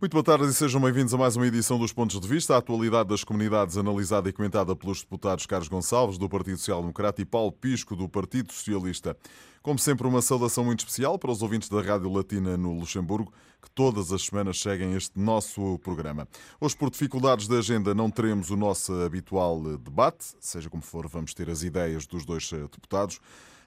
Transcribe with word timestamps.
Muito 0.00 0.12
boa 0.14 0.24
tarde 0.24 0.46
e 0.46 0.54
sejam 0.54 0.80
bem-vindos 0.80 1.12
a 1.12 1.18
mais 1.18 1.36
uma 1.36 1.46
edição 1.46 1.78
dos 1.78 1.92
Pontos 1.92 2.18
de 2.18 2.26
Vista. 2.26 2.54
A 2.54 2.56
atualidade 2.56 3.10
das 3.10 3.22
comunidades 3.22 3.76
analisada 3.76 4.30
e 4.30 4.32
comentada 4.32 4.74
pelos 4.74 5.02
deputados 5.02 5.44
Carlos 5.44 5.68
Gonçalves, 5.68 6.16
do 6.16 6.26
Partido 6.26 6.56
Social 6.56 6.80
Democrata, 6.80 7.20
e 7.20 7.26
Paulo 7.26 7.52
Pisco, 7.52 7.94
do 7.94 8.08
Partido 8.08 8.50
Socialista. 8.50 9.14
Como 9.62 9.78
sempre, 9.78 10.06
uma 10.06 10.22
saudação 10.22 10.64
muito 10.64 10.78
especial 10.78 11.18
para 11.18 11.30
os 11.30 11.42
ouvintes 11.42 11.68
da 11.68 11.82
Rádio 11.82 12.10
Latina 12.10 12.56
no 12.56 12.72
Luxemburgo, 12.72 13.30
que 13.60 13.70
todas 13.72 14.10
as 14.10 14.22
semanas 14.22 14.58
seguem 14.58 14.94
este 14.94 15.20
nosso 15.20 15.78
programa. 15.80 16.26
Hoje, 16.58 16.74
por 16.78 16.88
dificuldades 16.88 17.46
da 17.46 17.58
agenda, 17.58 17.94
não 17.94 18.10
teremos 18.10 18.48
o 18.48 18.56
nosso 18.56 18.94
habitual 19.02 19.62
debate. 19.76 20.34
Seja 20.40 20.70
como 20.70 20.82
for, 20.82 21.06
vamos 21.08 21.34
ter 21.34 21.50
as 21.50 21.62
ideias 21.62 22.06
dos 22.06 22.24
dois 22.24 22.50
deputados. 22.50 23.20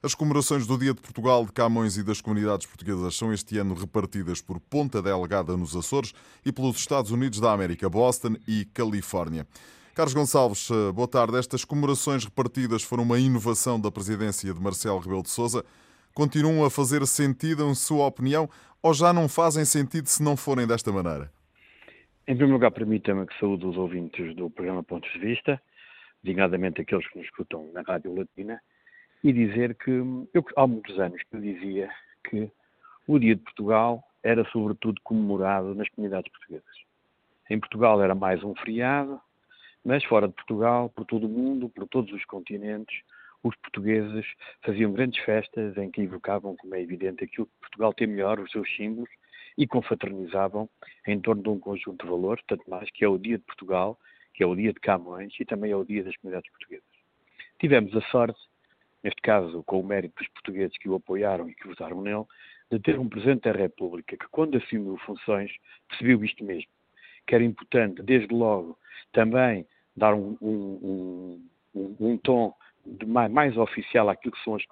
As 0.05 0.13
comemorações 0.13 0.67
do 0.67 0.77
Dia 0.77 0.93
de 0.93 0.99
Portugal, 0.99 1.45
de 1.45 1.53
Camões 1.53 1.95
e 1.95 2.03
das 2.03 2.20
comunidades 2.20 2.67
portuguesas 2.67 3.16
são 3.16 3.31
este 3.31 3.57
ano 3.57 3.73
repartidas 3.73 4.41
por 4.41 4.59
Ponta 4.59 5.02
Delgada 5.02 5.55
nos 5.55 5.77
Açores 5.77 6.13
e 6.45 6.52
pelos 6.52 6.75
Estados 6.75 7.09
Unidos 7.09 7.39
da 7.39 7.53
América, 7.53 7.89
Boston 7.89 8.35
e 8.45 8.66
Califórnia. 8.66 9.47
Carlos 9.95 10.13
Gonçalves, 10.13 10.70
boa 10.94 11.08
tarde. 11.08 11.38
Estas 11.38 11.63
comemorações 11.63 12.25
repartidas 12.25 12.84
foram 12.84 13.03
uma 13.03 13.17
inovação 13.17 13.80
da 13.80 13.89
presidência 13.89 14.53
de 14.53 14.59
Marcelo 14.59 14.99
Rebelo 14.99 15.23
de 15.23 15.30
Sousa. 15.30 15.63
Continuam 16.13 16.66
a 16.66 16.70
fazer 16.70 17.08
sentido, 17.08 17.63
em 17.70 17.73
sua 17.73 18.05
opinião, 18.05 18.49
ou 18.81 18.94
já 18.94 19.13
não 19.13 19.30
fazem 19.30 19.63
sentido 19.63 20.08
se 20.08 20.22
não 20.22 20.35
forem 20.35 20.67
desta 20.67 20.91
maneira? 20.91 21.31
Em 22.27 22.35
primeiro 22.35 22.55
lugar, 22.55 22.72
permita-me 22.72 23.25
que 23.25 23.39
saúde 23.39 23.66
os 23.66 23.77
ouvintes 23.77 24.35
do 24.35 24.49
programa 24.49 24.83
Pontos 24.83 25.09
de 25.13 25.20
Vista, 25.20 25.61
designadamente 26.22 26.81
aqueles 26.81 27.09
que 27.09 27.20
nos 27.20 27.25
escutam 27.25 27.72
na 27.72 27.83
Rádio 27.83 28.13
Latina, 28.13 28.59
e 29.23 29.31
dizer 29.31 29.75
que 29.75 29.89
eu, 30.33 30.45
há 30.57 30.67
muitos 30.67 30.99
anos 30.99 31.21
que 31.23 31.35
eu 31.35 31.39
dizia 31.39 31.89
que 32.29 32.52
o 33.07 33.17
Dia 33.17 33.35
de 33.35 33.41
Portugal 33.41 34.03
era 34.21 34.43
sobretudo 34.45 34.99
comemorado 35.02 35.73
nas 35.73 35.89
comunidades 35.89 36.31
portuguesas. 36.31 36.75
Em 37.49 37.59
Portugal 37.59 38.02
era 38.02 38.13
mais 38.13 38.43
um 38.43 38.53
feriado, 38.55 39.19
mas 39.83 40.03
fora 40.05 40.27
de 40.27 40.33
Portugal, 40.33 40.89
por 40.89 41.05
todo 41.05 41.25
o 41.25 41.30
mundo, 41.30 41.69
por 41.69 41.88
todos 41.88 42.11
os 42.13 42.23
continentes, 42.25 43.02
os 43.43 43.55
portugueses 43.57 44.25
faziam 44.61 44.93
grandes 44.93 45.21
festas 45.23 45.77
em 45.77 45.91
que 45.91 46.02
invocavam, 46.02 46.55
como 46.55 46.75
é 46.75 46.81
evidente, 46.81 47.23
aquilo 47.23 47.45
que 47.45 47.59
Portugal 47.59 47.93
tem 47.93 48.08
melhor, 48.08 48.39
os 48.39 48.52
seus 48.52 48.73
símbolos, 48.75 49.09
e 49.58 49.67
confraternizavam 49.67 50.69
em 51.05 51.19
torno 51.19 51.43
de 51.43 51.49
um 51.49 51.59
conjunto 51.59 52.03
de 52.03 52.09
valores, 52.09 52.43
tanto 52.47 52.67
mais 52.69 52.89
que 52.91 53.03
é 53.03 53.08
o 53.08 53.17
Dia 53.17 53.37
de 53.37 53.43
Portugal, 53.43 53.99
que 54.33 54.41
é 54.41 54.47
o 54.47 54.55
Dia 54.55 54.73
de 54.73 54.80
Camões 54.80 55.33
e 55.39 55.45
também 55.45 55.71
é 55.71 55.75
o 55.75 55.83
Dia 55.83 56.03
das 56.03 56.15
Comunidades 56.17 56.49
Portuguesas. 56.52 56.87
Tivemos 57.59 57.95
a 57.95 58.02
sorte 58.09 58.39
neste 59.03 59.21
caso 59.21 59.63
com 59.63 59.79
o 59.79 59.85
mérito 59.85 60.15
dos 60.17 60.27
portugueses 60.29 60.77
que 60.77 60.87
o 60.87 60.95
apoiaram 60.95 61.49
e 61.49 61.55
que 61.55 61.67
votaram 61.67 62.01
nele, 62.01 62.25
de 62.71 62.79
ter 62.79 62.97
um 62.97 63.09
Presidente 63.09 63.43
da 63.43 63.51
República 63.51 64.17
que, 64.17 64.27
quando 64.29 64.57
assumiu 64.57 64.97
funções, 65.05 65.51
percebeu 65.89 66.23
isto 66.23 66.43
mesmo, 66.43 66.69
que 67.27 67.35
era 67.35 67.43
importante, 67.43 68.01
desde 68.01 68.33
logo, 68.33 68.77
também 69.11 69.65
dar 69.95 70.13
um, 70.15 70.37
um, 70.41 71.47
um, 71.75 71.95
um 71.99 72.17
tom 72.17 72.55
mais, 73.05 73.31
mais, 73.31 73.57
oficial 73.57 74.09
àquilo 74.09 74.33
que 74.33 74.43
são 74.43 74.55
as, 74.55 74.63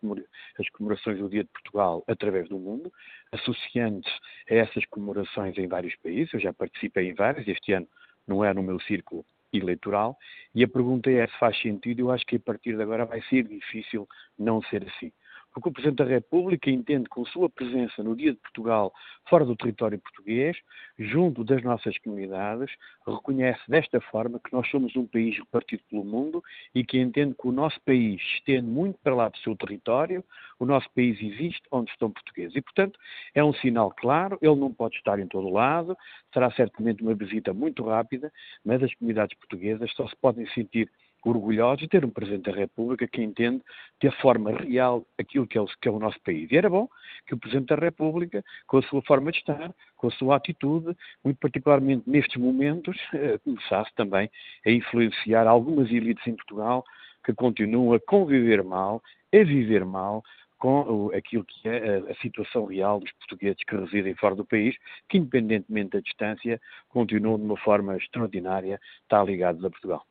as 0.59 0.69
comemorações 0.69 1.19
do 1.19 1.29
Dia 1.29 1.43
de 1.43 1.49
Portugal 1.49 2.03
através 2.07 2.49
do 2.49 2.57
mundo, 2.57 2.91
associando-se 3.31 4.11
a 4.49 4.55
essas 4.55 4.85
comemorações 4.85 5.57
em 5.57 5.67
vários 5.67 5.95
países. 5.97 6.33
Eu 6.33 6.39
já 6.39 6.53
participei 6.53 7.09
em 7.09 7.13
vários, 7.13 7.47
este 7.47 7.73
ano 7.73 7.87
não 8.27 8.43
é 8.43 8.53
no 8.53 8.63
meu 8.63 8.79
círculo 8.81 9.25
eleitoral, 9.53 10.17
e 10.53 10.63
a 10.63 10.67
pergunta 10.67 11.09
é 11.11 11.27
se 11.27 11.37
faz 11.37 11.59
sentido. 11.61 11.99
Eu 11.99 12.11
acho 12.11 12.25
que 12.25 12.35
a 12.35 12.39
partir 12.39 12.75
de 12.75 12.81
agora 12.81 13.05
vai 13.05 13.21
ser 13.23 13.47
difícil 13.47 14.07
não 14.37 14.61
ser 14.63 14.83
assim 14.87 15.11
porque 15.53 15.69
o 15.69 15.71
Presidente 15.71 15.97
da 15.97 16.05
República 16.05 16.69
entende 16.69 17.09
com 17.09 17.25
sua 17.25 17.49
presença 17.49 18.03
no 18.03 18.15
Dia 18.15 18.31
de 18.31 18.39
Portugal 18.39 18.93
fora 19.29 19.45
do 19.45 19.55
território 19.55 19.99
português, 19.99 20.57
junto 20.97 21.43
das 21.43 21.63
nossas 21.63 21.97
comunidades, 21.99 22.71
reconhece 23.05 23.61
desta 23.67 23.99
forma 24.01 24.39
que 24.39 24.51
nós 24.51 24.69
somos 24.69 24.95
um 24.95 25.05
país 25.05 25.37
repartido 25.37 25.83
pelo 25.89 26.03
mundo 26.03 26.43
e 26.73 26.83
que 26.83 26.99
entende 26.99 27.35
que 27.39 27.47
o 27.47 27.51
nosso 27.51 27.79
país 27.81 28.21
estende 28.35 28.67
muito 28.67 28.97
para 29.03 29.15
lá 29.15 29.29
do 29.29 29.37
seu 29.39 29.55
território, 29.55 30.23
o 30.59 30.65
nosso 30.65 30.89
país 30.91 31.21
existe 31.21 31.61
onde 31.71 31.91
estão 31.91 32.11
portugueses. 32.11 32.55
E, 32.55 32.61
portanto, 32.61 32.99
é 33.33 33.43
um 33.43 33.53
sinal 33.53 33.91
claro, 33.91 34.37
ele 34.41 34.55
não 34.55 34.73
pode 34.73 34.95
estar 34.97 35.19
em 35.19 35.27
todo 35.27 35.49
lado, 35.49 35.97
será 36.33 36.51
certamente 36.51 37.01
uma 37.01 37.13
visita 37.13 37.53
muito 37.53 37.83
rápida, 37.83 38.31
mas 38.63 38.81
as 38.81 38.93
comunidades 38.95 39.37
portuguesas 39.37 39.91
só 39.93 40.07
se 40.07 40.15
podem 40.15 40.47
sentir 40.47 40.89
orgulhosos 41.29 41.79
de 41.79 41.87
ter 41.87 42.03
um 42.03 42.09
Presidente 42.09 42.49
da 42.49 42.57
República 42.57 43.07
que 43.07 43.21
entende 43.21 43.61
de 43.99 44.07
a 44.07 44.11
forma 44.13 44.51
real 44.51 45.05
aquilo 45.19 45.47
que 45.47 45.57
é, 45.57 45.61
o, 45.61 45.65
que 45.65 45.87
é 45.87 45.91
o 45.91 45.99
nosso 45.99 46.19
país. 46.21 46.51
E 46.51 46.57
era 46.57 46.69
bom 46.69 46.87
que 47.27 47.33
o 47.33 47.37
Presidente 47.37 47.67
da 47.67 47.75
República, 47.75 48.43
com 48.67 48.77
a 48.77 48.81
sua 48.83 49.01
forma 49.03 49.31
de 49.31 49.37
estar, 49.39 49.73
com 49.95 50.07
a 50.07 50.11
sua 50.11 50.35
atitude, 50.35 50.95
muito 51.23 51.37
particularmente 51.37 52.09
nestes 52.09 52.41
momentos, 52.41 52.97
eh, 53.13 53.37
começasse 53.43 53.93
também 53.95 54.29
a 54.65 54.71
influenciar 54.71 55.47
algumas 55.47 55.89
elites 55.91 56.25
em 56.25 56.35
Portugal 56.35 56.83
que 57.23 57.33
continuam 57.33 57.93
a 57.93 57.99
conviver 57.99 58.63
mal, 58.63 59.01
a 59.33 59.43
viver 59.43 59.85
mal, 59.85 60.23
com 60.61 61.09
aquilo 61.15 61.43
que 61.43 61.67
é 61.67 61.97
a, 61.97 62.15
situação 62.21 62.65
real 62.65 62.99
dos 62.99 63.11
portugueses 63.13 63.63
que 63.67 63.75
residem 63.75 64.13
fora 64.13 64.35
do 64.35 64.45
país, 64.45 64.75
que 65.09 65.17
independentemente 65.17 65.91
da 65.91 65.99
distância, 65.99 66.61
continuam 66.87 67.37
de 67.37 67.45
uma 67.45 67.57
forma 67.57 67.97
extraordinária 67.97 68.79
estar 69.01 69.23
ligados 69.23 69.65
a 69.65 69.71
Portugal. 69.71 70.05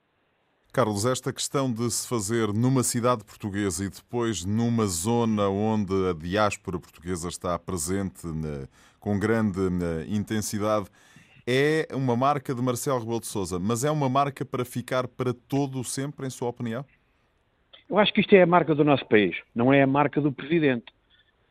Carlos, 0.73 1.05
esta 1.05 1.33
questão 1.33 1.73
de 1.73 1.91
se 1.91 2.07
fazer 2.07 2.53
numa 2.53 2.85
cidade 2.85 3.25
portuguesa 3.25 3.85
e 3.85 3.89
depois 3.89 4.45
numa 4.45 4.87
zona 4.87 5.49
onde 5.49 5.93
a 6.09 6.13
diáspora 6.13 6.79
portuguesa 6.79 7.29
está 7.29 7.59
presente 7.59 8.25
né, 8.27 8.69
com 9.01 9.19
grande 9.19 9.59
né, 9.69 10.07
intensidade 10.09 10.87
é 11.45 11.89
uma 11.93 12.15
marca 12.17 12.55
de 12.55 12.63
Marcelo 12.63 13.01
Rebelo 13.01 13.19
de 13.19 13.27
Sousa, 13.27 13.59
mas 13.59 13.83
é 13.83 13.91
uma 13.91 14.09
marca 14.09 14.45
para 14.45 14.65
ficar 14.65 15.09
para 15.09 15.35
todo 15.35 15.83
sempre, 15.83 16.25
em 16.25 16.31
sua 16.31 16.49
opinião? 16.49 16.85
Eu 17.89 17.99
acho 17.99 18.13
que 18.13 18.21
isto 18.21 18.33
é 18.37 18.43
a 18.43 18.47
marca 18.47 18.73
do 18.73 18.85
nosso 18.85 19.05
país, 19.07 19.37
não 19.53 19.73
é 19.73 19.83
a 19.83 19.87
marca 19.89 20.21
do 20.21 20.31
Presidente. 20.31 20.93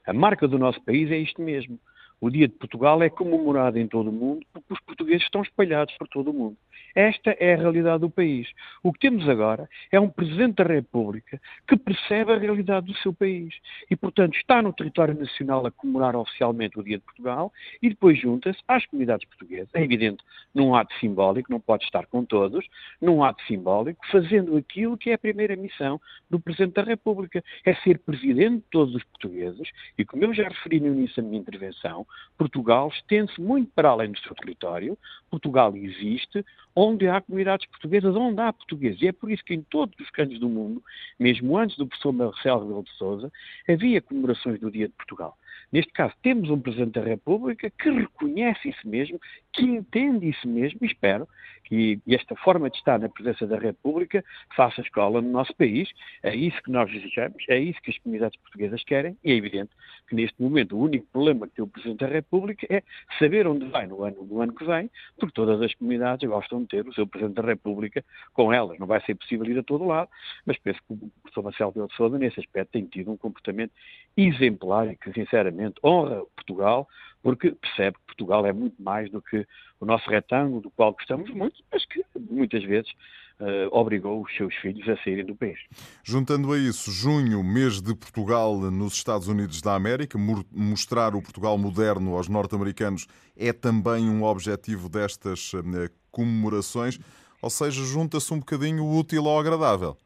A 0.08 0.14
marca 0.14 0.48
do 0.48 0.58
nosso 0.58 0.82
país 0.86 1.12
é 1.12 1.18
isto 1.18 1.42
mesmo. 1.42 1.78
O 2.22 2.30
Dia 2.30 2.48
de 2.48 2.54
Portugal 2.54 3.04
é 3.04 3.10
comemorado 3.10 3.78
em 3.78 3.88
todo 3.88 4.10
o 4.10 4.14
mundo 4.14 4.46
porque 4.54 4.74
os 4.74 4.80
portugueses 4.80 5.24
estão 5.24 5.42
espalhados 5.42 5.94
por 5.98 6.08
todo 6.08 6.32
o 6.32 6.34
mundo. 6.34 6.58
Esta 6.96 7.36
é 7.40 7.54
a 7.54 7.58
realidade 7.58 8.02
do 8.02 8.10
país. 8.10 8.48
O 8.84 8.92
que 8.92 9.00
temos 9.00 9.28
agora 9.28 9.70
é 9.92 10.00
um 10.00 10.10
Presidente 10.10 10.56
da 10.56 10.64
República 10.64 11.40
que 11.68 11.78
percebe 11.78 12.34
a 12.34 12.38
realidade 12.38 12.88
do 12.88 12.98
seu 12.98 13.14
país 13.14 13.54
e, 13.90 13.96
portanto, 13.96 14.36
está 14.36 14.62
no 14.62 14.74
território 14.74 15.14
nacional 15.14 15.66
a 15.66 15.72
comemorar 15.72 16.16
oficialmente 16.16 16.80
o 16.80 16.84
Dia 16.84 16.98
de 16.98 17.04
Portugal 17.04 17.52
e 17.82 17.90
depois 17.90 18.20
junta-se 18.20 18.60
às 18.68 18.86
comunidades 18.86 19.28
portuguesas. 19.28 19.70
É 19.74 19.84
evidente, 19.84 20.24
num 20.54 20.76
ato 20.76 20.94
simbólico, 21.00 21.52
não 21.52 21.60
pode 21.60 21.84
estar 21.84 22.06
com 22.08 22.24
todos, 22.26 22.66
num 23.02 23.24
ato 23.24 23.42
simbólico, 23.44 24.06
fazendo 24.12 24.58
aquilo 24.58 24.98
que 24.98 25.12
é 25.12 25.14
a 25.14 25.18
primeira 25.18 25.56
missão 25.56 26.00
do 26.30 26.40
Presidente 26.40 26.74
da 26.74 26.84
República, 26.84 27.44
é 27.66 27.74
ser 27.76 28.00
Presidente 28.00 28.58
de 28.58 28.70
todos 28.72 28.96
os 28.96 29.04
portugueses 29.04 29.70
e, 29.98 30.06
como 30.06 30.24
eu 30.24 30.34
já 30.34 30.48
referi 30.48 30.80
no 30.80 30.88
início 30.88 31.22
da 31.22 31.28
minha 31.28 31.42
intervenção, 31.42 32.06
Portugal 32.38 32.90
estende-se 32.90 33.40
muito 33.40 33.72
para 33.74 33.90
além 33.90 34.12
do 34.12 34.20
seu 34.20 34.36
território, 34.36 34.98
Portugal 35.30 35.76
existe, 35.76 36.44
onde 36.80 37.10
há 37.10 37.20
comunidades 37.20 37.68
portuguesas, 37.68 38.16
onde 38.16 38.40
há 38.42 38.54
portugueses. 38.54 39.02
E 39.02 39.08
é 39.08 39.12
por 39.12 39.30
isso 39.30 39.44
que 39.44 39.54
em 39.54 39.62
todos 39.62 40.00
os 40.00 40.10
cantos 40.12 40.40
do 40.40 40.48
mundo, 40.48 40.82
mesmo 41.20 41.58
antes 41.58 41.78
do 41.78 41.86
professor 41.86 42.14
Marcelo 42.14 42.62
Rebelo 42.62 42.84
de 42.84 42.92
Sousa, 42.92 43.32
havia 43.68 44.02
comemorações 44.02 44.60
do 44.62 44.72
Dia 44.72 44.88
de 44.88 44.94
Portugal. 44.94 45.38
Neste 45.72 45.92
caso, 45.92 46.14
temos 46.24 46.50
um 46.50 46.60
Presidente 46.60 46.94
da 46.94 47.04
República 47.04 47.70
que 47.70 47.90
reconhece 47.90 48.70
isso 48.70 48.88
mesmo, 48.88 49.20
que 49.52 49.64
entende 49.64 50.30
isso 50.30 50.48
mesmo, 50.48 50.80
e 50.82 50.88
espero 50.88 51.28
que 51.70 52.00
esta 52.08 52.36
forma 52.36 52.70
de 52.70 52.78
estar 52.78 53.00
na 53.00 53.08
presença 53.08 53.46
da 53.46 53.58
República 53.58 54.26
faça 54.56 54.82
escola 54.82 55.22
no 55.22 55.30
nosso 55.30 55.56
país. 55.56 55.90
É 56.24 56.36
isso 56.36 56.62
que 56.64 56.72
nós 56.72 56.92
desejamos, 56.92 57.44
é 57.48 57.60
isso 57.60 57.80
que 57.82 57.92
as 57.92 57.98
comunidades 58.00 58.40
portuguesas 58.40 58.84
querem, 58.84 59.16
e 59.24 59.32
é 59.32 59.36
evidente 59.36 59.70
que 60.08 60.16
neste 60.16 60.42
momento 60.42 60.76
o 60.76 60.82
único 60.82 61.06
problema 61.12 61.48
que 61.48 61.54
tem 61.54 61.64
o 61.64 61.68
Presidente 61.68 62.00
da 62.00 62.08
República 62.08 62.66
é 62.70 62.82
saber 63.20 63.48
onde 63.48 63.66
vai 63.68 63.86
no 63.86 64.04
ano, 64.04 64.26
no 64.26 64.42
ano 64.42 64.54
que 64.54 64.66
vem, 64.66 64.90
porque 65.18 65.34
todas 65.34 65.62
as 65.62 65.74
comunidades 65.76 66.28
gostam 66.28 66.62
de 66.64 66.68
ter 66.68 66.88
o 66.88 66.94
seu 66.94 67.06
Presidente 67.06 67.36
da 67.36 67.44
República 67.44 68.04
com 68.34 68.52
elas. 68.52 68.80
Não 68.80 68.88
vai 68.88 69.00
ser 69.02 69.16
possível 69.16 69.46
ir 69.46 69.60
a 69.60 69.64
todo 69.64 69.86
lado, 69.86 70.10
mas 70.46 70.58
penso 70.58 70.80
que 70.88 70.94
o 70.94 71.12
professor 71.22 71.44
Marcelo 71.44 71.88
de 71.88 71.96
Sousa, 71.96 72.18
nesse 72.18 72.40
aspecto, 72.40 72.72
tem 72.72 72.86
tido 72.86 73.12
um 73.12 73.18
comportamento 73.18 73.72
exemplar 74.18 74.88
e 74.88 74.96
que, 74.96 75.14
sinceramente, 75.14 75.76
honra 75.84 76.24
Portugal, 76.36 76.88
porque 77.22 77.52
percebe 77.52 77.98
que 77.98 78.06
Portugal 78.08 78.46
é 78.46 78.54
muito 78.54 78.82
mais 78.82 79.10
do 79.12 79.22
que 79.22 79.46
o 79.80 79.86
nosso 79.86 80.10
retângulo, 80.10 80.62
do 80.62 80.72
qual 80.72 80.94
gostamos 80.94 81.30
muito, 81.32 81.56
mas 81.72 81.86
que 81.86 82.04
muitas 82.30 82.64
vezes 82.64 82.92
uh, 83.40 83.70
obrigou 83.72 84.22
os 84.22 84.36
seus 84.36 84.54
filhos 84.56 84.88
a 84.88 84.96
saírem 85.04 85.26
do 85.26 85.36
país. 85.36 85.60
Juntando 86.04 86.52
a 86.54 86.58
isso, 86.58 86.92
junho, 86.92 87.44
mês 87.44 87.82
de 87.82 87.96
Portugal 87.96 88.58
nos 88.58 88.94
Estados 88.94 89.28
Unidos 89.28 89.62
da 89.62 89.76
América, 89.76 90.18
mostrar 90.52 91.16
o 91.16 91.22
Portugal 91.22 91.58
moderno 91.58 92.16
aos 92.16 92.28
norte-americanos 92.28 93.08
é 93.38 93.54
também 93.54 94.10
um 94.10 94.24
objetivo 94.24 94.90
destas 94.90 95.54
uh, 95.54 95.64
comemorações. 96.12 97.00
Ou 97.42 97.50
seja, 97.50 97.82
junta-se 97.86 98.34
um 98.34 98.40
bocadinho 98.40 98.84
o 98.84 99.00
útil 99.00 99.26
ao 99.28 99.40
agradável. 99.40 99.98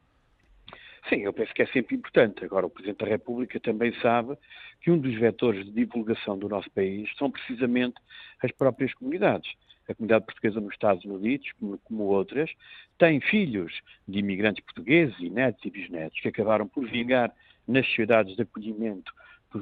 Sim, 1.08 1.20
eu 1.22 1.32
penso 1.32 1.52
que 1.52 1.62
é 1.62 1.66
sempre 1.66 1.96
importante. 1.96 2.44
Agora, 2.44 2.66
o 2.66 2.70
Presidente 2.70 3.04
da 3.04 3.06
República 3.06 3.60
também 3.60 3.92
sabe 4.00 4.36
que 4.80 4.90
um 4.90 4.98
dos 4.98 5.14
vetores 5.14 5.64
de 5.64 5.70
divulgação 5.70 6.38
do 6.38 6.48
nosso 6.48 6.70
país 6.70 7.10
são 7.18 7.30
precisamente 7.30 7.96
as 8.42 8.50
próprias 8.52 8.94
comunidades. 8.94 9.52
A 9.86 9.94
comunidade 9.94 10.24
portuguesa 10.24 10.60
nos 10.60 10.72
Estados 10.72 11.04
Unidos, 11.04 11.52
como, 11.60 11.78
como 11.78 12.04
outras, 12.04 12.50
tem 12.96 13.20
filhos 13.20 13.72
de 14.08 14.18
imigrantes 14.18 14.64
portugueses 14.64 15.14
e 15.18 15.28
netos 15.28 15.62
e 15.64 15.70
bisnetos 15.70 16.18
que 16.20 16.28
acabaram 16.28 16.66
por 16.66 16.88
vingar 16.88 17.30
nas 17.68 17.86
sociedades 17.86 18.34
de 18.34 18.42
acolhimento 18.42 19.12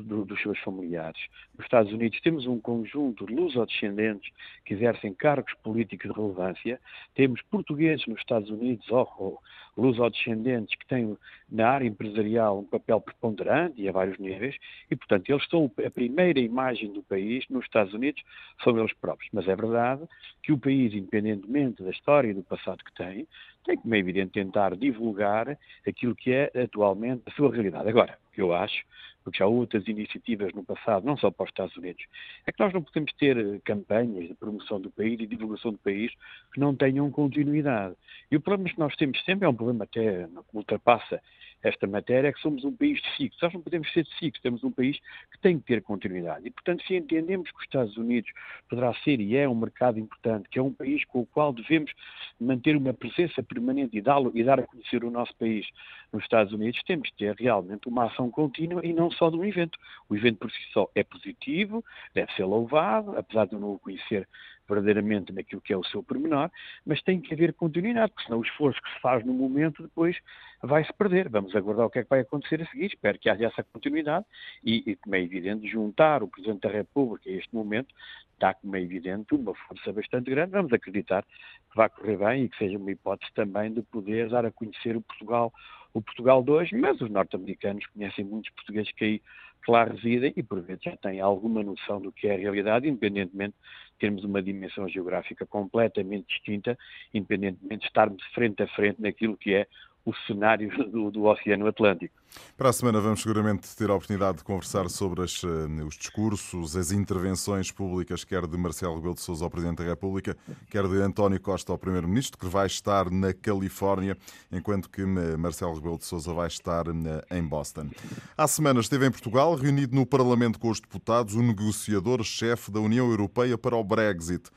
do, 0.00 0.25
dos 0.25 0.41
seus 0.41 0.59
familiares. 0.61 1.21
Nos 1.56 1.67
Estados 1.67 1.93
Unidos 1.93 2.21
temos 2.21 2.47
um 2.47 2.61
conjunto 2.61 3.27
de 3.27 3.35
lusodescendentes 3.35 4.33
que 4.65 4.75
exercem 4.75 5.12
cargos 5.12 5.53
políticos 5.62 6.11
de 6.11 6.17
relevância, 6.17 6.81
temos 7.15 7.43
portugueses 7.43 8.06
nos 8.06 8.19
Estados 8.19 8.50
Unidos 8.50 8.89
ou, 8.91 9.09
ou 9.19 9.43
lusodescendentes 9.77 10.77
que 10.77 10.87
têm 10.87 11.17
na 11.50 11.69
área 11.69 11.87
empresarial 11.87 12.61
um 12.61 12.65
papel 12.65 13.00
preponderante 13.00 13.81
e 13.81 13.89
a 13.89 13.93
vários 13.93 14.19
níveis, 14.19 14.56
e 14.91 14.97
portanto 14.97 15.29
eles 15.29 15.47
são 15.49 15.71
a 15.85 15.91
primeira 15.91 16.41
imagem 16.41 16.93
do 16.93 17.03
país 17.03 17.44
nos 17.49 17.65
Estados 17.65 17.93
Unidos 17.93 18.23
são 18.62 18.79
eles 18.79 18.93
próprios. 18.94 19.31
Mas 19.33 19.49
é 19.49 19.56
verdade 19.56 20.03
que 20.43 20.53
o 20.53 20.59
país, 20.59 20.93
independentemente 20.94 21.83
da 21.83 21.91
história 21.91 22.29
e 22.29 22.35
do 22.35 22.43
passado 22.43 22.85
que 22.85 22.94
tem, 22.94 23.27
tem, 23.65 23.77
como 23.77 23.94
é 23.94 23.99
evidente, 23.99 24.33
tentar 24.33 24.77
divulgar 24.77 25.56
aquilo 25.87 26.15
que 26.15 26.33
é 26.33 26.50
atualmente 26.65 27.23
a 27.27 27.31
sua 27.33 27.53
realidade. 27.53 27.89
Agora, 27.89 28.19
eu 28.37 28.53
acho 28.53 28.85
porque 29.23 29.39
já 29.39 29.45
há 29.45 29.49
outras 29.49 29.87
iniciativas 29.87 30.53
no 30.53 30.65
passado, 30.65 31.07
não 31.07 31.17
só 31.17 31.31
para 31.31 31.45
os 31.45 31.51
Estados 31.51 31.77
Unidos, 31.77 32.05
é 32.47 32.53
que 32.53 32.61
nós 32.61 32.73
não 32.73 32.83
podemos 32.83 33.13
ter 33.15 33.37
eh, 33.37 33.61
campanhas 33.65 34.29
de 34.29 34.35
promoção 34.35 34.81
do 34.81 34.91
país 34.91 35.21
e 35.21 35.27
divulgação 35.27 35.73
do 35.73 35.79
país 35.79 36.13
que 36.53 36.61
não 36.61 36.75
tenham 36.75 37.11
continuidade. 37.11 37.95
E 38.31 38.37
o 38.37 38.41
problema 38.41 38.73
que 38.73 38.79
nós 38.79 38.95
temos 38.97 39.23
sempre 39.25 39.47
é 39.47 39.49
um 39.49 39.55
problema 39.55 39.85
até 39.85 40.27
que 40.27 40.57
ultrapassa 40.57 41.21
esta 41.62 41.87
matéria, 41.87 42.29
é 42.29 42.32
que 42.32 42.41
somos 42.41 42.64
um 42.64 42.73
país 42.73 43.00
de 43.00 43.17
fixo. 43.17 43.38
Nós 43.43 43.53
não 43.53 43.61
podemos 43.61 43.93
ser 43.93 44.05
de 44.05 44.14
fixo, 44.17 44.43
temos 44.43 44.64
um 44.64 44.70
país 44.70 44.99
que 45.31 45.38
tem 45.41 45.59
que 45.59 45.67
ter 45.67 45.82
continuidade. 45.82 46.47
E, 46.47 46.50
portanto, 46.50 46.82
se 46.87 46.94
entendemos 46.94 47.50
que 47.50 47.56
os 47.56 47.64
Estados 47.64 47.97
Unidos 47.97 48.31
poderá 48.69 48.93
ser 49.03 49.20
e 49.20 49.37
é 49.37 49.49
um 49.49 49.55
mercado 49.55 49.99
importante, 49.99 50.49
que 50.49 50.59
é 50.59 50.62
um 50.62 50.73
país 50.73 51.05
com 51.05 51.20
o 51.20 51.26
qual 51.26 51.53
devemos 51.53 51.93
manter 52.41 52.76
uma 52.76 52.93
presença 52.93 53.43
permanente 53.43 53.97
e, 53.97 53.99
e 53.99 54.44
dar 54.44 54.59
a 54.59 54.67
conhecer 54.67 55.05
o 55.05 55.11
nosso 55.11 55.35
país 55.37 55.67
nos 56.12 56.23
Estados 56.25 56.53
Unidos, 56.53 56.81
temos 56.87 57.09
que 57.11 57.17
ter 57.17 57.35
realmente 57.37 57.88
uma 57.88 58.06
ação 58.06 58.31
contínua 58.31 58.85
e 58.85 58.93
não 58.93 59.11
só 59.11 59.31
de 59.31 59.37
um 59.37 59.44
evento. 59.44 59.79
O 60.08 60.17
evento 60.17 60.38
por 60.38 60.50
si 60.50 60.58
só 60.73 60.91
é 60.94 61.03
positivo, 61.03 61.85
deve 62.15 62.32
ser 62.35 62.44
louvado, 62.44 63.17
apesar 63.17 63.47
de 63.47 63.55
eu 63.55 63.61
não 63.61 63.73
o 63.73 63.79
conhecer 63.79 64.29
verdadeiramente 64.69 65.32
naquilo 65.32 65.61
que 65.61 65.73
é 65.73 65.76
o 65.76 65.85
seu 65.85 66.03
pormenor, 66.03 66.50
mas 66.87 67.03
tem 67.03 67.20
que 67.20 67.35
haver 67.35 67.53
continuidade, 67.55 68.12
porque 68.12 68.25
senão 68.25 68.41
o 68.41 68.44
esforço 68.44 68.81
que 68.82 68.93
se 68.93 69.00
faz 69.00 69.25
no 69.25 69.32
momento 69.32 69.82
depois 69.82 70.17
vai-se 70.62 70.93
perder. 70.93 71.29
Vamos 71.29 71.55
aguardar 71.55 71.87
o 71.87 71.91
que 71.91 72.00
é 72.00 72.03
que 72.05 72.11
vai 72.11 72.20
acontecer 72.20 72.62
a 72.62 72.67
seguir. 72.67 72.87
Espero 72.87 73.19
que 73.19 73.29
haja 73.29 73.47
essa 73.47 73.64
continuidade 73.64 74.25
e, 74.64 74.82
e 74.91 74.97
como 74.97 75.14
é 75.14 75.23
evidente, 75.23 75.69
juntar 75.69 76.23
o 76.23 76.29
Presidente 76.29 76.61
da 76.61 76.70
República 76.70 77.29
a 77.29 77.32
este 77.32 77.55
momento 77.55 77.94
dá, 78.38 78.53
como 78.55 78.75
é 78.75 78.82
evidente, 78.82 79.35
uma 79.35 79.55
força 79.55 79.93
bastante 79.93 80.29
grande. 80.31 80.50
Vamos 80.50 80.73
acreditar 80.73 81.23
que 81.23 81.76
vai 81.76 81.88
correr 81.88 82.17
bem 82.17 82.44
e 82.44 82.49
que 82.49 82.58
seja 82.58 82.76
uma 82.76 82.91
hipótese 82.91 83.32
também 83.35 83.73
de 83.73 83.82
poder 83.82 84.29
dar 84.31 84.44
a 84.44 84.50
conhecer 84.50 84.97
o 84.97 85.00
Portugal 85.00 85.53
o 85.94 86.00
Portugal 86.00 86.43
de 86.43 86.50
hoje, 86.50 86.75
mas 86.75 87.00
os 87.00 87.11
norte-americanos 87.11 87.87
conhecem 87.88 88.25
muitos 88.25 88.50
portugueses 88.53 88.91
que 88.93 89.05
aí 89.05 89.23
que 89.64 89.70
lá 89.70 89.85
residem 89.85 90.32
e, 90.37 90.43
por 90.43 90.61
vezes, 90.61 90.82
já 90.82 90.97
têm 90.97 91.20
alguma 91.20 91.62
noção 91.62 92.00
do 92.00 92.12
que 92.12 92.26
é 92.26 92.35
a 92.35 92.38
realidade, 92.38 92.88
independentemente 92.88 93.55
de 93.93 93.99
termos 93.99 94.25
uma 94.25 94.43
dimensão 94.43 94.88
geográfica 94.88 95.47
completamente 95.47 96.26
distinta, 96.26 96.76
independentemente 97.14 97.82
de 97.82 97.87
estarmos 97.87 98.23
frente 98.35 98.62
a 98.62 98.69
frente 98.69 99.00
naquilo 99.00 99.37
que 99.37 99.55
é 99.55 99.67
o 100.05 100.13
cenário 100.27 100.71
do, 100.91 101.11
do, 101.11 101.25
Oceano 101.25 101.67
Atlântico. 101.67 102.15
Para 102.57 102.71
a 102.71 102.73
semana 102.73 103.01
vamos 103.01 103.21
seguramente 103.23 103.75
ter 103.77 103.91
a 103.91 103.95
oportunidade 103.95 104.39
de 104.39 104.45
conversar 104.45 104.89
sobre 104.89 105.23
as, 105.23 105.43
eh, 105.45 105.85
os 105.85 105.97
discursos, 105.97 106.77
as 106.77 106.91
intervenções 106.91 107.71
públicas, 107.71 108.25
quer 108.25 108.47
de 108.47 108.57
Marcelo 108.57 108.97
Rebelo 108.97 109.15
de 109.15 109.21
Sousa 109.21 109.45
ao 109.45 109.51
Presidente 109.51 109.79
da 109.79 109.85
República, 109.85 110.37
quer 110.71 110.89
de 110.89 110.97
António 111.03 111.41
Costa 111.41 111.73
ao 111.73 111.79
Primeiro-Ministro, 111.79 112.39
que 112.39 112.47
vai 112.47 112.67
estar 112.67 113.11
na 113.11 113.35
Califórnia, 113.35 114.17
enquanto 114.51 114.89
que 114.89 115.03
eh, 115.03 115.37
Marcelo 115.37 115.75
Rebelo 115.75 115.99
de 115.99 116.07
Sousa 116.07 116.33
vai 116.33 116.49
estar 116.49 116.87
eh, 116.89 117.37
em 117.37 117.43
Boston. 117.43 117.91
Há 118.37 118.49
semanas 118.49 118.87
esteve 118.87 119.07
em 119.07 119.11
Portugal, 119.11 119.55
reunido 119.55 119.95
no 119.95 120.07
Parlamento 120.07 120.59
com 120.59 120.71
os 120.71 120.81
deputados, 120.81 121.35
o 121.35 121.43
negociador-chefe 121.43 122.71
da 122.71 122.81
União 122.81 123.11
Europeia 123.11 123.59
para 123.59 123.77
o 123.77 123.85
Brexit 123.85 124.51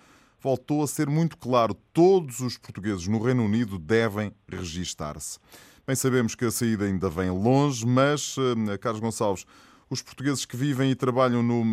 voltou 0.45 0.83
a 0.83 0.87
ser 0.87 1.09
muito 1.09 1.37
claro: 1.37 1.73
todos 1.91 2.39
os 2.39 2.55
portugueses 2.55 3.07
no 3.07 3.19
Reino 3.19 3.43
Unido 3.43 3.79
devem 3.79 4.31
registar-se. 4.47 5.39
Bem, 5.87 5.95
sabemos 5.95 6.35
que 6.35 6.45
a 6.45 6.51
saída 6.51 6.85
ainda 6.85 7.09
vem 7.09 7.31
longe, 7.31 7.83
mas, 7.83 8.35
eh, 8.37 8.77
Carlos 8.77 9.01
Gonçalves, 9.01 9.43
os 9.89 10.03
portugueses 10.03 10.45
que 10.45 10.55
vivem 10.55 10.91
e 10.91 10.95
trabalham 10.95 11.41
no 11.41 11.63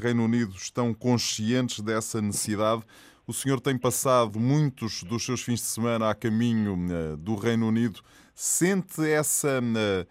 Reino 0.00 0.24
Unido 0.24 0.54
estão 0.56 0.94
conscientes 0.94 1.80
dessa 1.80 2.20
necessidade. 2.20 2.82
O 3.26 3.32
senhor 3.32 3.60
tem 3.60 3.76
passado 3.76 4.38
muitos 4.40 5.02
dos 5.04 5.24
seus 5.24 5.40
fins 5.42 5.60
de 5.60 5.66
semana 5.66 6.10
a 6.10 6.14
caminho 6.14 6.76
eh, 6.88 7.16
do 7.16 7.34
Reino 7.34 7.66
Unido. 7.66 8.00
Sente 8.34 9.08
essa, 9.08 9.60
eh, 9.76 10.06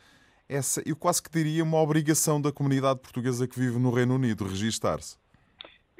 essa, 0.47 0.81
eu 0.85 0.95
quase 0.95 1.23
que 1.23 1.29
diria, 1.29 1.63
uma 1.63 1.77
obrigação 1.77 2.41
da 2.41 2.51
comunidade 2.51 2.99
portuguesa 2.99 3.47
que 3.47 3.57
vive 3.57 3.79
no 3.79 3.91
Reino 3.91 4.15
Unido 4.15 4.45
registar-se? 4.45 5.18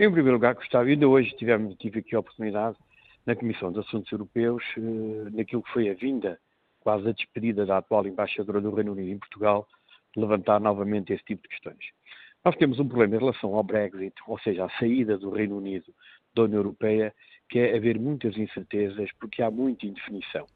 Em 0.02 0.10
primeiro 0.10 0.38
lugar, 0.38 0.56
gostava, 0.56 0.88
ainda 0.88 1.06
hoje 1.10 1.36
tivemos, 1.36 1.76
tive 1.76 2.00
aqui 2.00 2.16
a 2.16 2.22
oportunidade, 2.22 2.78
na 3.26 3.36
Comissão 3.36 3.70
de 3.70 3.80
Assuntos 3.80 4.10
Europeus, 4.10 4.64
eh, 4.78 5.30
naquilo 5.30 5.62
que 5.62 5.74
foi 5.74 5.90
a 5.90 5.94
vinda, 5.94 6.40
quase 6.80 7.10
a 7.10 7.12
despedida 7.12 7.66
da 7.66 7.80
atual 7.80 8.08
embaixadora 8.08 8.62
do 8.62 8.74
Reino 8.74 8.94
Unido 8.94 9.10
em 9.10 9.18
Portugal, 9.18 9.68
levantar 10.16 10.62
novamente 10.62 11.12
esse 11.12 11.24
tipo 11.26 11.44
de 11.44 11.50
questões. 11.50 11.92
Nós 12.46 12.56
temos 12.56 12.80
um 12.80 12.88
problema 12.88 13.18
em 13.18 13.20
relação 13.20 13.54
ao 13.54 13.62
Brexit, 13.62 14.14
ou 14.26 14.40
seja, 14.40 14.64
à 14.64 14.70
saída 14.80 15.18
do 15.18 15.32
Reino 15.32 15.58
Unido 15.58 15.94
da 16.34 16.44
União 16.44 16.60
Europeia, 16.60 17.14
que 17.50 17.60
é 17.60 17.76
haver 17.76 18.00
muitas 18.00 18.38
incertezas, 18.38 19.10
porque 19.20 19.44
há 19.44 19.52
muita 19.52 19.86
indefinição 19.86 20.48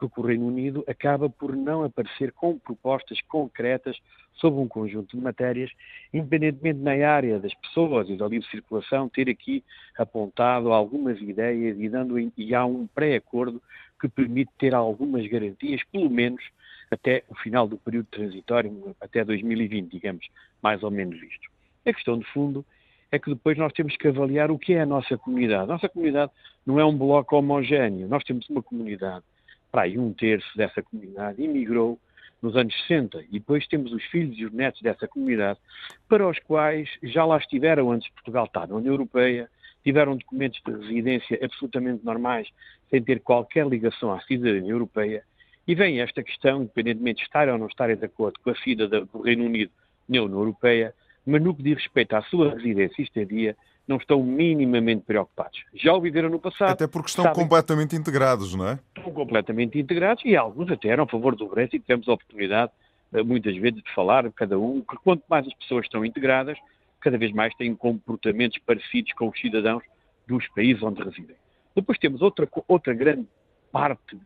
porque 0.00 0.18
o 0.18 0.24
Reino 0.24 0.46
Unido 0.46 0.82
acaba 0.88 1.28
por 1.28 1.54
não 1.54 1.84
aparecer 1.84 2.32
com 2.32 2.58
propostas 2.58 3.20
concretas 3.28 3.98
sobre 4.32 4.58
um 4.58 4.66
conjunto 4.66 5.14
de 5.14 5.22
matérias, 5.22 5.70
independentemente 6.12 6.78
na 6.78 6.92
área 7.06 7.38
das 7.38 7.52
pessoas 7.54 8.08
e 8.08 8.16
da 8.16 8.26
livre 8.26 8.48
circulação, 8.48 9.10
ter 9.10 9.28
aqui 9.28 9.62
apontado 9.98 10.72
algumas 10.72 11.20
ideias 11.20 11.78
e, 11.78 11.88
dando, 11.90 12.18
e 12.18 12.54
há 12.54 12.64
um 12.64 12.86
pré-acordo 12.86 13.62
que 14.00 14.08
permite 14.08 14.50
ter 14.58 14.74
algumas 14.74 15.26
garantias, 15.26 15.82
pelo 15.92 16.08
menos 16.08 16.42
até 16.90 17.22
o 17.28 17.34
final 17.34 17.68
do 17.68 17.76
período 17.76 18.06
transitório, 18.10 18.96
até 18.98 19.22
2020, 19.22 19.90
digamos, 19.90 20.26
mais 20.62 20.82
ou 20.82 20.90
menos 20.90 21.22
isto. 21.22 21.50
A 21.86 21.92
questão 21.92 22.18
de 22.18 22.24
fundo 22.32 22.64
é 23.12 23.18
que 23.18 23.28
depois 23.28 23.58
nós 23.58 23.72
temos 23.74 23.94
que 23.96 24.08
avaliar 24.08 24.50
o 24.50 24.58
que 24.58 24.72
é 24.72 24.80
a 24.80 24.86
nossa 24.86 25.18
comunidade. 25.18 25.64
A 25.64 25.74
nossa 25.74 25.88
comunidade 25.90 26.32
não 26.64 26.80
é 26.80 26.84
um 26.84 26.96
bloco 26.96 27.36
homogéneo, 27.36 28.08
nós 28.08 28.24
temos 28.24 28.48
uma 28.48 28.62
comunidade 28.62 29.24
para 29.70 29.82
aí 29.82 29.98
um 29.98 30.12
terço 30.12 30.48
dessa 30.56 30.82
comunidade 30.82 31.42
emigrou 31.42 31.98
nos 32.42 32.56
anos 32.56 32.74
60 32.82 33.22
e 33.30 33.38
depois 33.38 33.66
temos 33.66 33.92
os 33.92 34.02
filhos 34.04 34.38
e 34.38 34.44
os 34.44 34.52
netos 34.52 34.80
dessa 34.82 35.06
comunidade 35.06 35.58
para 36.08 36.26
os 36.26 36.38
quais 36.40 36.88
já 37.02 37.24
lá 37.24 37.36
estiveram 37.36 37.90
antes 37.90 38.08
de 38.08 38.14
Portugal 38.14 38.46
estar 38.46 38.66
na 38.66 38.76
União 38.76 38.94
Europeia, 38.94 39.48
tiveram 39.84 40.16
documentos 40.16 40.60
de 40.64 40.72
residência 40.72 41.38
absolutamente 41.42 42.04
normais, 42.04 42.48
sem 42.90 43.02
ter 43.02 43.20
qualquer 43.20 43.66
ligação 43.66 44.12
à 44.12 44.20
cidadania 44.22 44.72
europeia, 44.72 45.22
e 45.66 45.74
vem 45.74 46.00
esta 46.00 46.22
questão, 46.22 46.62
independentemente 46.62 47.18
de 47.18 47.24
estar 47.24 47.48
ou 47.48 47.58
não 47.58 47.66
estarem 47.66 47.96
de 47.96 48.04
acordo 48.04 48.40
com 48.40 48.50
a 48.50 48.56
cidadania 48.56 49.06
do 49.06 49.20
Reino 49.20 49.44
Unido 49.44 49.70
na 50.08 50.22
União 50.22 50.40
Europeia, 50.40 50.94
mas 51.24 51.42
no 51.42 51.54
que 51.54 51.62
diz 51.62 51.76
respeito 51.76 52.14
à 52.14 52.22
sua 52.22 52.54
residência 52.54 53.00
e 53.00 53.04
estadia, 53.04 53.56
não 53.90 53.96
estão 53.96 54.22
minimamente 54.22 55.02
preocupados. 55.04 55.64
Já 55.74 55.92
o 55.92 56.00
viveram 56.00 56.30
no 56.30 56.38
passado. 56.38 56.70
Até 56.70 56.86
porque 56.86 57.08
estão 57.08 57.24
sabem, 57.24 57.42
completamente 57.42 57.96
integrados, 57.96 58.54
não 58.54 58.68
é? 58.68 58.78
Estão 58.96 59.12
completamente 59.12 59.78
integrados 59.78 60.24
e 60.24 60.36
alguns 60.36 60.70
até 60.70 60.88
eram 60.88 61.04
a 61.04 61.08
favor 61.08 61.34
do 61.34 61.48
Brexit. 61.48 61.80
Tivemos 61.80 62.08
a 62.08 62.12
oportunidade, 62.12 62.70
eh, 63.12 63.22
muitas 63.24 63.56
vezes, 63.56 63.82
de 63.82 63.92
falar, 63.92 64.30
cada 64.32 64.56
um, 64.56 64.80
que 64.80 64.96
quanto 64.98 65.24
mais 65.28 65.44
as 65.44 65.54
pessoas 65.54 65.86
estão 65.86 66.04
integradas, 66.04 66.56
cada 67.00 67.18
vez 67.18 67.32
mais 67.32 67.52
têm 67.56 67.74
comportamentos 67.74 68.58
parecidos 68.64 69.12
com 69.14 69.28
os 69.28 69.40
cidadãos 69.40 69.82
dos 70.24 70.46
países 70.48 70.80
onde 70.84 71.02
residem. 71.02 71.34
Depois 71.74 71.98
temos 71.98 72.22
outra, 72.22 72.48
outra 72.68 72.94
grande 72.94 73.26
parte 73.72 74.16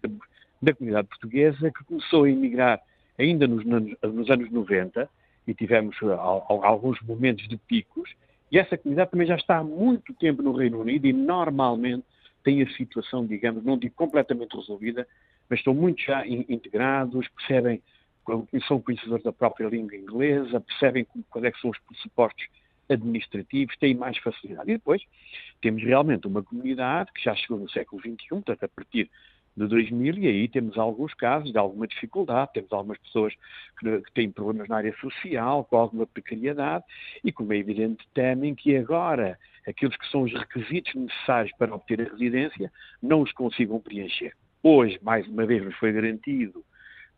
da 0.60 0.74
comunidade 0.74 1.08
portuguesa 1.08 1.70
que 1.70 1.84
começou 1.84 2.24
a 2.24 2.30
emigrar 2.30 2.80
ainda 3.18 3.46
nos, 3.46 3.64
nos 3.64 4.30
anos 4.30 4.50
90 4.50 5.08
e 5.46 5.54
tivemos 5.54 5.96
uh, 6.02 6.12
alguns 6.12 7.00
momentos 7.00 7.48
de 7.48 7.56
picos 7.56 8.10
e 8.50 8.58
essa 8.58 8.76
comunidade 8.76 9.10
também 9.10 9.26
já 9.26 9.36
está 9.36 9.58
há 9.58 9.64
muito 9.64 10.12
tempo 10.14 10.42
no 10.42 10.52
Reino 10.52 10.80
Unido 10.80 11.06
e 11.06 11.12
normalmente 11.12 12.04
tem 12.42 12.62
a 12.62 12.70
situação, 12.72 13.26
digamos, 13.26 13.64
não 13.64 13.78
digo 13.78 13.94
completamente 13.94 14.54
resolvida, 14.54 15.06
mas 15.48 15.60
estão 15.60 15.74
muito 15.74 16.02
já 16.02 16.26
integrados, 16.26 17.26
percebem, 17.28 17.82
são 18.66 18.80
conhecedores 18.80 19.24
da 19.24 19.32
própria 19.32 19.68
língua 19.68 19.96
inglesa, 19.96 20.60
percebem 20.60 21.06
quais 21.30 21.44
é 21.46 21.52
são 21.60 21.70
os 21.70 21.78
pressupostos 21.80 22.46
administrativos, 22.88 23.76
têm 23.78 23.94
mais 23.94 24.18
facilidade. 24.18 24.70
E 24.70 24.74
depois 24.74 25.02
temos 25.60 25.82
realmente 25.82 26.26
uma 26.26 26.42
comunidade 26.42 27.10
que 27.12 27.24
já 27.24 27.34
chegou 27.34 27.58
no 27.58 27.70
século 27.70 28.00
XXI, 28.00 28.16
portanto, 28.28 28.64
a 28.64 28.68
partir 28.68 29.10
de 29.56 29.66
2000 29.66 30.18
e 30.18 30.26
aí 30.26 30.48
temos 30.48 30.76
alguns 30.76 31.14
casos 31.14 31.52
de 31.52 31.58
alguma 31.58 31.86
dificuldade, 31.86 32.52
temos 32.54 32.72
algumas 32.72 32.98
pessoas 32.98 33.32
que, 33.78 34.00
que, 34.02 34.12
têm 34.12 34.30
problemas 34.30 34.68
na 34.68 34.76
área 34.76 34.94
social, 34.96 35.64
com 35.64 35.76
alguma 35.76 36.06
precariedade 36.06 36.84
e, 37.22 37.30
como 37.30 37.52
é 37.52 37.58
evidente, 37.58 38.06
temem 38.12 38.54
que 38.54 38.76
agora 38.76 39.38
aqueles 39.66 39.96
que 39.96 40.08
são 40.08 40.22
os 40.22 40.32
requisitos 40.32 40.94
necessários 40.94 41.52
para 41.56 41.74
obter 41.74 42.00
a 42.00 42.04
residência 42.04 42.72
não 43.02 43.22
os 43.22 43.32
consigam 43.32 43.80
preencher. 43.80 44.32
Hoje, 44.62 44.98
mais 45.02 45.26
uma 45.28 45.46
vez, 45.46 45.64
nos 45.64 45.76
foi 45.76 45.92
garantido 45.92 46.64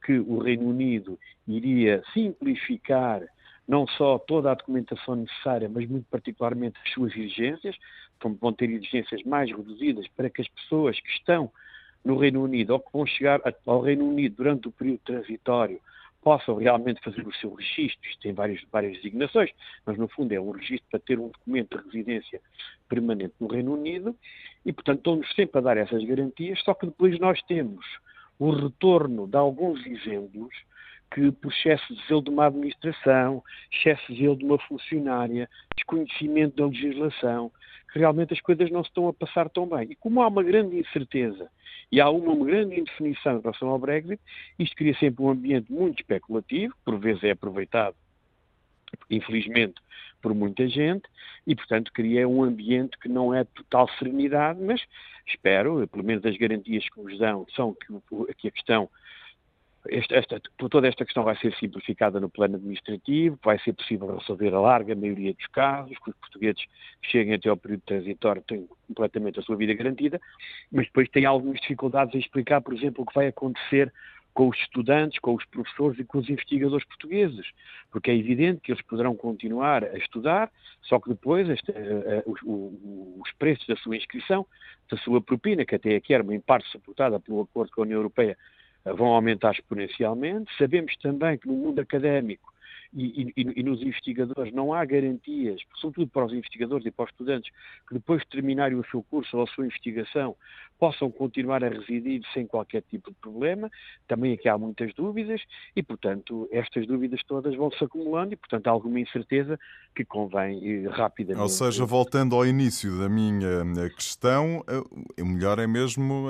que 0.05 0.19
o 0.19 0.39
Reino 0.39 0.69
Unido 0.69 1.19
iria 1.49 2.03
simplificar 2.13 3.23
não 3.67 3.87
só 3.87 4.19
toda 4.19 4.51
a 4.51 4.55
documentação 4.55 5.17
necessária, 5.17 5.69
mas 5.69 5.89
muito 5.89 6.07
particularmente 6.09 6.79
as 6.85 6.93
suas 6.93 7.13
exigências, 7.17 7.77
como 8.21 8.37
vão 8.37 8.53
ter 8.53 8.71
exigências 8.71 9.23
mais 9.25 9.51
reduzidas 9.51 10.07
para 10.09 10.31
que 10.31 10.41
as 10.41 10.49
pessoas 10.49 11.01
que 11.01 11.11
estão 11.11 11.51
no 12.07 12.17
Reino 12.17 12.45
Unido 12.45 12.71
ou 12.71 12.81
que 12.81 12.93
vão 12.93 13.05
chegar 13.05 13.41
ao 13.67 13.81
Reino 13.81 14.09
Unido 14.09 14.37
durante 14.37 14.69
o 14.69 14.73
período 14.73 15.01
transitório 15.05 15.81
possam 16.23 16.57
realmente 16.57 17.01
fazer 17.03 17.27
o 17.27 17.35
seu 17.35 17.53
registro. 17.55 18.09
Isto 18.09 18.23
tem 18.23 18.33
várias, 18.33 18.63
várias 18.71 18.95
designações, 18.97 19.51
mas 19.85 19.99
no 19.99 20.07
fundo 20.09 20.33
é 20.33 20.41
um 20.41 20.53
registro 20.53 20.87
para 20.89 21.01
ter 21.01 21.19
um 21.19 21.29
documento 21.29 21.77
de 21.77 21.85
residência 21.85 22.41
permanente 22.89 23.35
no 23.41 23.49
Reino 23.49 23.75
Unido 23.75 24.15
e, 24.65 24.73
portanto, 24.73 24.99
estão-nos 24.99 25.35
sempre 25.35 25.59
a 25.59 25.61
dar 25.61 25.77
essas 25.77 26.03
garantias, 26.05 26.63
só 26.63 26.75
que 26.75 26.87
depois 26.87 27.19
nós 27.19 27.43
temos 27.43 27.85
o 28.39 28.51
retorno 28.51 29.27
de 29.27 29.37
alguns 29.37 29.85
exemplos 29.85 30.55
que, 31.13 31.33
por 31.33 31.53
excesso 31.53 31.93
de 31.93 32.07
zelo 32.07 32.23
de 32.23 32.31
uma 32.31 32.47
administração, 32.47 33.43
excesso 33.73 34.13
de 34.13 34.21
zelo 34.21 34.37
de 34.37 34.45
uma 34.45 34.59
funcionária, 34.59 35.49
desconhecimento 35.77 36.57
da 36.57 36.67
legislação, 36.67 37.51
realmente 37.97 38.33
as 38.33 38.41
coisas 38.41 38.71
não 38.71 38.83
se 38.83 38.91
estão 38.91 39.09
a 39.09 39.13
passar 39.13 39.49
tão 39.49 39.67
bem. 39.67 39.89
E 39.91 39.97
como 39.97 40.23
há 40.23 40.29
uma 40.29 40.43
grande 40.43 40.79
incerteza 40.79 41.49
e 41.91 42.01
há 42.01 42.09
uma 42.11 42.35
grande 42.45 42.79
indefinição 42.79 43.39
em 43.39 43.41
relação 43.41 43.69
ao 43.69 43.79
Brexit, 43.79 44.21
isto 44.59 44.77
cria 44.77 44.97
sempre 44.99 45.23
um 45.25 45.31
ambiente 45.31 45.73
muito 45.73 46.01
especulativo, 46.01 46.75
por 46.85 46.99
vezes 46.99 47.25
é 47.25 47.31
aproveitado, 47.31 47.97
infelizmente, 49.11 49.81
por 50.21 50.35
muita 50.35 50.69
gente, 50.69 51.05
e, 51.47 51.55
portanto, 51.55 51.93
cria 51.93 52.27
um 52.27 52.43
ambiente 52.43 52.99
que 52.99 53.09
não 53.09 53.33
é 53.33 53.45
de 53.45 53.51
total 53.51 53.89
serenidade, 53.99 54.61
mas 54.61 54.83
espero, 55.27 55.87
pelo 55.89 56.05
menos 56.05 56.25
as 56.25 56.37
garantias 56.37 56.89
que 56.89 57.01
nos 57.01 57.19
dão, 57.19 57.47
são 57.55 57.75
que, 57.75 58.35
que 58.35 58.49
a 58.49 58.51
questão 58.51 58.89
esta, 59.91 60.15
esta, 60.17 60.43
toda 60.57 60.89
esta 60.89 61.05
questão 61.05 61.25
vai 61.25 61.37
ser 61.37 61.55
simplificada 61.55 62.21
no 62.21 62.29
plano 62.29 62.57
administrativo, 62.57 63.39
vai 63.43 63.59
ser 63.59 63.73
possível 63.73 64.17
resolver 64.17 64.55
a 64.55 64.61
larga 64.61 64.95
maioria 64.95 65.33
dos 65.35 65.47
casos, 65.49 65.97
que 65.99 66.11
os 66.11 66.17
portugueses 66.17 66.65
cheguem 67.03 67.35
até 67.35 67.49
ao 67.49 67.57
período 67.57 67.83
transitório 67.87 68.43
têm 68.43 68.69
completamente 68.87 69.39
a 69.39 69.43
sua 69.43 69.57
vida 69.57 69.75
garantida, 69.75 70.21
mas 70.71 70.87
depois 70.87 71.09
tem 71.09 71.25
algumas 71.25 71.61
dificuldades 71.61 72.15
em 72.15 72.19
explicar, 72.19 72.61
por 72.61 72.75
exemplo, 72.75 73.03
o 73.03 73.07
que 73.07 73.15
vai 73.15 73.29
acontecer 73.29 73.93
com 74.37 74.51
os 74.51 74.59
estudantes, 74.59 75.19
com 75.19 75.35
os 75.35 75.47
professores 75.47 75.99
e 75.99 76.05
com 76.05 76.19
os 76.19 76.29
investigadores 76.29 76.87
portugueses, 76.87 77.47
porque 77.91 78.11
é 78.11 78.15
evidente 78.15 78.61
que 78.61 78.71
eles 78.71 78.83
poderão 78.83 79.17
continuar 79.17 79.83
a 79.83 79.97
estudar, 79.97 80.53
só 80.83 81.01
que 81.01 81.09
depois 81.09 81.49
este, 81.49 81.71
uh, 81.71 81.75
uh, 81.75 82.33
os, 82.33 83.23
os, 83.23 83.33
preços 83.39 83.67
da 83.67 83.77
sua 83.77 83.97
inscrição, 83.97 84.47
da 84.91 84.99
sua 84.99 85.23
propina, 85.23 85.65
que 85.65 85.75
até 85.75 85.97
aqui 85.97 86.13
era 86.13 86.23
uma 86.23 86.39
parte 86.39 86.69
suportada 86.69 87.19
pelo 87.19 87.41
acordo 87.41 87.73
com 87.73 87.81
a 87.81 87.85
União 87.85 87.97
Europeia, 87.97 88.37
vão 88.95 89.09
aumentar 89.09 89.53
exponencialmente. 89.53 90.51
Sabemos 90.59 90.97
também 90.99 91.39
que 91.39 91.49
no 91.49 91.55
mundo 91.55 91.81
académico 91.81 92.53
e, 92.97 93.33
e, 93.37 93.53
e, 93.57 93.63
nos 93.63 93.83
investigadores 93.83 94.53
não 94.55 94.73
há 94.73 94.83
garantias, 94.85 95.61
sobretudo 95.75 96.11
para 96.11 96.25
os 96.25 96.33
investigadores 96.33 96.87
e 96.87 96.91
para 96.91 97.05
os 97.05 97.11
estudantes, 97.11 97.53
que 97.87 97.95
depois 97.95 98.23
de 98.23 98.29
terminarem 98.29 98.79
o 98.79 98.85
seu 98.91 99.03
curso 99.03 99.37
ou 99.37 99.45
a 99.45 99.47
sua 99.47 99.67
investigação 99.67 100.35
possam 100.79 101.11
continuar 101.11 101.63
a 101.65 101.69
residir 101.69 102.23
sem 102.33 102.47
qualquer 102.47 102.83
tipo 102.83 103.11
de 103.11 103.17
problema. 103.17 103.71
Também 104.09 104.33
aqui 104.33 104.49
há 104.49 104.57
muitas 104.57 104.95
dúvidas 104.95 105.41
e, 105.75 105.83
portanto, 105.83 106.49
estas 106.51 106.87
dúvidas 106.87 107.21
todas 107.27 107.55
vão 107.55 107.71
se 107.71 107.83
acumulando 107.85 108.33
e, 108.33 108.37
portanto, 108.37 108.67
há 108.67 108.71
alguma 108.71 109.01
incerteza 109.01 109.59
que 109.95 110.05
convém 110.05 110.85
eh, 110.85 110.89
rapidamente. 110.89 111.43
Ou 111.43 111.49
seja, 111.49 111.85
voltando 111.85 112.35
ao 112.35 112.47
início 112.47 112.99
da 112.99 113.09
minha 113.09 113.63
eh, 113.79 113.89
questão, 113.91 114.63
eh, 114.69 115.23
o 115.23 115.27
melhor 115.27 115.59
é 115.59 115.67
mesmo 115.67 116.27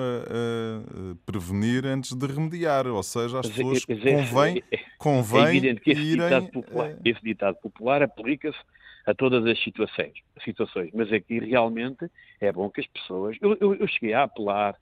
prevenir 1.24 1.86
antes 1.86 2.12
de 2.12 2.26
remediar, 2.26 2.86
ou 2.86 3.02
seja, 3.02 3.40
as 3.40 3.48
pessoas 3.48 3.84
é, 3.88 4.12
convém, 4.12 4.62
convém 4.98 5.68
é 5.68 5.74
que 5.74 5.90
esse 5.90 6.00
irem... 6.00 6.50
popular, 6.62 6.96
esse 7.04 7.22
ditado 7.22 7.56
popular 7.56 8.02
aplica-se 8.02 8.58
a 9.06 9.14
todas 9.14 9.46
as 9.46 9.62
situações, 9.62 10.14
situações. 10.44 10.90
Mas 10.92 11.12
aqui 11.12 11.38
realmente 11.38 12.10
é 12.40 12.50
bom 12.50 12.68
que 12.68 12.80
as 12.80 12.86
pessoas. 12.86 13.36
Eu, 13.40 13.56
eu, 13.60 13.74
eu, 13.74 13.86
cheguei 13.86 14.12
a 14.12 14.24
apelar 14.24 14.76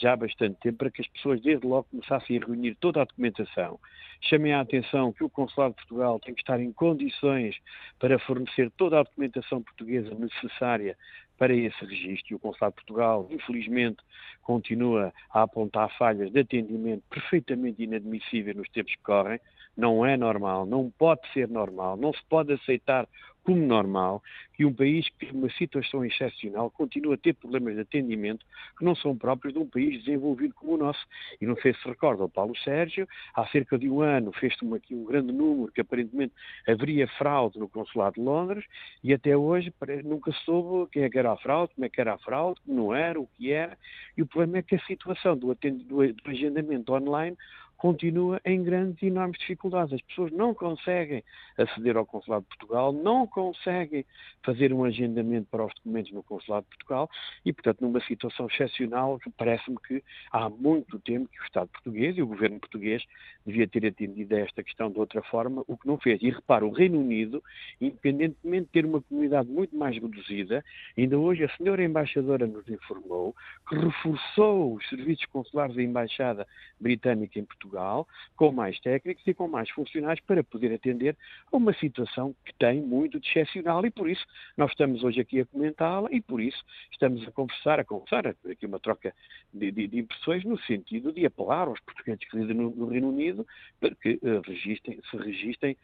já 0.00 0.12
há 0.12 0.16
bastante 0.16 0.58
tempo 0.60 0.78
para 0.78 0.90
que 0.90 1.02
as 1.02 1.08
pessoas, 1.08 1.40
desde 1.40 1.66
logo, 1.66 1.88
começassem 1.90 2.38
a 2.38 2.46
reunir 2.46 2.76
toda 2.76 3.02
a 3.02 3.04
documentação. 3.04 3.78
Chamei 4.20 4.52
a 4.52 4.60
atenção 4.60 5.12
que 5.12 5.22
o 5.22 5.30
Consulado 5.30 5.74
de 5.74 5.76
Portugal 5.82 6.18
tem 6.20 6.34
que 6.34 6.40
estar 6.40 6.60
em 6.60 6.72
condições 6.72 7.56
para 7.98 8.18
fornecer 8.18 8.70
toda 8.76 8.98
a 8.98 9.02
documentação 9.02 9.62
portuguesa 9.62 10.14
necessária 10.14 10.96
para 11.36 11.54
esse 11.54 11.84
registro. 11.84 12.32
E 12.32 12.34
o 12.34 12.38
Consulado 12.38 12.74
de 12.76 12.84
Portugal, 12.84 13.28
infelizmente, 13.30 13.98
continua 14.42 15.12
a 15.30 15.42
apontar 15.42 15.88
falhas 15.96 16.30
de 16.32 16.40
atendimento 16.40 17.02
perfeitamente 17.08 17.82
inadmissíveis 17.82 18.56
nos 18.56 18.68
tempos 18.70 18.94
que 18.94 19.02
correm. 19.02 19.40
Não 19.76 20.04
é 20.04 20.16
normal, 20.16 20.66
não 20.66 20.90
pode 20.90 21.20
ser 21.32 21.48
normal, 21.48 21.96
não 21.96 22.12
se 22.12 22.20
pode 22.28 22.52
aceitar 22.52 23.06
como 23.48 23.64
normal 23.64 24.22
que 24.52 24.62
um 24.62 24.74
país 24.74 25.08
que, 25.18 25.32
numa 25.32 25.48
situação 25.52 26.04
excepcional, 26.04 26.70
continua 26.70 27.14
a 27.14 27.16
ter 27.16 27.32
problemas 27.32 27.76
de 27.76 27.80
atendimento 27.80 28.44
que 28.76 28.84
não 28.84 28.94
são 28.94 29.16
próprios 29.16 29.54
de 29.54 29.58
um 29.58 29.66
país 29.66 30.04
desenvolvido 30.04 30.52
como 30.52 30.74
o 30.74 30.76
nosso. 30.76 31.00
E 31.40 31.46
não 31.46 31.56
sei 31.56 31.72
se 31.72 31.88
recorda 31.88 32.24
o 32.24 32.28
Paulo 32.28 32.54
Sérgio, 32.58 33.08
há 33.34 33.46
cerca 33.46 33.78
de 33.78 33.88
um 33.88 34.02
ano 34.02 34.32
fez-se 34.32 34.58
aqui 34.74 34.94
um 34.94 35.02
grande 35.02 35.32
número 35.32 35.72
que 35.72 35.80
aparentemente 35.80 36.34
haveria 36.68 37.08
fraude 37.16 37.58
no 37.58 37.70
Consulado 37.70 38.16
de 38.16 38.20
Londres 38.20 38.66
e 39.02 39.14
até 39.14 39.34
hoje 39.34 39.72
nunca 40.04 40.30
soube 40.44 40.90
quem 40.92 41.04
é 41.04 41.08
que 41.08 41.18
era 41.18 41.32
a 41.32 41.36
fraude, 41.38 41.72
como 41.74 41.86
é 41.86 41.88
que 41.88 42.02
era 42.02 42.12
a 42.12 42.18
fraude, 42.18 42.60
como 42.66 42.76
não 42.76 42.94
era, 42.94 43.18
o 43.18 43.26
que 43.38 43.50
era. 43.50 43.78
E 44.14 44.20
o 44.20 44.26
problema 44.26 44.58
é 44.58 44.62
que 44.62 44.74
a 44.74 44.80
situação 44.80 45.38
do, 45.38 45.54
do 45.54 46.30
agendamento 46.30 46.92
online 46.92 47.34
continua 47.78 48.40
em 48.44 48.62
grandes 48.62 49.00
e 49.00 49.06
enormes 49.06 49.38
dificuldades. 49.38 49.94
As 49.94 50.02
pessoas 50.02 50.32
não 50.32 50.52
conseguem 50.52 51.22
aceder 51.56 51.96
ao 51.96 52.04
Consulado 52.04 52.42
de 52.42 52.48
Portugal, 52.48 52.92
não 52.92 53.26
conseguem 53.26 54.04
fazer 54.44 54.72
um 54.72 54.84
agendamento 54.84 55.46
para 55.48 55.64
os 55.64 55.72
documentos 55.74 56.12
no 56.12 56.22
Consulado 56.22 56.64
de 56.64 56.76
Portugal 56.76 57.08
e, 57.44 57.52
portanto, 57.52 57.80
numa 57.80 58.00
situação 58.00 58.46
excepcional, 58.46 59.18
parece-me 59.36 59.76
que 59.86 60.02
há 60.32 60.50
muito 60.50 60.98
tempo 60.98 61.28
que 61.28 61.40
o 61.40 61.44
Estado 61.44 61.68
português 61.68 62.18
e 62.18 62.22
o 62.22 62.26
governo 62.26 62.58
português 62.58 63.02
devia 63.46 63.68
ter 63.68 63.86
atendido 63.86 64.34
a 64.34 64.40
esta 64.40 64.62
questão 64.62 64.90
de 64.90 64.98
outra 64.98 65.22
forma, 65.22 65.62
o 65.68 65.76
que 65.76 65.86
não 65.86 65.98
fez. 65.98 66.20
E 66.20 66.30
repara, 66.30 66.66
o 66.66 66.72
Reino 66.72 66.98
Unido, 66.98 67.42
independentemente 67.80 68.66
de 68.66 68.72
ter 68.72 68.84
uma 68.84 69.00
comunidade 69.00 69.48
muito 69.48 69.76
mais 69.76 69.96
reduzida, 69.96 70.64
ainda 70.96 71.16
hoje 71.16 71.44
a 71.44 71.56
senhora 71.56 71.84
embaixadora 71.84 72.44
nos 72.44 72.68
informou 72.68 73.36
que 73.68 73.76
reforçou 73.76 74.74
os 74.74 74.88
serviços 74.88 75.24
consulares 75.26 75.76
da 75.76 75.82
Embaixada 75.82 76.46
Britânica 76.80 77.38
em 77.38 77.44
Portugal 77.44 77.67
Portugal, 77.68 78.08
com 78.34 78.50
mais 78.50 78.78
técnicos 78.80 79.26
e 79.26 79.34
com 79.34 79.46
mais 79.46 79.68
funcionários 79.70 80.24
para 80.24 80.42
poder 80.42 80.72
atender 80.72 81.16
a 81.52 81.56
uma 81.56 81.72
situação 81.74 82.34
que 82.44 82.54
tem 82.54 82.80
muito 82.80 83.20
de 83.20 83.28
excepcional 83.28 83.84
e 83.84 83.90
por 83.90 84.08
isso 84.08 84.24
nós 84.56 84.70
estamos 84.70 85.04
hoje 85.04 85.20
aqui 85.20 85.40
a 85.40 85.46
comentá-la 85.46 86.08
e 86.10 86.20
por 86.20 86.40
isso 86.40 86.64
estamos 86.90 87.26
a 87.26 87.30
conversar, 87.30 87.78
a 87.78 87.84
conversar, 87.84 88.26
aqui 88.26 88.66
uma 88.66 88.80
troca 88.80 89.14
de, 89.52 89.70
de, 89.70 89.86
de 89.86 89.98
impressões 89.98 90.44
no 90.44 90.58
sentido 90.60 91.12
de 91.12 91.26
apelar 91.26 91.68
aos 91.68 91.80
portugueses 91.80 92.24
que 92.28 92.36
vivem 92.36 92.56
no, 92.56 92.70
no, 92.70 92.86
Reino 92.86 93.08
Unido 93.10 93.46
para 93.78 93.94
que 93.94 94.18
uh, 94.22 94.40
registrem, 94.46 94.98
se 95.10 95.16
registrem 95.16 95.76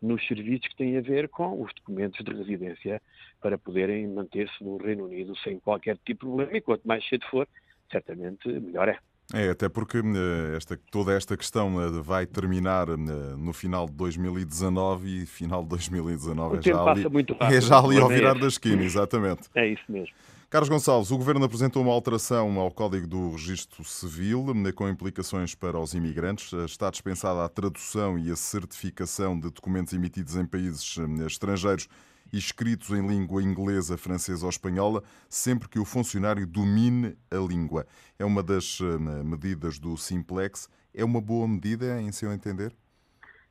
nos 0.00 0.26
serviços 0.26 0.66
que 0.68 0.76
têm 0.76 0.96
a 0.96 1.00
ver 1.00 1.28
com 1.28 1.62
os 1.62 1.72
documentos 1.74 2.24
de 2.24 2.32
residência 2.32 3.00
para 3.40 3.56
poderem 3.56 4.06
manter-se 4.08 4.62
no 4.62 4.76
Reino 4.76 5.04
Unido 5.04 5.36
sem 5.38 5.58
qualquer 5.60 5.96
tipo 5.98 6.26
de 6.26 6.32
problema 6.32 6.56
e 6.56 6.60
quanto 6.60 6.86
mais 6.86 7.06
cedo 7.08 7.24
for, 7.26 7.48
certamente 7.90 8.48
melhor 8.48 8.88
é. 8.88 8.98
É, 9.32 9.48
até 9.48 9.68
porque 9.68 9.98
eh, 9.98 10.56
esta, 10.56 10.78
toda 10.90 11.12
esta 11.12 11.36
questão 11.36 11.80
eh, 11.80 11.88
vai 12.02 12.26
terminar 12.26 12.88
eh, 12.90 12.96
no 12.96 13.52
final 13.54 13.86
de 13.86 13.92
2019 13.94 15.22
e 15.22 15.26
final 15.26 15.62
de 15.62 15.70
2019 15.70 16.58
é 16.58 16.62
já, 16.62 16.82
ali, 16.82 17.02
rápido, 17.04 17.36
é 17.40 17.60
já 17.60 17.78
ali 17.78 17.98
ao 17.98 18.08
virar 18.08 18.34
da 18.34 18.46
esquina, 18.46 18.82
exatamente. 18.82 19.48
É 19.54 19.66
isso 19.66 19.84
mesmo. 19.88 20.14
Carlos 20.50 20.68
Gonçalves, 20.68 21.10
o 21.10 21.16
Governo 21.16 21.46
apresentou 21.46 21.82
uma 21.82 21.94
alteração 21.94 22.60
ao 22.60 22.70
Código 22.70 23.06
do 23.06 23.30
Registro 23.30 23.82
Civil 23.84 24.44
com 24.74 24.86
implicações 24.86 25.54
para 25.54 25.80
os 25.80 25.94
imigrantes. 25.94 26.52
Está 26.66 26.90
dispensada 26.90 27.42
a 27.42 27.48
tradução 27.48 28.18
e 28.18 28.30
a 28.30 28.36
certificação 28.36 29.34
de 29.34 29.48
documentos 29.48 29.94
emitidos 29.94 30.36
em 30.36 30.44
países 30.44 30.98
estrangeiros 31.26 31.88
e 32.32 32.38
escritos 32.38 32.90
em 32.90 33.06
língua 33.06 33.42
inglesa, 33.42 33.98
francesa 33.98 34.46
ou 34.46 34.50
espanhola, 34.50 35.02
sempre 35.28 35.68
que 35.68 35.78
o 35.78 35.84
funcionário 35.84 36.46
domine 36.46 37.16
a 37.30 37.36
língua. 37.36 37.86
É 38.18 38.24
uma 38.24 38.42
das 38.42 38.78
eh, 38.80 38.98
medidas 39.22 39.78
do 39.78 39.96
Simplex. 39.96 40.68
É 40.94 41.04
uma 41.04 41.20
boa 41.20 41.46
medida, 41.46 42.00
em 42.00 42.10
seu 42.10 42.32
entender? 42.32 42.72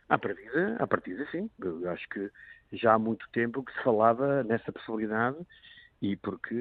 À 0.09 0.17
partida, 0.17 0.75
à 0.79 0.87
partida 0.87 1.27
sim. 1.31 1.49
Eu 1.59 1.89
acho 1.89 2.07
que 2.09 2.29
já 2.73 2.93
há 2.93 2.99
muito 2.99 3.27
tempo 3.31 3.63
que 3.63 3.71
se 3.73 3.83
falava 3.83 4.43
nessa 4.43 4.71
possibilidade 4.71 5.37
e 6.01 6.15
porque 6.15 6.55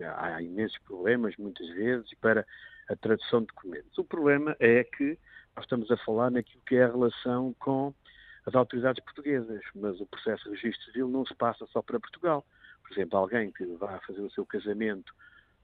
eh, 0.00 0.14
há 0.16 0.42
imensos 0.42 0.78
problemas, 0.80 1.34
muitas 1.38 1.68
vezes, 1.70 2.12
para 2.20 2.46
a 2.88 2.96
tradução 2.96 3.40
de 3.40 3.46
documentos. 3.46 3.96
O 3.96 4.04
problema 4.04 4.54
é 4.60 4.84
que 4.84 5.18
nós 5.56 5.64
estamos 5.64 5.90
a 5.90 5.96
falar 5.98 6.30
naquilo 6.30 6.62
que 6.66 6.76
é 6.76 6.84
a 6.84 6.88
relação 6.92 7.54
com 7.58 7.94
as 8.46 8.54
autoridades 8.54 9.02
portuguesas, 9.04 9.62
mas 9.74 10.00
o 10.00 10.06
processo 10.06 10.44
de 10.44 10.56
registro 10.56 10.84
civil 10.86 11.08
não 11.08 11.24
se 11.24 11.34
passa 11.34 11.66
só 11.66 11.80
para 11.80 12.00
Portugal. 12.00 12.44
Por 12.82 12.92
exemplo, 12.92 13.18
alguém 13.18 13.52
que 13.52 13.64
vai 13.76 13.98
fazer 14.00 14.20
o 14.20 14.30
seu 14.30 14.44
casamento, 14.44 15.14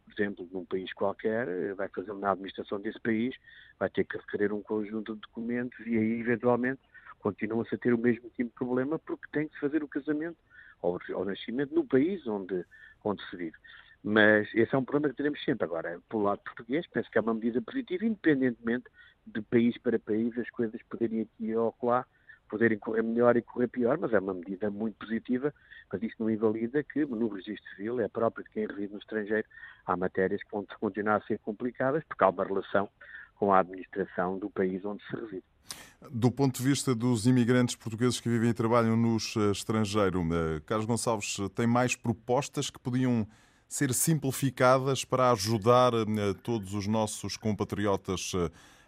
por 0.05 0.13
exemplo, 0.13 0.49
num 0.53 0.65
país 0.65 0.93
qualquer, 0.93 1.75
vai 1.75 1.89
fazer 1.89 2.13
na 2.15 2.31
administração 2.31 2.81
desse 2.81 3.01
país, 3.01 3.35
vai 3.79 3.91
ter 3.91 4.05
que 4.05 4.17
requerer 4.17 4.53
um 4.53 4.63
conjunto 4.63 5.15
de 5.15 5.21
documentos 5.21 5.79
e 5.87 5.97
aí, 5.97 6.21
eventualmente, 6.21 6.81
continua-se 7.19 7.75
a 7.75 7.79
ter 7.79 7.93
o 7.93 7.99
mesmo 7.99 8.31
tipo 8.31 8.51
de 8.51 8.55
problema 8.55 8.99
porque 8.99 9.27
tem 9.33 9.49
que 9.49 9.59
fazer 9.59 9.83
o 9.83 9.89
casamento 9.89 10.39
ou 10.81 10.99
o 11.15 11.25
nascimento 11.25 11.75
no 11.75 11.85
país 11.85 12.25
onde, 12.27 12.65
onde 13.05 13.23
se 13.29 13.37
vive. 13.37 13.57
Mas 14.05 14.49
esse 14.55 14.73
é 14.73 14.79
um 14.79 14.85
problema 14.85 15.11
que 15.11 15.17
teremos 15.17 15.43
sempre. 15.45 15.65
Agora, 15.65 16.01
pelo 16.09 16.23
lado 16.23 16.41
português, 16.45 16.87
penso 16.87 17.11
que 17.11 17.19
é 17.19 17.21
uma 17.21 17.35
medida 17.35 17.61
positiva, 17.61 18.05
independentemente 18.05 18.85
de 19.27 19.43
país 19.43 19.77
para 19.79 19.99
país 19.99 20.39
as 20.39 20.49
coisas 20.51 20.81
poderem 20.85 21.23
aqui 21.23 21.55
ou 21.55 21.75
lá 21.83 22.07
poderem 22.49 22.79
correr 22.79 23.03
melhor 23.03 23.37
e 23.37 23.43
correr 23.43 23.69
pior, 23.69 23.99
mas 23.99 24.13
é 24.13 24.19
uma 24.19 24.35
medida 24.35 24.71
muito 24.71 24.97
positiva, 24.97 25.53
mas 25.93 26.03
isso 26.03 26.17
não 26.19 26.31
invalida 26.31 26.83
que 26.83 27.05
no 27.05 27.29
registro 27.29 27.69
civil 27.71 28.01
é 28.01 28.09
próprio 28.09 28.45
de 28.45 28.51
quem 28.51 28.67
reside 28.67 28.93
no 28.93 28.99
estrangeiro. 28.99 29.47
Há 29.87 29.97
matérias 29.97 30.43
que 30.43 30.51
vão 30.51 30.67
continuar 30.81 31.17
a 31.17 31.27
ser 31.27 31.39
complicadas 31.39 32.03
porque 32.05 32.25
há 32.25 32.29
uma 32.29 32.45
relação 32.45 32.89
com 33.37 33.53
a 33.53 33.61
administração 33.61 34.39
do 34.39 34.51
país 34.51 34.85
onde 34.85 35.03
se 35.05 35.17
reside. 35.17 35.45
Do 36.11 36.31
ponto 36.31 36.59
de 36.59 36.69
vista 36.69 36.95
dos 36.95 37.27
imigrantes 37.27 37.75
portugueses 37.75 38.21
que 38.21 38.29
vivem 38.29 38.51
e 38.51 38.55
trabalham 38.55 38.97
no 38.97 39.17
eh, 39.17 39.51
estrangeiro, 39.51 40.23
eh, 40.33 40.61
Carlos 40.65 40.87
Gonçalves, 40.87 41.37
tem 41.55 41.67
mais 41.67 41.97
propostas 41.97 42.71
que 42.71 42.79
podiam 42.79 43.27
ser 43.69 43.93
simplificadas 43.93 45.05
para 45.05 45.31
ajudar 45.33 45.93
eh, 45.95 46.35
todos 46.43 46.73
os 46.73 46.87
nossos 46.87 47.37
compatriotas 47.37 48.33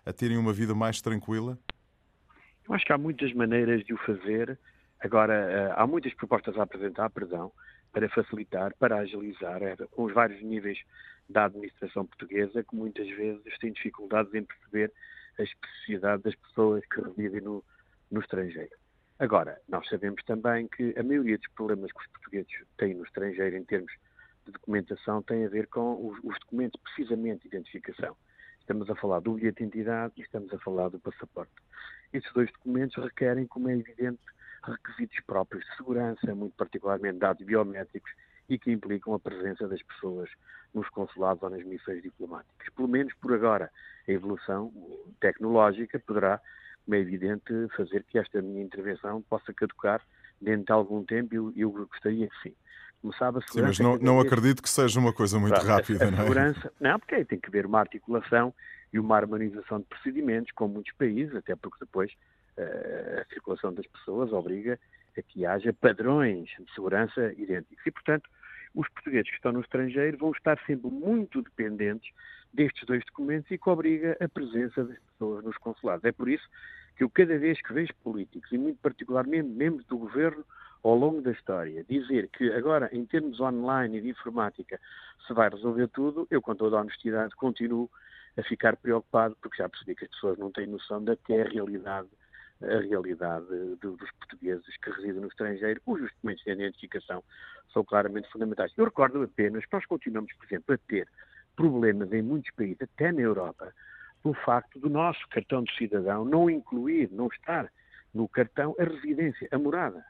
a 0.07 0.12
terem 0.12 0.38
uma 0.38 0.52
vida 0.52 0.75
mais 0.75 1.00
tranquila? 1.00 1.59
Acho 2.71 2.85
que 2.85 2.93
há 2.93 2.99
muitas 2.99 3.33
maneiras 3.33 3.85
de 3.85 3.93
o 3.93 3.99
fazer. 3.99 4.59
Agora, 5.00 5.35
eh, 5.35 5.75
há 5.77 5.87
muitas 5.87 6.15
propostas 6.15 6.57
a 6.57 6.62
apresentar, 6.62 7.11
perdão, 7.11 7.53
para 7.93 8.09
facilitar, 8.09 8.75
para 8.79 8.99
agilizar, 8.99 9.61
com 9.91 10.05
os 10.05 10.12
vários 10.12 10.41
níveis 10.43 10.79
da 11.29 11.47
administração 11.47 12.07
portuguesa, 12.07 12.62
que 12.62 12.77
muitas 12.77 13.09
vezes 13.09 13.59
têm 13.59 13.73
dificuldades 13.73 14.33
em 14.35 14.45
perceber 14.45 14.93
a 15.39 15.43
especificidade 15.43 16.23
das 16.23 16.35
pessoas 16.37 16.85
que 16.87 17.00
residem 17.00 17.41
no, 17.41 17.65
no 18.11 18.21
estrangeiro. 18.21 18.77
Agora, 19.19 19.61
nós 19.69 19.89
sabemos 19.89 20.23
também 20.25 20.69
que 20.69 20.95
a 20.97 21.03
maioria 21.03 21.39
dos 21.39 21.49
problemas 21.49 21.93
que 21.93 22.00
os 22.00 22.07
portugueses 22.07 22.53
têm 22.79 22.95
no 22.95 23.05
estrangeiro 23.05 23.57
em 23.57 23.65
termos 23.65 23.93
de 24.47 24.53
documentação 24.53 25.23
tem 25.23 25.45
a 25.45 25.49
ver 25.49 25.67
com 25.67 26.07
os, 26.07 26.19
os 26.25 26.39
documentos 26.41 26.81
precisamente 26.83 27.43
de 27.43 27.49
identificação. 27.49 28.17
Estamos 28.61 28.89
a 28.89 28.95
falar 28.95 29.21
do 29.21 29.35
bilhete 29.35 29.59
de 29.59 29.65
identidade 29.65 30.15
e 30.17 30.23
estamos 30.23 30.53
a 30.55 30.59
falar 30.59 30.89
do 30.89 30.99
passaporte. 31.00 31.53
Esses 32.12 32.33
dois 32.33 32.50
documentos 32.52 33.02
requerem, 33.02 33.47
como 33.47 33.69
é 33.69 33.76
evidente, 33.76 34.21
requisitos 34.62 35.19
próprios 35.26 35.64
de 35.64 35.76
segurança, 35.76 36.35
muito 36.35 36.55
particularmente 36.57 37.19
dados 37.19 37.45
biométricos, 37.45 38.11
e 38.49 38.59
que 38.59 38.73
implicam 38.73 39.14
a 39.14 39.19
presença 39.21 39.69
das 39.69 39.83
pessoas 39.83 40.29
nos 40.75 40.88
consulados 40.88 41.43
ou 41.43 41.50
nas 41.50 41.64
missões 41.64 42.02
diplomáticas. 42.02 42.69
Pelo 42.75 42.88
menos 42.88 43.12
por 43.14 43.33
agora, 43.33 43.71
a 44.09 44.11
evolução 44.11 44.73
tecnológica 45.21 45.99
poderá, 46.00 46.40
como 46.85 46.97
é 46.97 46.99
evidente, 46.99 47.52
fazer 47.76 48.05
que 48.05 48.19
esta 48.19 48.43
minha 48.43 48.62
intervenção 48.62 49.23
possa 49.23 49.52
caducar 49.55 50.02
dentro 50.40 50.67
de 50.67 50.73
algum 50.73 51.05
tempo 51.05 51.35
e 51.35 51.37
eu, 51.37 51.52
eu 51.57 51.71
gostaria 51.87 52.29
que 52.29 52.43
sim 52.43 52.55
começava 53.00 53.38
a 53.38 53.43
segurança. 53.43 53.75
Sim, 53.75 53.83
mas 53.83 54.00
não, 54.00 54.14
não 54.14 54.21
acredito 54.21 54.62
que 54.62 54.69
seja 54.69 55.00
uma 55.00 55.12
coisa 55.12 55.38
muito 55.38 55.59
rápida, 55.59 56.07
a, 56.07 56.11
não 56.11 56.19
é? 56.19 56.23
Segurança, 56.23 56.73
não, 56.81 56.99
porque 56.99 57.14
aí 57.14 57.25
tem 57.25 57.38
que 57.38 57.49
haver 57.49 57.67
uma 57.67 57.81
articulação 57.81 58.55
e 58.93 58.99
uma 58.99 59.17
harmonização 59.17 59.81
de 59.81 59.87
procedimentos 59.87 60.53
com 60.53 60.69
muitos 60.69 60.93
países, 60.95 61.35
até 61.35 61.55
porque 61.55 61.79
depois 61.81 62.13
uh, 62.59 63.21
a 63.21 63.25
circulação 63.27 63.73
das 63.73 63.87
pessoas 63.87 64.33
obriga 64.33 64.79
a 65.17 65.23
que 65.23 65.45
haja 65.47 65.73
padrões 65.73 66.49
de 66.59 66.75
segurança 66.75 67.33
idênticos. 67.37 67.85
E, 67.87 67.91
portanto, 67.91 68.29
os 68.75 68.89
portugueses 68.89 69.29
que 69.29 69.37
estão 69.37 69.53
no 69.53 69.61
estrangeiro 69.61 70.19
vão 70.19 70.31
estar 70.33 70.59
sempre 70.67 70.91
muito 70.91 71.43
dependentes 71.43 72.11
destes 72.53 72.85
dois 72.87 73.05
documentos 73.05 73.50
e 73.50 73.59
que 73.59 73.69
obriga 73.69 74.17
a 74.21 74.29
presença 74.29 74.85
das 74.85 74.99
pessoas 74.99 75.45
nos 75.45 75.57
consulados. 75.59 76.05
É 76.05 76.13
por 76.13 76.29
isso 76.29 76.49
que 76.97 77.05
eu, 77.05 77.11
cada 77.11 77.39
vez 77.39 77.61
que 77.63 77.73
vejo 77.73 77.93
políticos, 78.03 78.50
e 78.53 78.59
muito 78.59 78.79
particularmente 78.81 79.49
membros 79.49 79.87
do 79.87 79.97
governo, 79.99 80.45
ao 80.83 80.95
longo 80.95 81.21
da 81.21 81.33
história, 81.33 81.85
dizer 81.89 82.29
que 82.29 82.50
agora, 82.53 82.89
em 82.93 83.05
termos 83.05 83.39
online 83.41 83.99
e 83.99 84.00
de 84.00 84.09
informática, 84.09 84.81
se 85.26 85.33
vai 85.35 85.50
resolver 85.50 85.89
tudo, 85.89 86.26
eu, 86.31 86.41
com 86.41 86.55
toda 86.55 86.76
a 86.76 86.81
honestidade, 86.81 87.35
continuo 87.37 87.91
a 88.41 88.43
ficar 88.45 88.76
preocupado, 88.76 89.37
porque 89.41 89.59
já 89.59 89.69
percebi 89.69 89.95
que 89.95 90.05
as 90.05 90.11
pessoas 90.11 90.39
não 90.39 90.50
têm 90.50 90.67
noção 90.67 91.03
da 91.03 91.15
que 91.17 91.33
é 91.33 91.43
a 91.43 91.49
realidade, 91.49 92.09
a 92.63 92.81
realidade 92.81 93.47
dos 93.81 94.11
portugueses 94.19 94.76
que 94.79 94.91
residem 94.91 95.21
no 95.21 95.29
estrangeiro, 95.29 95.81
cujos 95.83 96.11
documentos 96.15 96.45
de 96.45 96.50
identificação 96.50 97.23
são 97.73 97.85
claramente 97.85 98.31
fundamentais. 98.31 98.73
Eu 98.76 98.87
recordo 98.87 99.23
apenas 99.23 99.65
que 99.65 99.73
nós 99.73 99.87
continuamos, 99.87 100.33
por 100.35 100.47
exemplo, 100.47 100.75
a 100.75 100.79
ter 100.79 101.09
problemas 101.55 102.13
em 102.13 102.23
muitos 102.23 102.50
países, 102.55 102.83
até 102.83 103.13
na 103.13 103.21
Europa, 103.21 103.73
pelo 104.23 104.35
facto 104.35 104.79
do 104.79 104.89
nosso 104.89 105.26
cartão 105.29 105.63
de 105.63 105.75
cidadão 105.76 106.25
não 106.25 106.50
incluir, 106.50 107.11
não 107.13 107.29
estar 107.29 107.71
no 108.13 108.29
cartão 108.29 108.75
a 108.79 108.85
residência, 108.85 109.49
a 109.50 109.59
morada. 109.59 110.05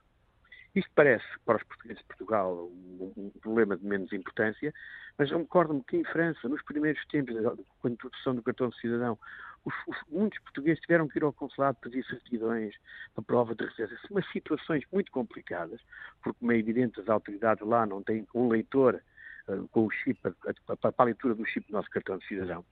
Isto 0.74 0.90
parece, 0.94 1.24
para 1.44 1.56
os 1.56 1.62
portugueses 1.64 2.00
de 2.00 2.06
Portugal, 2.06 2.70
um, 2.70 3.12
um 3.16 3.30
problema 3.40 3.76
de 3.76 3.84
menos 3.84 4.12
importância, 4.12 4.72
mas 5.18 5.30
eu 5.30 5.38
recordo-me 5.38 5.82
que 5.82 5.96
em 5.96 6.04
França, 6.04 6.48
nos 6.48 6.62
primeiros 6.62 7.04
tempos, 7.06 7.34
com 7.80 7.88
a 7.88 7.90
introdução 7.90 8.34
do 8.34 8.42
cartão 8.42 8.68
de 8.68 8.80
cidadão, 8.80 9.18
os, 9.64 9.74
os, 9.88 9.96
muitos 10.08 10.38
portugueses 10.38 10.80
tiveram 10.80 11.08
que 11.08 11.18
ir 11.18 11.24
ao 11.24 11.32
consulado 11.32 11.76
pedir 11.80 12.04
certidões 12.06 12.74
para 13.14 13.24
prova 13.24 13.54
de 13.54 13.64
residência. 13.64 13.98
Umas 14.10 14.30
situações 14.30 14.84
muito 14.92 15.10
complicadas, 15.10 15.80
porque, 16.22 16.38
como 16.38 16.52
é 16.52 16.58
evidente, 16.58 17.00
as 17.00 17.08
autoridades 17.08 17.66
lá 17.66 17.84
não 17.84 18.02
têm 18.02 18.26
um 18.34 18.48
leitor 18.48 19.02
uh, 19.48 19.68
com 19.68 19.86
o 19.86 19.90
chip, 19.90 20.18
para 20.20 20.94
a 20.96 21.04
leitura 21.04 21.34
do 21.34 21.44
chip 21.46 21.66
do 21.66 21.72
nosso 21.72 21.90
cartão 21.90 22.16
de 22.16 22.26
cidadão. 22.26 22.64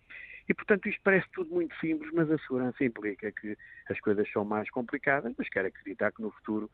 E, 0.48 0.54
portanto, 0.54 0.88
isto 0.88 1.00
parece 1.04 1.26
tudo 1.32 1.54
muito 1.54 1.74
simples, 1.76 2.11
mas 2.14 2.30
a 2.30 2.38
segurança 2.38 2.82
implica 2.82 3.30
que 3.30 3.56
as 3.90 4.00
coisas 4.00 4.30
são 4.32 4.44
mais 4.44 4.70
complicadas, 4.70 5.34
mas 5.37 5.48
quero 5.50 5.68
acreditar 5.68 6.11
que 6.11 6.22
no 6.22 6.30
futuro, 6.30 6.70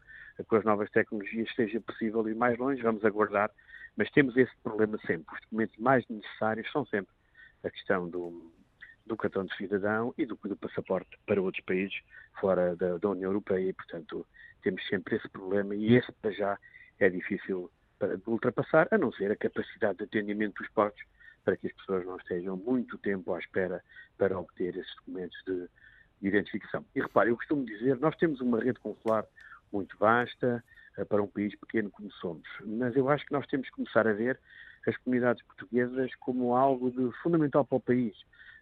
com 0.46 0.56
as 0.56 0.64
novas 0.64 0.88
tecnologias, 0.90 1.52
seja 1.56 1.80
possível 1.80 2.28
ir 2.28 2.36
mais 2.36 2.56
longe, 2.56 2.80
vamos 2.80 3.04
aguardar, 3.04 3.50
mas 3.96 4.08
temos 4.12 4.36
esse 4.36 4.52
problema 4.62 4.96
sempre. 4.98 5.34
Os 5.34 5.40
documentos 5.40 5.76
mais 5.78 6.06
necessários 6.08 6.70
são 6.70 6.86
sempre 6.86 7.12
a 7.64 7.70
questão 7.70 8.08
do, 8.08 8.52
do 9.06 9.16
cartão 9.16 9.44
de 9.44 9.56
cidadão 9.56 10.14
e 10.16 10.24
do, 10.24 10.36
do 10.36 10.56
passaporte 10.56 11.18
para 11.26 11.42
outros 11.42 11.64
países 11.64 11.98
fora 12.38 12.76
da, 12.76 12.98
da, 12.98 13.10
União 13.10 13.30
Europeia 13.30 13.70
e, 13.70 13.72
portanto, 13.72 14.24
temos 14.62 14.86
sempre 14.86 15.16
esse 15.16 15.28
problema 15.28 15.74
e 15.74 15.96
esse, 15.96 16.12
para 16.12 16.30
já, 16.30 16.58
é 17.00 17.08
difícil 17.10 17.68
de 18.00 18.30
ultrapassar, 18.30 18.86
a 18.90 18.98
não 18.98 19.12
ser 19.12 19.32
a 19.32 19.36
capacidade 19.36 19.98
de 19.98 20.04
atendimento 20.04 20.62
dos 20.62 20.70
portos 20.70 21.02
para 21.44 21.56
que 21.56 21.66
as 21.66 21.72
pessoas 21.74 22.04
não 22.06 22.16
estejam 22.16 22.56
muito 22.56 22.96
tempo 22.98 23.32
à 23.34 23.38
espera 23.38 23.82
para 24.16 24.38
obter 24.38 24.76
esses 24.76 24.94
documentos 24.96 25.36
de, 25.46 25.68
de 26.20 26.28
identificação. 26.28 26.84
E 26.94 27.00
repare, 27.00 27.30
eu 27.30 27.36
costumo 27.36 27.64
dizer, 27.64 27.98
nós 27.98 28.16
temos 28.16 28.40
uma 28.40 28.58
rede 28.58 28.80
consular 28.80 29.24
muito 29.72 29.96
vasta 29.98 30.64
uh, 30.98 31.06
para 31.06 31.22
um 31.22 31.26
país 31.26 31.54
pequeno 31.56 31.90
como 31.90 32.10
somos, 32.12 32.48
mas 32.64 32.96
eu 32.96 33.08
acho 33.08 33.26
que 33.26 33.32
nós 33.32 33.46
temos 33.46 33.68
que 33.68 33.76
começar 33.76 34.06
a 34.06 34.12
ver 34.12 34.38
as 34.86 34.96
comunidades 34.98 35.42
portuguesas 35.44 36.14
como 36.16 36.54
algo 36.54 36.90
de 36.90 37.10
fundamental 37.22 37.64
para 37.64 37.76
o 37.76 37.80
país. 37.80 38.16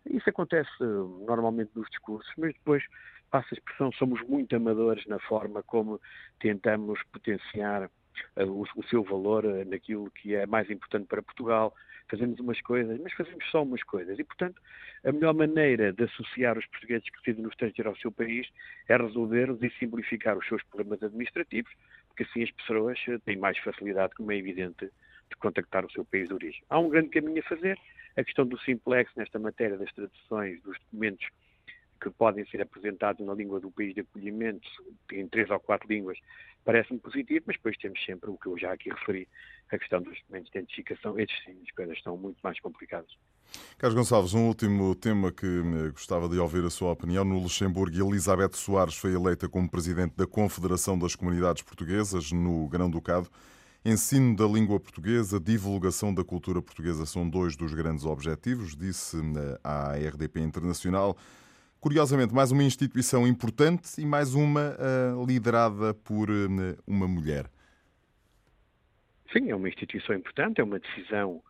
Isso 0.06 0.28
acontece 0.28 0.70
uh, 0.80 1.24
normalmente 1.26 1.70
nos 1.74 1.88
discursos, 1.90 2.32
mas 2.36 2.52
depois 2.54 2.82
passa 3.30 3.48
a 3.52 3.54
expressão, 3.56 3.92
somos 3.92 4.20
muito 4.28 4.54
amadores 4.54 5.06
na 5.06 5.18
forma 5.20 5.62
como 5.62 6.00
tentamos 6.38 7.02
potenciar 7.04 7.90
o, 8.36 8.64
o, 8.76 8.84
seu 8.84 9.02
valor 9.02 9.44
naquilo 9.66 10.10
que 10.10 10.34
é 10.34 10.46
mais 10.46 10.70
importante 10.70 11.06
para 11.06 11.22
Portugal, 11.22 11.74
fazemos 12.08 12.38
umas 12.40 12.60
coisas, 12.60 12.98
mas 13.00 13.12
fazemos 13.14 13.44
só 13.50 13.62
umas 13.62 13.82
coisas. 13.82 14.18
E, 14.18 14.24
portanto, 14.24 14.60
a 15.04 15.12
melhor 15.12 15.34
maneira 15.34 15.92
de 15.92 16.04
associar 16.04 16.58
os 16.58 16.66
portugueses 16.66 17.08
que 17.08 17.18
vivem 17.24 17.42
no 17.42 17.48
estrangeiro 17.48 17.88
ao 17.88 17.96
seu 17.96 18.12
país 18.12 18.48
é 18.88 18.96
resolver-os 18.96 19.62
e 19.62 19.70
simplificar 19.78 20.36
os 20.36 20.46
seus 20.46 20.62
problemas 20.64 21.02
administrativos, 21.02 21.72
porque 22.08 22.24
assim 22.24 22.42
as 22.42 22.50
pessoas 22.50 22.98
têm 23.24 23.36
mais 23.36 23.56
facilidade, 23.58 24.14
como 24.14 24.30
é 24.32 24.36
evidente, 24.36 24.90
de 25.30 25.36
contactar 25.38 25.84
o 25.84 25.90
seu 25.90 26.04
país 26.04 26.28
de 26.28 26.34
origem. 26.34 26.62
Há 26.68 26.78
um 26.78 26.88
grande 26.88 27.08
caminho 27.08 27.40
a 27.40 27.48
fazer. 27.48 27.78
A 28.14 28.22
questão 28.22 28.46
do 28.46 28.58
simplex 28.60 29.10
nesta 29.16 29.38
matéria 29.38 29.78
das 29.78 29.90
traduções 29.92 30.60
dos 30.62 30.78
documentos 30.80 31.26
que 32.02 32.10
podem 32.10 32.44
ser 32.46 32.60
apresentados 32.60 33.24
na 33.24 33.32
língua 33.32 33.60
do 33.60 33.70
país 33.70 33.94
de 33.94 34.00
acolhimento, 34.00 34.68
em 35.12 35.26
três 35.28 35.48
ou 35.50 35.60
quatro 35.60 35.88
línguas, 35.88 36.18
parece-me 36.64 36.98
positivo, 36.98 37.44
mas 37.46 37.56
depois 37.56 37.76
temos 37.76 38.02
sempre 38.04 38.30
o 38.30 38.36
que 38.36 38.46
eu 38.46 38.58
já 38.58 38.72
aqui 38.72 38.90
referi, 38.90 39.28
a 39.70 39.78
questão 39.78 40.02
dos 40.02 40.18
documentos 40.20 40.50
de 40.50 40.58
identificação. 40.58 41.18
Estes 41.18 41.44
sim, 41.44 41.56
as 41.62 41.70
coisas 41.74 41.96
estão 41.96 42.16
muito 42.16 42.38
mais 42.42 42.60
complicadas. 42.60 43.10
Carlos 43.78 43.98
Gonçalves, 43.98 44.34
um 44.34 44.48
último 44.48 44.94
tema 44.94 45.32
que 45.32 45.46
eh, 45.46 45.90
gostava 45.90 46.28
de 46.28 46.38
ouvir 46.38 46.64
a 46.64 46.70
sua 46.70 46.92
opinião. 46.92 47.24
No 47.24 47.38
Luxemburgo, 47.38 47.96
Elizabeth 48.08 48.54
Soares 48.54 48.96
foi 48.96 49.12
eleita 49.12 49.48
como 49.48 49.70
presidente 49.70 50.14
da 50.16 50.26
Confederação 50.26 50.98
das 50.98 51.14
Comunidades 51.14 51.62
Portuguesas, 51.62 52.32
no 52.32 52.68
Grão-Ducado. 52.68 53.28
Ensino 53.84 54.36
da 54.36 54.46
língua 54.46 54.78
portuguesa, 54.78 55.40
divulgação 55.40 56.14
da 56.14 56.22
cultura 56.22 56.62
portuguesa 56.62 57.04
são 57.04 57.28
dois 57.28 57.56
dos 57.56 57.74
grandes 57.74 58.04
objetivos, 58.04 58.76
disse 58.76 59.16
à 59.64 59.94
RDP 59.94 60.40
Internacional. 60.40 61.16
Curiosamente, 61.82 62.32
mais 62.32 62.52
uma 62.52 62.62
instituição 62.62 63.26
importante 63.26 64.00
e 64.00 64.06
mais 64.06 64.34
uma 64.34 64.76
uh, 64.78 65.26
liderada 65.26 65.92
por 65.92 66.30
uh, 66.30 66.78
uma 66.86 67.08
mulher. 67.08 67.50
Sim, 69.32 69.50
é 69.50 69.56
uma 69.56 69.68
instituição 69.68 70.14
importante, 70.14 70.60
é 70.60 70.64
uma 70.64 70.78
decisão 70.78 71.42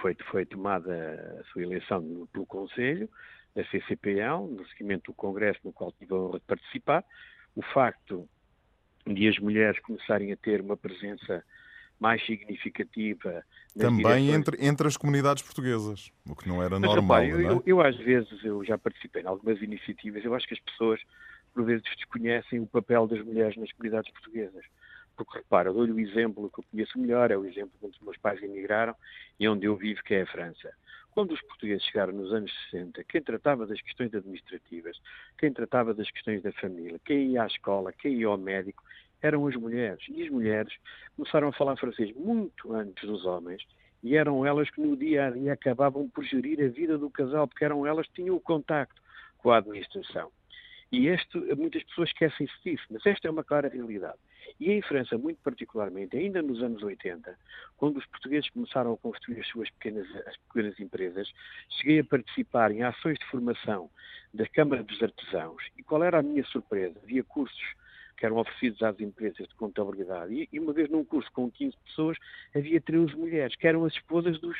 foi, 0.00 0.16
foi 0.28 0.44
tomada 0.44 1.38
a 1.40 1.44
sua 1.52 1.62
eleição 1.62 2.26
pelo 2.32 2.44
Conselho 2.44 3.08
da 3.54 3.64
CCPL, 3.66 4.48
no 4.50 4.66
seguimento 4.70 5.12
do 5.12 5.14
Congresso 5.14 5.60
no 5.62 5.72
qual 5.72 5.92
tive 5.92 6.12
a 6.12 6.16
honra 6.16 6.40
de 6.40 6.46
participar. 6.46 7.04
O 7.54 7.62
facto 7.62 8.28
de 9.06 9.28
as 9.28 9.38
mulheres 9.38 9.78
começarem 9.82 10.32
a 10.32 10.36
ter 10.36 10.62
uma 10.62 10.76
presença 10.76 11.44
mais 11.98 12.24
significativa. 12.24 13.44
Também 13.78 14.30
entre, 14.30 14.64
entre 14.64 14.86
as 14.86 14.96
comunidades 14.96 15.42
portuguesas, 15.42 16.10
o 16.26 16.34
que 16.34 16.48
não 16.48 16.62
era 16.62 16.78
Mas, 16.78 16.90
normal. 16.90 17.18
Rapaz, 17.18 17.30
eu, 17.30 17.38
não 17.38 17.50
é? 17.50 17.52
eu, 17.54 17.62
eu, 17.66 17.80
às 17.80 17.96
vezes, 17.96 18.44
eu 18.44 18.64
já 18.64 18.78
participei 18.78 19.22
em 19.22 19.26
algumas 19.26 19.60
iniciativas, 19.60 20.24
eu 20.24 20.34
acho 20.34 20.46
que 20.46 20.54
as 20.54 20.60
pessoas, 20.60 21.00
por 21.54 21.64
vezes, 21.64 21.84
desconhecem 21.96 22.60
o 22.60 22.66
papel 22.66 23.06
das 23.06 23.22
mulheres 23.24 23.56
nas 23.56 23.72
comunidades 23.72 24.10
portuguesas. 24.12 24.64
Porque, 25.16 25.38
repara, 25.38 25.72
dou-lhe 25.72 25.92
o 25.92 26.00
exemplo 26.00 26.50
que 26.50 26.60
eu 26.60 26.64
conheço 26.70 26.98
melhor, 26.98 27.30
é 27.30 27.36
o 27.36 27.46
exemplo 27.46 27.72
onde 27.82 27.96
os 27.96 28.02
meus 28.02 28.18
pais 28.18 28.42
emigraram 28.42 28.94
e 29.40 29.48
onde 29.48 29.64
eu 29.64 29.74
vivo, 29.74 30.02
que 30.02 30.14
é 30.14 30.22
a 30.22 30.26
França. 30.26 30.70
Quando 31.10 31.32
os 31.32 31.40
portugueses 31.40 31.82
chegaram 31.84 32.12
nos 32.12 32.30
anos 32.30 32.52
60, 32.70 33.02
quem 33.04 33.22
tratava 33.22 33.66
das 33.66 33.80
questões 33.80 34.12
administrativas, 34.12 35.00
quem 35.38 35.50
tratava 35.50 35.94
das 35.94 36.10
questões 36.10 36.42
da 36.42 36.52
família, 36.52 37.00
quem 37.02 37.30
ia 37.30 37.44
à 37.44 37.46
escola, 37.46 37.90
quem 37.90 38.20
ia 38.20 38.26
ao 38.26 38.36
médico, 38.36 38.84
eram 39.22 39.46
as 39.46 39.56
mulheres. 39.56 40.04
E 40.08 40.22
as 40.22 40.30
mulheres 40.30 40.72
começaram 41.16 41.48
a 41.48 41.52
falar 41.52 41.76
francês 41.76 42.14
muito 42.14 42.72
antes 42.72 43.06
dos 43.06 43.24
homens 43.24 43.62
e 44.02 44.16
eram 44.16 44.46
elas 44.46 44.70
que 44.70 44.80
no 44.80 44.96
dia 44.96 45.26
a 45.26 45.30
dia 45.30 45.52
acabavam 45.52 46.08
por 46.08 46.24
gerir 46.24 46.62
a 46.64 46.68
vida 46.68 46.96
do 46.96 47.10
casal, 47.10 47.48
porque 47.48 47.64
eram 47.64 47.86
elas 47.86 48.06
que 48.06 48.22
tinham 48.22 48.36
o 48.36 48.40
contacto 48.40 49.00
com 49.38 49.50
a 49.50 49.58
administração. 49.58 50.30
E 50.92 51.08
este, 51.08 51.38
muitas 51.56 51.82
pessoas 51.84 52.10
esquecem-se 52.10 52.54
disso, 52.62 52.84
mas 52.90 53.04
esta 53.04 53.26
é 53.26 53.30
uma 53.30 53.42
clara 53.42 53.68
realidade. 53.68 54.18
E 54.60 54.70
em 54.70 54.80
França, 54.80 55.18
muito 55.18 55.38
particularmente, 55.42 56.16
ainda 56.16 56.40
nos 56.40 56.62
anos 56.62 56.82
80, 56.82 57.36
quando 57.76 57.96
os 57.96 58.06
portugueses 58.06 58.48
começaram 58.50 58.92
a 58.92 58.96
construir 58.96 59.40
as 59.40 59.48
suas 59.48 59.68
pequenas, 59.70 60.06
as 60.26 60.36
pequenas 60.36 60.78
empresas, 60.78 61.28
cheguei 61.80 61.98
a 61.98 62.04
participar 62.04 62.70
em 62.70 62.84
ações 62.84 63.18
de 63.18 63.26
formação 63.26 63.90
da 64.32 64.46
Câmara 64.46 64.84
dos 64.84 65.02
Artesãos. 65.02 65.62
E 65.76 65.82
qual 65.82 66.04
era 66.04 66.20
a 66.20 66.22
minha 66.22 66.44
surpresa? 66.44 66.98
Havia 67.02 67.24
cursos 67.24 67.74
que 68.16 68.24
eram 68.24 68.38
oferecidos 68.38 68.82
às 68.82 68.98
empresas 69.00 69.46
de 69.46 69.54
contabilidade. 69.54 70.48
E, 70.50 70.58
uma 70.58 70.72
vez 70.72 70.88
num 70.88 71.04
curso 71.04 71.30
com 71.32 71.50
15 71.50 71.76
pessoas, 71.84 72.16
havia 72.54 72.80
13 72.80 73.16
mulheres, 73.16 73.56
que 73.56 73.66
eram 73.66 73.84
as 73.84 73.92
esposas 73.92 74.38
dos, 74.40 74.56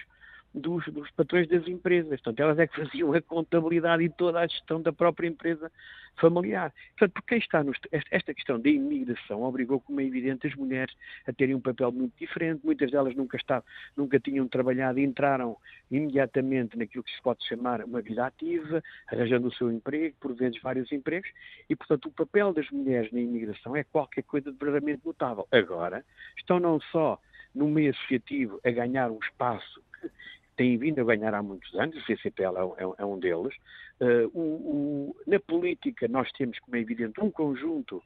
dos, 0.56 0.86
dos, 0.86 1.10
patrões 1.10 1.46
das 1.48 1.68
empresas. 1.68 2.08
Portanto, 2.08 2.40
elas 2.40 2.58
é 2.58 2.66
que 2.66 2.76
faziam 2.76 3.12
a 3.12 3.20
contabilidade 3.20 4.02
e 4.02 4.08
toda 4.08 4.40
a 4.40 4.46
gestão 4.46 4.80
da 4.80 4.92
própria 4.92 5.28
empresa 5.28 5.70
familiar. 6.18 6.72
Portanto, 6.96 7.12
porque 7.12 7.36
está 7.36 7.62
nos, 7.62 7.78
esta 8.10 8.32
questão 8.32 8.58
da 8.58 8.70
imigração 8.70 9.42
obrigou, 9.42 9.78
como 9.80 10.00
é 10.00 10.04
evidente, 10.04 10.46
as 10.46 10.54
mulheres 10.54 10.94
a 11.26 11.32
terem 11.32 11.54
um 11.54 11.60
papel 11.60 11.92
muito 11.92 12.14
diferente. 12.18 12.64
Muitas 12.64 12.90
delas 12.90 13.14
nunca, 13.14 13.36
estavam, 13.36 13.64
nunca 13.94 14.18
tinham 14.18 14.48
trabalhado 14.48 14.98
e 14.98 15.04
entraram 15.04 15.56
imediatamente 15.90 16.76
naquilo 16.78 17.04
que 17.04 17.14
se 17.14 17.22
pode 17.22 17.46
chamar 17.46 17.84
uma 17.84 18.00
vida 18.00 18.26
ativa, 18.26 18.82
arranjando 19.08 19.48
o 19.48 19.52
seu 19.52 19.70
emprego, 19.70 20.16
por 20.18 20.34
vezes 20.34 20.60
vários 20.62 20.90
empregos, 20.90 21.30
e, 21.68 21.76
portanto, 21.76 22.06
o 22.06 22.12
papel 22.12 22.54
das 22.54 22.68
mulheres 22.70 23.12
na 23.12 23.20
imigração 23.20 23.76
é 23.76 23.84
qualquer 23.84 24.22
coisa 24.22 24.50
de 24.50 24.56
verdadeiramente 24.56 25.04
notável. 25.04 25.46
Agora, 25.52 26.02
estão 26.38 26.58
não 26.58 26.80
só 26.80 27.20
no 27.54 27.68
meio 27.68 27.90
associativo 27.90 28.60
a 28.64 28.70
ganhar 28.70 29.10
um 29.10 29.18
espaço 29.18 29.82
têm 30.56 30.76
vindo 30.76 31.00
a 31.00 31.04
ganhar 31.04 31.34
há 31.34 31.42
muitos 31.42 31.74
anos, 31.74 31.96
o 31.96 32.06
CCPL 32.06 32.56
é, 32.56 32.84
é, 32.84 32.92
é 32.98 33.04
um 33.04 33.18
deles. 33.18 33.54
Uh, 34.00 34.30
o, 34.34 34.40
o, 34.40 35.16
na 35.26 35.40
política, 35.40 36.06
nós 36.08 36.30
temos, 36.32 36.58
como 36.58 36.76
é 36.76 36.80
evidente, 36.80 37.20
um 37.20 37.30
conjunto 37.30 38.02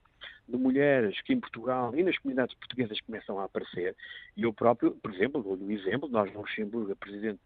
de 0.48 0.56
mulheres 0.56 1.20
que 1.22 1.32
em 1.32 1.40
Portugal 1.40 1.94
e 1.94 2.02
nas 2.02 2.18
comunidades 2.18 2.54
portuguesas 2.56 3.00
começam 3.00 3.38
a 3.38 3.44
aparecer. 3.44 3.96
E 4.36 4.42
eu 4.42 4.52
próprio, 4.52 4.92
por 4.92 5.12
exemplo, 5.12 5.42
dou-lhe 5.42 5.64
um 5.64 5.70
exemplo, 5.70 6.08
nós 6.08 6.32
no 6.32 6.40
Luxemburgo, 6.40 6.92
a 6.92 6.96
Presidente 6.96 7.40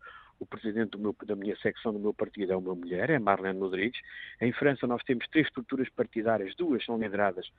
o 0.45 0.47
presidente 0.47 0.97
meu, 0.99 1.17
da 1.27 1.35
minha 1.35 1.57
secção 1.57 1.93
do 1.93 1.99
meu 1.99 2.15
partido 2.15 2.53
é 2.53 2.57
uma 2.57 2.75
mulher, 2.75 3.11
é 3.11 3.19
Marlene 3.19 3.59
Rodrigues. 3.59 4.01
Em 4.41 4.53
França 4.53 4.87
nós 4.87 5.03
temos 5.03 5.27
três 5.29 5.47
estruturas 5.47 5.89
partidárias, 5.89 6.55
duas 6.55 6.85
são 6.85 6.99
lideradas 6.99 7.51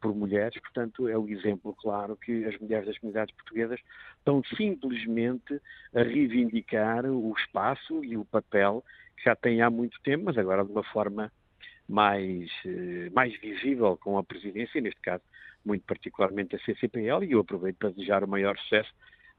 por 0.00 0.14
mulheres, 0.14 0.60
portanto 0.60 1.08
é 1.08 1.16
o 1.16 1.28
exemplo 1.28 1.74
claro 1.74 2.16
que 2.16 2.44
as 2.44 2.56
mulheres 2.58 2.86
das 2.86 2.98
comunidades 2.98 3.34
portuguesas 3.34 3.80
estão 4.18 4.42
simplesmente 4.56 5.60
a 5.94 6.02
reivindicar 6.02 7.06
o 7.06 7.34
espaço 7.36 8.04
e 8.04 8.16
o 8.16 8.24
papel 8.24 8.84
que 9.16 9.24
já 9.24 9.34
têm 9.34 9.62
há 9.62 9.70
muito 9.70 9.98
tempo, 10.02 10.24
mas 10.26 10.36
agora 10.36 10.64
de 10.64 10.70
uma 10.70 10.84
forma 10.84 11.32
mais, 11.88 12.50
eh, 12.66 13.10
mais 13.12 13.38
visível 13.40 13.96
com 13.96 14.18
a 14.18 14.24
presidência, 14.24 14.80
neste 14.80 15.00
caso 15.00 15.22
muito 15.64 15.84
particularmente 15.86 16.56
a 16.56 16.58
CCPL, 16.60 17.24
e 17.24 17.32
eu 17.32 17.40
aproveito 17.40 17.76
para 17.76 17.90
desejar 17.90 18.22
o 18.22 18.28
maior 18.28 18.56
sucesso 18.58 18.92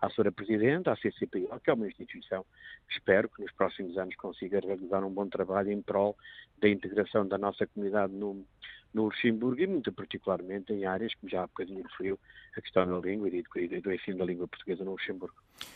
à 0.06 0.10
Sra. 0.10 0.32
Presidente, 0.32 0.90
à 0.90 0.96
CCPI, 0.96 1.48
que 1.64 1.70
é 1.70 1.74
uma 1.74 1.88
instituição 1.88 2.46
que 2.88 2.94
espero 2.94 3.30
que 3.30 3.42
nos 3.42 3.52
próximos 3.52 3.98
anos 3.98 4.16
consiga 4.16 4.60
realizar 4.60 5.04
um 5.04 5.12
bom 5.12 5.28
trabalho 5.28 5.72
em 5.72 5.82
prol 5.82 6.16
da 6.62 6.70
integração 6.70 7.28
da 7.28 7.38
nossa 7.38 7.66
comunidade 7.68 8.14
no, 8.14 8.46
no 8.94 9.06
Luxemburgo 9.06 9.62
e 9.62 9.68
muito 9.68 9.92
particularmente 9.92 10.72
em 10.72 10.86
áreas, 10.86 11.14
como 11.16 11.30
já 11.30 11.44
há 11.44 11.48
bocadinho 11.48 11.84
referiu, 11.84 12.18
a 12.58 12.62
questão 12.62 12.88
da 12.88 12.98
língua 13.06 13.28
e 13.28 13.82
do 13.82 13.92
ensino 13.92 14.18
da 14.18 14.26
língua 14.26 14.48
portuguesa 14.48 14.86
no 14.86 14.92
Luxemburgo. 14.92 15.36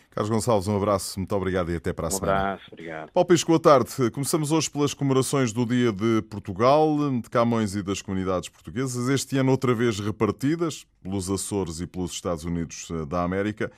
Carlos 0.09 0.29
Gonçalves, 0.29 0.67
um 0.67 0.77
abraço, 0.77 1.19
muito 1.19 1.35
obrigado 1.35 1.71
e 1.71 1.75
até 1.75 1.91
para 1.91 2.07
a 2.07 2.07
um 2.07 2.11
semana. 2.11 2.31
Um 2.31 2.37
abraço, 2.37 2.63
obrigado. 2.71 3.11
Paulo 3.11 3.27
Pisco, 3.27 3.51
boa 3.51 3.61
tarde. 3.61 4.11
Começamos 4.11 4.51
hoje 4.51 4.69
pelas 4.69 4.93
comemorações 4.93 5.51
do 5.51 5.65
Dia 5.65 5.91
de 5.91 6.21
Portugal, 6.29 6.95
de 7.21 7.29
Camões 7.29 7.75
e 7.75 7.83
das 7.83 8.01
comunidades 8.01 8.47
portuguesas, 8.47 9.09
este 9.09 9.37
ano 9.37 9.51
outra 9.51 9.73
vez 9.73 9.99
repartidas 9.99 10.85
pelos 11.03 11.29
Açores 11.29 11.81
e 11.81 11.87
pelos 11.87 12.11
Estados 12.11 12.45
Unidos 12.45 12.89
eh, 12.89 13.05
da 13.05 13.23
América. 13.23 13.71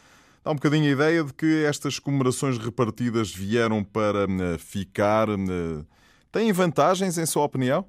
Dá 0.44 0.50
um 0.50 0.56
bocadinho 0.56 0.86
a 0.86 0.92
ideia 0.92 1.24
de 1.24 1.32
que 1.34 1.66
estas 1.66 2.00
comemorações 2.00 2.58
repartidas 2.58 3.32
vieram 3.32 3.84
para 3.84 4.24
eh, 4.24 4.58
ficar. 4.58 5.30
Eh, 5.30 5.86
têm 6.32 6.52
vantagens, 6.52 7.16
em 7.20 7.28
sua 7.28 7.44
opinião? 7.44 7.86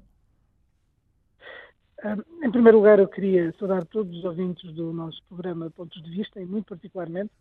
Em 2.43 2.51
primeiro 2.51 2.77
lugar, 2.77 2.99
eu 2.99 3.07
queria 3.07 3.51
saudar 3.57 3.85
todos 3.85 4.15
os 4.19 4.23
ouvintes 4.23 4.71
do 4.73 4.93
nosso 4.93 5.19
programa 5.27 5.71
Pontos 5.71 5.99
de 6.03 6.11
Vista 6.11 6.39
e, 6.39 6.45
muito 6.45 6.65
particularmente, 6.65 7.31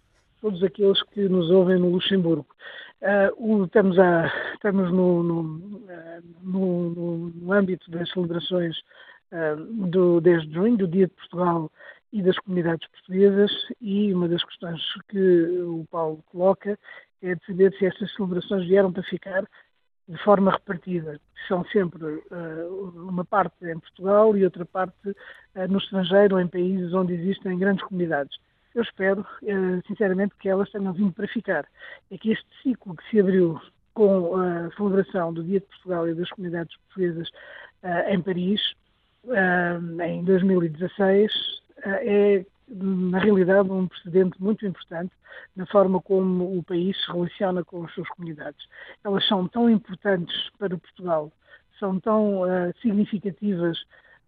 todos 0.40 0.62
aqueles 0.62 1.02
que 1.10 1.28
nos 1.28 1.50
ouvem 1.50 1.78
no 1.78 1.90
Luxemburgo. 1.90 2.46
Uh, 3.02 3.64
estamos, 3.64 3.98
a, 3.98 4.32
estamos 4.54 4.90
no, 4.92 5.22
no, 5.22 5.42
no, 6.42 7.30
no, 7.34 7.52
âmbito 7.52 7.90
das 7.90 8.08
celebrações 8.12 8.78
uh, 9.32 9.56
do 9.88 10.20
10 10.22 10.48
de 10.48 10.54
junho, 10.54 10.76
do 10.78 10.88
Dia 10.88 11.06
de 11.08 11.12
Portugal 11.14 11.70
e 12.12 12.22
das 12.22 12.38
comunidades 12.40 12.86
portuguesas 12.88 13.50
e 13.80 14.12
uma 14.12 14.28
das 14.28 14.44
questões 14.44 14.80
que 15.08 15.60
o 15.62 15.86
Paulo 15.90 16.22
coloca 16.30 16.78
é 17.22 17.34
de 17.34 17.46
saber 17.46 17.72
se 17.78 17.86
estas 17.86 18.12
celebrações 18.14 18.66
vieram 18.66 18.92
para 18.92 19.02
ficar 19.04 19.48
de 20.08 20.18
forma 20.18 20.50
repartida. 20.50 21.20
São 21.48 21.64
sempre 21.66 22.04
uh, 22.04 22.92
uma 23.08 23.24
parte 23.24 23.64
em 23.64 23.78
Portugal 23.78 24.36
e 24.36 24.44
outra 24.44 24.64
parte 24.64 25.08
uh, 25.08 25.68
no 25.68 25.78
estrangeiro, 25.78 26.38
em 26.38 26.46
países 26.46 26.92
onde 26.92 27.14
existem 27.14 27.58
grandes 27.58 27.84
comunidades. 27.84 28.36
Eu 28.74 28.82
espero, 28.82 29.20
uh, 29.20 29.86
sinceramente, 29.86 30.34
que 30.38 30.48
elas 30.48 30.70
tenham 30.70 30.92
vindo 30.92 31.12
para 31.12 31.28
ficar. 31.28 31.66
É 32.10 32.18
que 32.18 32.32
este 32.32 32.46
ciclo 32.62 32.96
que 32.96 33.10
se 33.10 33.20
abriu 33.20 33.60
com 33.94 34.36
a 34.36 34.70
celebração 34.76 35.32
do 35.32 35.44
Dia 35.44 35.60
de 35.60 35.66
Portugal 35.66 36.08
e 36.08 36.14
das 36.14 36.30
comunidades 36.30 36.74
portuguesas 36.78 37.28
em 38.08 38.22
Paris, 38.22 38.74
em 40.02 40.24
2016, 40.24 41.30
é, 41.84 42.46
na 42.68 43.18
realidade, 43.18 43.70
um 43.70 43.86
precedente 43.86 44.40
muito 44.42 44.66
importante 44.66 45.12
na 45.54 45.66
forma 45.66 46.00
como 46.00 46.58
o 46.58 46.62
país 46.62 46.96
se 47.04 47.12
relaciona 47.12 47.64
com 47.64 47.84
as 47.84 47.92
suas 47.92 48.08
comunidades. 48.10 48.66
Elas 49.04 49.26
são 49.26 49.46
tão 49.48 49.68
importantes 49.68 50.50
para 50.58 50.76
Portugal, 50.76 51.30
são 51.78 51.98
tão 52.00 52.42
uh, 52.42 52.72
significativas 52.80 53.78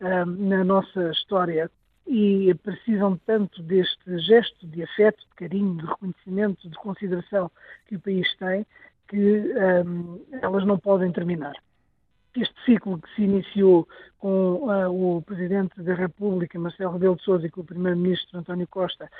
uh, 0.00 0.26
na 0.26 0.64
nossa 0.64 1.10
história 1.10 1.70
e 2.06 2.54
precisam 2.62 3.18
tanto 3.24 3.62
deste 3.62 4.18
gesto 4.18 4.66
de 4.66 4.82
afeto, 4.82 5.20
de 5.20 5.34
carinho, 5.36 5.76
de 5.76 5.86
reconhecimento, 5.86 6.68
de 6.68 6.76
consideração 6.76 7.50
que 7.86 7.96
o 7.96 8.00
país 8.00 8.28
tem, 8.36 8.66
que 9.08 9.54
um, 9.86 10.20
elas 10.42 10.66
não 10.66 10.78
podem 10.78 11.10
terminar 11.12 11.54
este 12.40 12.54
ciclo 12.64 12.98
que 12.98 13.14
se 13.14 13.22
iniciou 13.22 13.86
com 14.18 14.68
uh, 14.68 15.16
o 15.18 15.22
Presidente 15.22 15.80
da 15.82 15.94
República, 15.94 16.58
Marcelo 16.58 16.92
Rebelo 16.92 17.16
de 17.16 17.22
Sousa, 17.22 17.46
e 17.46 17.50
com 17.50 17.60
o 17.60 17.64
Primeiro-Ministro 17.64 18.38
António 18.38 18.66
Costa 18.68 19.10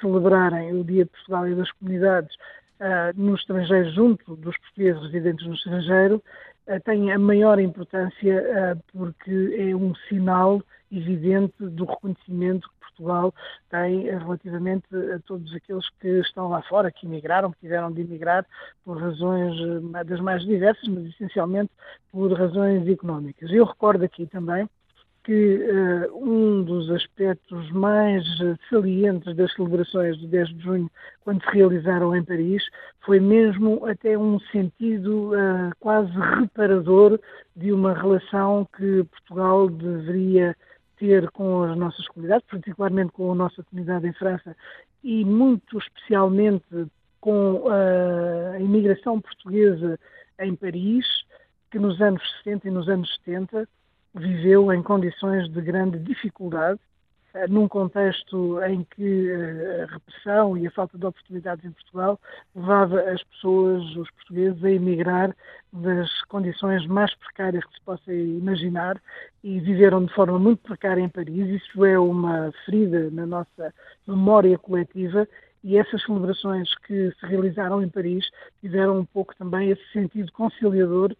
celebrarem 0.00 0.72
o 0.74 0.84
Dia 0.84 1.04
de 1.04 1.10
Portugal 1.10 1.48
e 1.48 1.54
das 1.54 1.70
Comunidades 1.72 2.34
uh, 2.80 3.20
no 3.20 3.34
estrangeiro, 3.34 3.90
junto 3.92 4.36
dos 4.36 4.56
portugueses 4.58 5.02
residentes 5.02 5.46
no 5.46 5.54
estrangeiro, 5.54 6.22
uh, 6.68 6.80
tem 6.84 7.12
a 7.12 7.18
maior 7.18 7.58
importância 7.58 8.80
porque 8.92 9.56
é 9.58 9.76
um 9.76 9.94
sinal 10.08 10.62
evidente 10.90 11.54
do 11.58 11.84
reconhecimento 11.84 12.68
Portugal 12.96 13.34
tem 13.70 14.04
relativamente 14.04 14.86
a 15.14 15.18
todos 15.20 15.54
aqueles 15.54 15.88
que 16.00 16.08
estão 16.20 16.48
lá 16.48 16.62
fora, 16.62 16.90
que 16.90 17.06
emigraram, 17.06 17.52
que 17.52 17.60
tiveram 17.60 17.92
de 17.92 18.00
emigrar 18.00 18.46
por 18.84 19.00
razões 19.00 19.54
das 20.06 20.20
mais 20.20 20.42
diversas, 20.44 20.88
mas 20.88 21.04
essencialmente 21.06 21.70
por 22.10 22.32
razões 22.32 22.88
económicas. 22.88 23.50
Eu 23.50 23.64
recordo 23.64 24.04
aqui 24.04 24.26
também 24.26 24.68
que 25.26 25.58
uh, 25.58 26.16
um 26.16 26.62
dos 26.62 26.88
aspectos 26.88 27.68
mais 27.72 28.24
salientes 28.70 29.34
das 29.34 29.52
celebrações 29.54 30.16
do 30.18 30.28
10 30.28 30.48
de 30.50 30.62
junho, 30.62 30.90
quando 31.24 31.42
se 31.42 31.50
realizaram 31.50 32.14
em 32.14 32.22
Paris, 32.22 32.62
foi 33.04 33.18
mesmo 33.18 33.84
até 33.86 34.16
um 34.16 34.38
sentido 34.52 35.32
uh, 35.32 35.72
quase 35.80 36.12
reparador 36.38 37.18
de 37.56 37.72
uma 37.72 37.92
relação 37.92 38.68
que 38.76 39.02
Portugal 39.02 39.68
deveria 39.68 40.56
ter 40.98 41.30
com 41.30 41.62
as 41.62 41.76
nossas 41.76 42.06
comunidades, 42.08 42.46
particularmente 42.48 43.12
com 43.12 43.32
a 43.32 43.34
nossa 43.34 43.62
comunidade 43.64 44.06
em 44.06 44.12
França 44.12 44.56
e 45.02 45.24
muito 45.24 45.78
especialmente 45.78 46.64
com 47.20 47.64
a 47.68 48.58
imigração 48.60 49.20
portuguesa 49.20 49.98
em 50.40 50.54
Paris, 50.54 51.06
que 51.70 51.78
nos 51.78 52.00
anos 52.00 52.22
60 52.44 52.68
e 52.68 52.70
nos 52.70 52.88
anos 52.88 53.14
70 53.24 53.68
viveu 54.14 54.72
em 54.72 54.82
condições 54.82 55.48
de 55.50 55.60
grande 55.60 55.98
dificuldade, 55.98 56.80
num 57.48 57.68
contexto 57.68 58.62
em 58.64 58.84
que 58.84 59.30
eh, 59.30 59.82
a 59.84 59.92
repressão 59.92 60.56
e 60.56 60.66
a 60.66 60.70
falta 60.70 60.96
de 60.96 61.06
oportunidades 61.06 61.64
em 61.64 61.70
Portugal 61.70 62.18
levava 62.54 63.00
as 63.00 63.22
pessoas, 63.24 63.82
os 63.96 64.10
portugueses, 64.12 64.64
a 64.64 64.70
emigrar 64.70 65.36
das 65.72 66.22
condições 66.24 66.86
mais 66.86 67.14
precárias 67.16 67.64
que 67.64 67.74
se 67.74 67.80
possa 67.82 68.12
imaginar 68.12 69.00
e 69.44 69.60
viveram 69.60 70.04
de 70.04 70.14
forma 70.14 70.38
muito 70.38 70.62
precária 70.62 71.00
em 71.00 71.08
Paris. 71.08 71.62
Isso 71.62 71.84
é 71.84 71.98
uma 71.98 72.52
ferida 72.64 73.10
na 73.10 73.26
nossa 73.26 73.74
memória 74.06 74.56
coletiva 74.58 75.28
e 75.62 75.76
essas 75.76 76.02
celebrações 76.04 76.74
que 76.86 77.12
se 77.18 77.26
realizaram 77.26 77.82
em 77.82 77.88
Paris 77.88 78.28
tiveram 78.60 79.00
um 79.00 79.04
pouco 79.04 79.34
também 79.36 79.70
esse 79.70 79.92
sentido 79.92 80.32
conciliador 80.32 81.14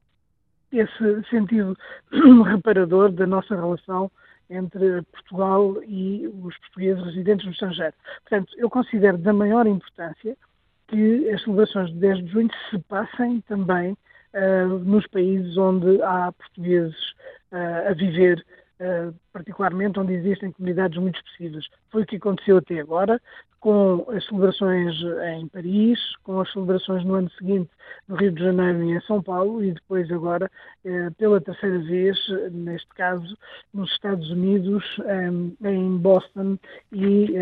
esse 0.73 1.23
sentido 1.31 1.77
reparador 2.45 3.11
da 3.13 3.27
nossa 3.27 3.55
relação 3.55 4.11
entre 4.49 5.03
Portugal 5.03 5.83
e 5.85 6.27
os 6.43 6.57
portugueses 6.59 7.05
residentes 7.05 7.47
no 7.47 7.53
estrangeiro. 7.53 7.95
Portanto, 8.23 8.53
eu 8.57 8.71
considero 8.71 9.19
da 9.19 9.33
maior 9.33 9.67
importância 9.67 10.37
que 10.89 11.31
as 11.31 11.43
celebrações 11.43 11.91
de 11.91 11.99
10 11.99 12.25
de 12.25 12.33
junho 12.33 12.51
se 12.71 12.79
passem 12.81 13.41
também 13.43 13.93
uh, 13.93 14.79
nos 14.79 15.07
países 15.09 15.57
onde 15.57 16.01
há 16.03 16.33
portugueses 16.33 16.97
uh, 17.53 17.91
a 17.91 17.93
viver 17.93 18.45
Uh, 18.79 19.15
particularmente 19.33 19.99
onde 19.99 20.13
existem 20.13 20.53
comunidades 20.53 20.99
muito 20.99 21.17
expressivas. 21.17 21.67
Foi 21.91 22.03
o 22.03 22.07
que 22.07 22.17
aconteceu 22.17 22.59
até 22.59 22.79
agora, 22.79 23.19
com 23.59 24.05
as 24.11 24.23
celebrações 24.27 24.95
em 25.35 25.49
Paris, 25.49 25.99
com 26.23 26.41
as 26.41 26.53
celebrações 26.53 27.03
no 27.03 27.15
ano 27.15 27.31
seguinte 27.31 27.71
no 28.07 28.17
Rio 28.17 28.33
de 28.33 28.43
Janeiro 28.43 28.83
e 28.85 28.93
em 28.93 29.01
São 29.01 29.23
Paulo, 29.23 29.65
e 29.65 29.73
depois 29.73 30.11
agora, 30.13 30.51
uh, 30.85 31.15
pela 31.15 31.41
terceira 31.41 31.79
vez, 31.79 32.19
neste 32.53 32.89
caso, 32.89 33.35
nos 33.73 33.91
Estados 33.93 34.31
Unidos, 34.31 34.85
um, 34.99 35.57
em 35.67 35.97
Boston 35.97 36.59
e, 36.93 37.35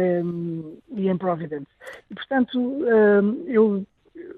em 0.97 1.19
Providence. 1.19 1.67
E, 2.11 2.15
portanto, 2.15 2.85
eu 3.49 3.85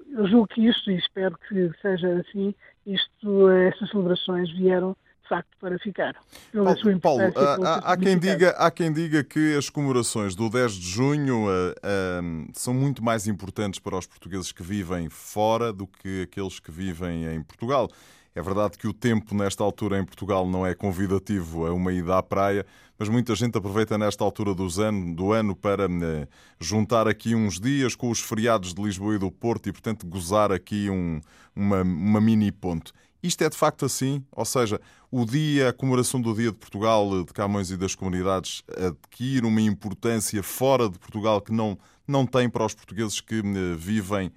eu 0.09 0.27
julgo 0.27 0.47
que 0.47 0.67
isto, 0.67 0.89
e 0.91 0.97
espero 0.97 1.37
que 1.37 1.71
seja 1.81 2.19
assim, 2.19 2.53
isto, 2.85 3.49
essas 3.49 3.89
celebrações 3.89 4.51
vieram 4.51 4.95
facto 5.27 5.49
para 5.59 5.77
ficar. 5.79 6.15
Pela 6.51 6.75
Paulo, 6.99 6.99
Paulo 6.99 7.65
há, 7.65 7.93
há, 7.93 7.97
quem 7.97 8.17
diga, 8.17 8.49
há 8.51 8.71
quem 8.71 8.91
diga 8.91 9.23
que 9.23 9.55
as 9.55 9.69
comemorações 9.69 10.35
do 10.35 10.49
10 10.49 10.73
de 10.73 10.89
junho 10.89 11.47
uh, 11.47 11.71
uh, 11.71 12.49
são 12.53 12.73
muito 12.73 13.03
mais 13.03 13.27
importantes 13.27 13.79
para 13.79 13.97
os 13.97 14.05
portugueses 14.05 14.51
que 14.51 14.63
vivem 14.63 15.09
fora 15.09 15.71
do 15.73 15.87
que 15.87 16.23
aqueles 16.23 16.59
que 16.59 16.71
vivem 16.71 17.25
em 17.33 17.41
Portugal. 17.41 17.89
É 18.37 18.41
verdade 18.41 18.77
que 18.77 18.87
o 18.87 18.93
tempo 18.93 19.33
nesta 19.33 19.63
altura 19.63 19.97
em 19.97 20.05
Portugal 20.05 20.47
não 20.47 20.63
é 20.63 20.75
convidativo 20.75 21.65
a 21.65 21.73
uma 21.73 21.91
ida 21.91 22.19
à 22.19 22.21
praia, 22.21 22.63
mas 22.95 23.09
muita 23.09 23.33
gente 23.33 23.57
aproveita 23.57 23.97
nesta 23.97 24.23
altura 24.23 24.51
ano, 24.51 25.15
do 25.15 25.31
ano 25.31 25.55
para 25.55 25.87
uh, 25.87 26.27
juntar 26.59 27.07
aqui 27.07 27.33
uns 27.33 27.59
dias 27.59 27.95
com 27.95 28.11
os 28.11 28.19
feriados 28.19 28.75
de 28.75 28.81
Lisboa 28.81 29.15
e 29.15 29.17
do 29.17 29.31
Porto 29.31 29.69
e, 29.69 29.71
portanto, 29.71 30.05
gozar 30.05 30.51
aqui 30.51 30.87
um, 30.87 31.19
uma, 31.55 31.81
uma 31.81 32.21
mini 32.21 32.51
ponto. 32.51 32.93
Isto 33.21 33.43
é 33.43 33.49
de 33.49 33.57
facto 33.57 33.85
assim? 33.85 34.23
Ou 34.31 34.45
seja, 34.45 34.79
o 35.11 35.25
dia, 35.25 35.69
a 35.69 35.73
comemoração 35.73 36.21
do 36.21 36.33
Dia 36.33 36.51
de 36.51 36.57
Portugal, 36.57 37.23
de 37.23 37.33
Camões 37.33 37.71
e 37.71 37.77
das 37.77 37.95
comunidades, 37.95 38.63
adquire 38.77 39.45
uma 39.45 39.61
importância 39.61 40.43
fora 40.43 40.89
de 40.89 40.99
Portugal 40.99 41.41
que 41.41 41.51
não, 41.51 41.77
não 42.07 42.25
tem 42.25 42.49
para 42.49 42.65
os 42.65 42.75
portugueses 42.75 43.19
que 43.19 43.39
eh, 43.39 43.75
vivem 43.75 44.31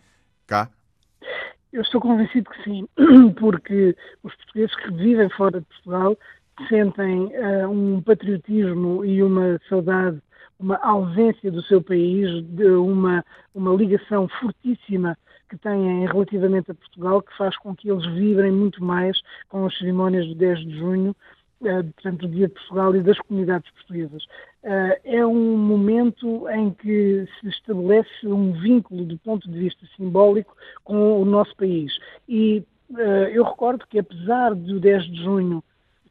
cá? 0.46 0.70
Eu 1.72 1.82
estou 1.82 2.00
convencido 2.00 2.50
que 2.50 2.64
sim, 2.64 2.86
porque 3.38 3.96
os 4.22 4.34
portugueses 4.34 4.74
que 4.76 4.92
vivem 4.92 5.28
fora 5.30 5.60
de 5.60 5.66
Portugal 5.66 6.16
sentem 6.68 7.26
uh, 7.26 7.70
um 7.70 8.02
patriotismo 8.02 9.04
e 9.04 9.22
uma 9.22 9.60
saudade, 9.68 10.20
uma 10.58 10.76
ausência 10.78 11.50
do 11.50 11.62
seu 11.62 11.80
país, 11.80 12.44
de 12.44 12.66
uma, 12.66 13.24
uma 13.54 13.74
ligação 13.74 14.28
fortíssima 14.40 15.16
que 15.50 15.58
têm 15.58 16.06
relativamente 16.06 16.70
a 16.70 16.74
Portugal, 16.74 17.20
que 17.20 17.36
faz 17.36 17.56
com 17.58 17.74
que 17.74 17.90
eles 17.90 18.06
vibrem 18.14 18.52
muito 18.52 18.82
mais 18.82 19.20
com 19.48 19.66
as 19.66 19.76
cerimónias 19.76 20.26
do 20.28 20.34
10 20.36 20.60
de 20.60 20.78
junho, 20.78 21.14
eh, 21.64 21.82
portanto, 21.82 22.26
do 22.26 22.28
Dia 22.28 22.48
de 22.48 22.54
Portugal 22.54 22.94
e 22.94 23.02
das 23.02 23.18
comunidades 23.18 23.70
portuguesas. 23.72 24.24
Eh, 24.62 25.00
é 25.04 25.26
um 25.26 25.58
momento 25.58 26.48
em 26.48 26.70
que 26.70 27.26
se 27.40 27.48
estabelece 27.48 28.26
um 28.26 28.52
vínculo 28.52 29.04
do 29.04 29.18
ponto 29.18 29.50
de 29.50 29.58
vista 29.58 29.84
simbólico 29.96 30.56
com 30.84 31.20
o 31.20 31.24
nosso 31.24 31.54
país. 31.56 31.92
E 32.28 32.62
eh, 32.96 33.30
eu 33.34 33.42
recordo 33.44 33.84
que, 33.88 33.98
apesar 33.98 34.54
do 34.54 34.78
10 34.78 35.04
de 35.04 35.22
junho 35.22 35.62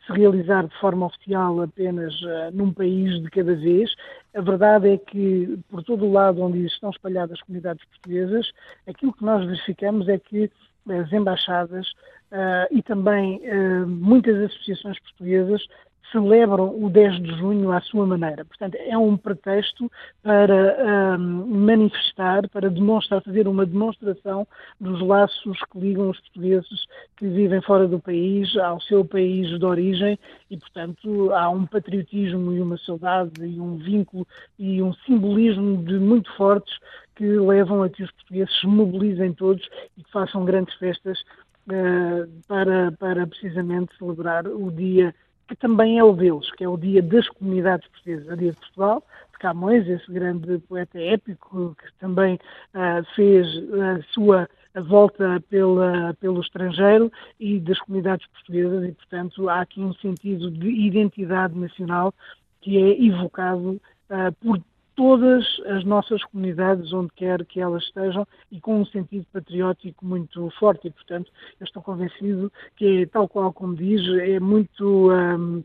se 0.09 0.17
realizar 0.17 0.67
de 0.67 0.75
forma 0.79 1.05
oficial 1.05 1.61
apenas 1.61 2.13
uh, 2.21 2.51
num 2.51 2.73
país 2.73 3.21
de 3.21 3.29
cada 3.29 3.55
vez. 3.55 3.93
A 4.33 4.41
verdade 4.41 4.89
é 4.89 4.97
que, 4.97 5.59
por 5.69 5.83
todo 5.83 6.05
o 6.05 6.11
lado 6.11 6.41
onde 6.41 6.65
estão 6.65 6.89
espalhadas 6.89 7.33
as 7.33 7.41
comunidades 7.41 7.85
portuguesas, 7.85 8.51
aquilo 8.87 9.13
que 9.13 9.23
nós 9.23 9.45
verificamos 9.45 10.07
é 10.07 10.17
que 10.17 10.51
as 10.89 11.11
embaixadas 11.13 11.87
uh, 12.31 12.67
e 12.71 12.81
também 12.81 13.41
uh, 13.43 13.87
muitas 13.87 14.35
associações 14.51 14.99
portuguesas 14.99 15.67
celebram 16.11 16.83
o 16.83 16.89
10 16.89 17.21
de 17.21 17.37
junho 17.37 17.71
à 17.71 17.81
sua 17.81 18.05
maneira. 18.05 18.45
Portanto, 18.45 18.75
é 18.75 18.97
um 18.97 19.15
pretexto 19.17 19.91
para 20.23 21.17
um, 21.17 21.45
manifestar, 21.45 22.47
para 22.49 22.69
demonstrar, 22.69 23.21
fazer 23.21 23.47
uma 23.47 23.65
demonstração 23.65 24.47
dos 24.79 25.01
laços 25.01 25.57
que 25.71 25.79
ligam 25.79 26.09
os 26.09 26.19
portugueses 26.19 26.85
que 27.17 27.27
vivem 27.27 27.61
fora 27.61 27.87
do 27.87 27.99
país 27.99 28.55
ao 28.57 28.81
seu 28.81 29.05
país 29.05 29.47
de 29.57 29.65
origem 29.65 30.17
e, 30.49 30.57
portanto, 30.57 31.31
há 31.33 31.49
um 31.49 31.65
patriotismo 31.65 32.53
e 32.53 32.61
uma 32.61 32.77
saudade 32.77 33.45
e 33.45 33.59
um 33.59 33.77
vínculo 33.77 34.27
e 34.57 34.81
um 34.81 34.93
simbolismo 35.05 35.83
de 35.83 35.99
muito 35.99 36.31
fortes 36.35 36.77
que 37.15 37.25
levam 37.25 37.83
a 37.83 37.89
que 37.89 38.03
os 38.03 38.11
portugueses 38.11 38.59
se 38.59 38.65
mobilizem 38.65 39.33
todos 39.33 39.67
e 39.97 40.03
que 40.03 40.11
façam 40.11 40.45
grandes 40.45 40.73
festas 40.75 41.19
uh, 41.19 42.27
para, 42.47 42.91
para 42.93 43.27
precisamente 43.27 43.95
celebrar 43.97 44.47
o 44.47 44.71
dia 44.71 45.13
que 45.49 45.55
também 45.55 45.97
é 45.97 46.03
o 46.03 46.13
deles, 46.13 46.51
que 46.51 46.63
é 46.63 46.69
o 46.69 46.77
dia 46.77 47.01
das 47.01 47.27
comunidades 47.27 47.87
portuguesas, 47.89 48.31
o 48.31 48.37
dia 48.37 48.51
de 48.51 48.57
Portugal, 48.57 49.03
de 49.31 49.39
Camões, 49.39 49.87
esse 49.87 50.11
grande 50.11 50.59
poeta 50.59 50.99
épico 50.99 51.75
que 51.75 51.91
também 51.99 52.35
uh, 52.35 53.03
fez 53.15 53.47
a 53.73 54.01
sua 54.13 54.47
volta 54.83 55.43
pela, 55.49 56.13
pelo 56.19 56.39
estrangeiro 56.39 57.11
e 57.39 57.59
das 57.59 57.79
comunidades 57.79 58.27
portuguesas. 58.27 58.89
E, 58.89 58.91
portanto, 58.91 59.49
há 59.49 59.61
aqui 59.61 59.81
um 59.81 59.93
sentido 59.95 60.51
de 60.51 60.69
identidade 60.69 61.57
nacional 61.57 62.13
que 62.61 62.77
é 62.77 63.03
evocado 63.03 63.81
uh, 64.11 64.31
por 64.39 64.61
todas 64.99 65.45
as 65.65 65.85
nossas 65.85 66.21
comunidades, 66.25 66.91
onde 66.91 67.09
quer 67.15 67.45
que 67.45 67.61
elas 67.61 67.83
estejam, 67.83 68.27
e 68.51 68.59
com 68.59 68.81
um 68.81 68.85
sentido 68.85 69.25
patriótico 69.31 70.05
muito 70.05 70.49
forte. 70.59 70.89
E, 70.89 70.91
portanto, 70.91 71.31
eu 71.57 71.63
estou 71.63 71.81
convencido 71.81 72.51
que, 72.75 73.05
tal 73.05 73.25
qual 73.29 73.53
como 73.53 73.77
diz, 73.77 74.05
é 74.19 74.41
muito. 74.41 75.09
Um, 75.09 75.63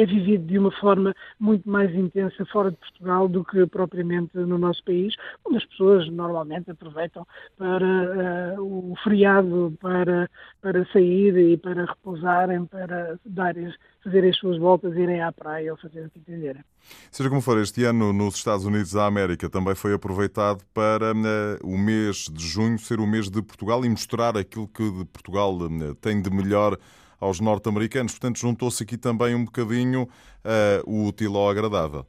é 0.00 0.06
vivido 0.06 0.46
de 0.46 0.58
uma 0.58 0.70
forma 0.72 1.14
muito 1.38 1.68
mais 1.68 1.94
intensa 1.94 2.44
fora 2.46 2.70
de 2.70 2.76
Portugal 2.76 3.28
do 3.28 3.44
que 3.44 3.66
propriamente 3.66 4.36
no 4.36 4.58
nosso 4.58 4.82
país, 4.84 5.14
onde 5.44 5.58
as 5.58 5.64
pessoas 5.64 6.08
normalmente 6.10 6.70
aproveitam 6.70 7.26
para 7.56 8.56
uh, 8.56 8.92
o 8.92 8.94
feriado, 9.02 9.76
para, 9.80 10.30
para 10.60 10.86
sair 10.92 11.36
e 11.36 11.56
para 11.56 11.84
repousarem, 11.84 12.64
para 12.66 13.18
darem 13.24 13.72
fazer 14.02 14.28
as 14.28 14.36
suas 14.36 14.58
voltas, 14.58 14.96
irem 14.96 15.20
à 15.20 15.32
praia 15.32 15.72
ou 15.72 15.78
fazer 15.78 16.06
o 16.06 16.10
que 16.10 16.18
entenderem. 16.18 16.62
Seja 17.10 17.28
como 17.28 17.40
for, 17.40 17.58
este 17.58 17.84
ano 17.84 18.12
nos 18.12 18.36
Estados 18.36 18.64
Unidos 18.64 18.92
da 18.92 19.06
América 19.06 19.50
também 19.50 19.74
foi 19.74 19.92
aproveitado 19.92 20.64
para 20.72 21.12
uh, 21.12 21.66
o 21.66 21.76
mês 21.76 22.26
de 22.32 22.46
junho 22.46 22.78
ser 22.78 23.00
o 23.00 23.06
mês 23.06 23.28
de 23.28 23.42
Portugal 23.42 23.84
e 23.84 23.88
mostrar 23.88 24.36
aquilo 24.36 24.68
que 24.68 25.04
Portugal 25.12 25.54
uh, 25.56 25.94
tem 25.96 26.22
de 26.22 26.30
melhor 26.30 26.78
aos 27.20 27.40
norte-americanos. 27.40 28.12
Portanto, 28.12 28.38
juntou-se 28.38 28.82
aqui 28.82 28.96
também 28.96 29.34
um 29.34 29.44
bocadinho 29.44 30.02
uh, 30.02 30.90
o 30.90 31.06
útil 31.06 31.36
ao 31.36 31.48
agradável. 31.48 32.06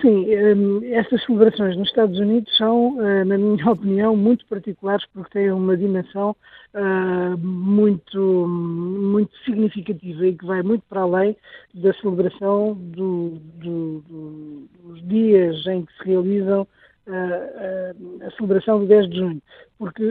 Sim, 0.00 0.26
hum, 0.28 0.80
estas 0.92 1.24
celebrações 1.24 1.76
nos 1.76 1.88
Estados 1.88 2.18
Unidos 2.18 2.54
são, 2.56 3.00
eh, 3.00 3.24
na 3.24 3.38
minha 3.38 3.64
opinião, 3.70 4.14
muito 4.14 4.44
particulares 4.46 5.06
porque 5.12 5.30
têm 5.30 5.50
uma 5.50 5.76
dimensão 5.76 6.36
uh, 6.74 7.38
muito, 7.38 8.46
muito 8.46 9.34
significativa 9.44 10.26
e 10.26 10.36
que 10.36 10.44
vai 10.44 10.62
muito 10.62 10.84
para 10.88 11.00
além 11.00 11.36
da 11.74 11.94
celebração 11.94 12.74
do, 12.74 13.40
do, 13.54 14.00
do, 14.06 14.68
dos 14.84 15.08
dias 15.08 15.66
em 15.66 15.86
que 15.86 15.92
se 15.94 16.04
realizam 16.04 16.62
uh, 16.62 18.26
a 18.26 18.30
celebração 18.32 18.80
do 18.80 18.86
10 18.86 19.10
de 19.10 19.16
junho. 19.16 19.42
Porque 19.78 20.02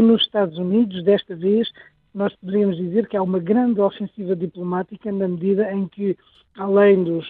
nos 0.00 0.22
Estados 0.22 0.56
Unidos, 0.56 1.02
desta 1.04 1.34
vez, 1.34 1.68
nós 2.14 2.34
poderíamos 2.36 2.76
dizer 2.76 3.08
que 3.08 3.16
há 3.16 3.22
uma 3.22 3.38
grande 3.38 3.80
ofensiva 3.80 4.36
diplomática 4.36 5.10
na 5.10 5.28
medida 5.28 5.72
em 5.72 5.88
que, 5.88 6.16
além 6.56 7.04
dos 7.04 7.28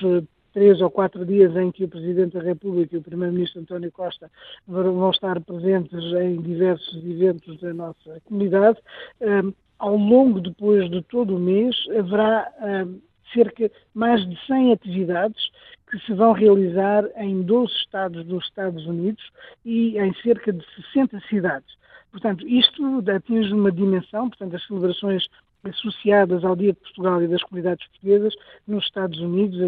três 0.52 0.80
ou 0.80 0.90
quatro 0.90 1.24
dias 1.24 1.56
em 1.56 1.70
que 1.70 1.84
o 1.84 1.88
Presidente 1.88 2.34
da 2.34 2.42
República 2.42 2.94
e 2.94 2.98
o 2.98 3.02
Primeiro-Ministro 3.02 3.62
António 3.62 3.90
Costa 3.90 4.30
vão 4.66 5.10
estar 5.10 5.40
presentes 5.40 6.02
em 6.14 6.40
diversos 6.40 7.04
eventos 7.04 7.58
da 7.60 7.72
nossa 7.72 8.20
comunidade. 8.24 8.78
Um, 9.20 9.52
ao 9.78 9.96
longo, 9.96 10.40
depois 10.40 10.88
de 10.90 11.02
todo 11.02 11.36
o 11.36 11.40
mês, 11.40 11.74
haverá 11.98 12.52
um, 12.86 13.00
cerca 13.32 13.68
de 13.68 13.74
mais 13.94 14.28
de 14.28 14.38
100 14.46 14.72
atividades 14.72 15.50
que 15.90 15.98
se 16.00 16.14
vão 16.14 16.32
realizar 16.32 17.04
em 17.16 17.42
12 17.42 17.72
estados 17.72 18.24
dos 18.26 18.44
Estados 18.44 18.86
Unidos 18.86 19.22
e 19.64 19.98
em 19.98 20.14
cerca 20.22 20.52
de 20.52 20.64
60 20.92 21.20
cidades. 21.28 21.81
Portanto, 22.12 22.46
isto 22.46 23.02
atinge 23.10 23.52
uma 23.52 23.72
dimensão, 23.72 24.28
portanto, 24.28 24.54
as 24.54 24.66
celebrações 24.66 25.26
associadas 25.64 26.44
ao 26.44 26.54
Dia 26.56 26.72
de 26.72 26.80
Portugal 26.80 27.22
e 27.22 27.28
das 27.28 27.42
comunidades 27.42 27.86
portuguesas 27.88 28.34
nos 28.66 28.84
Estados 28.84 29.18
Unidos 29.20 29.58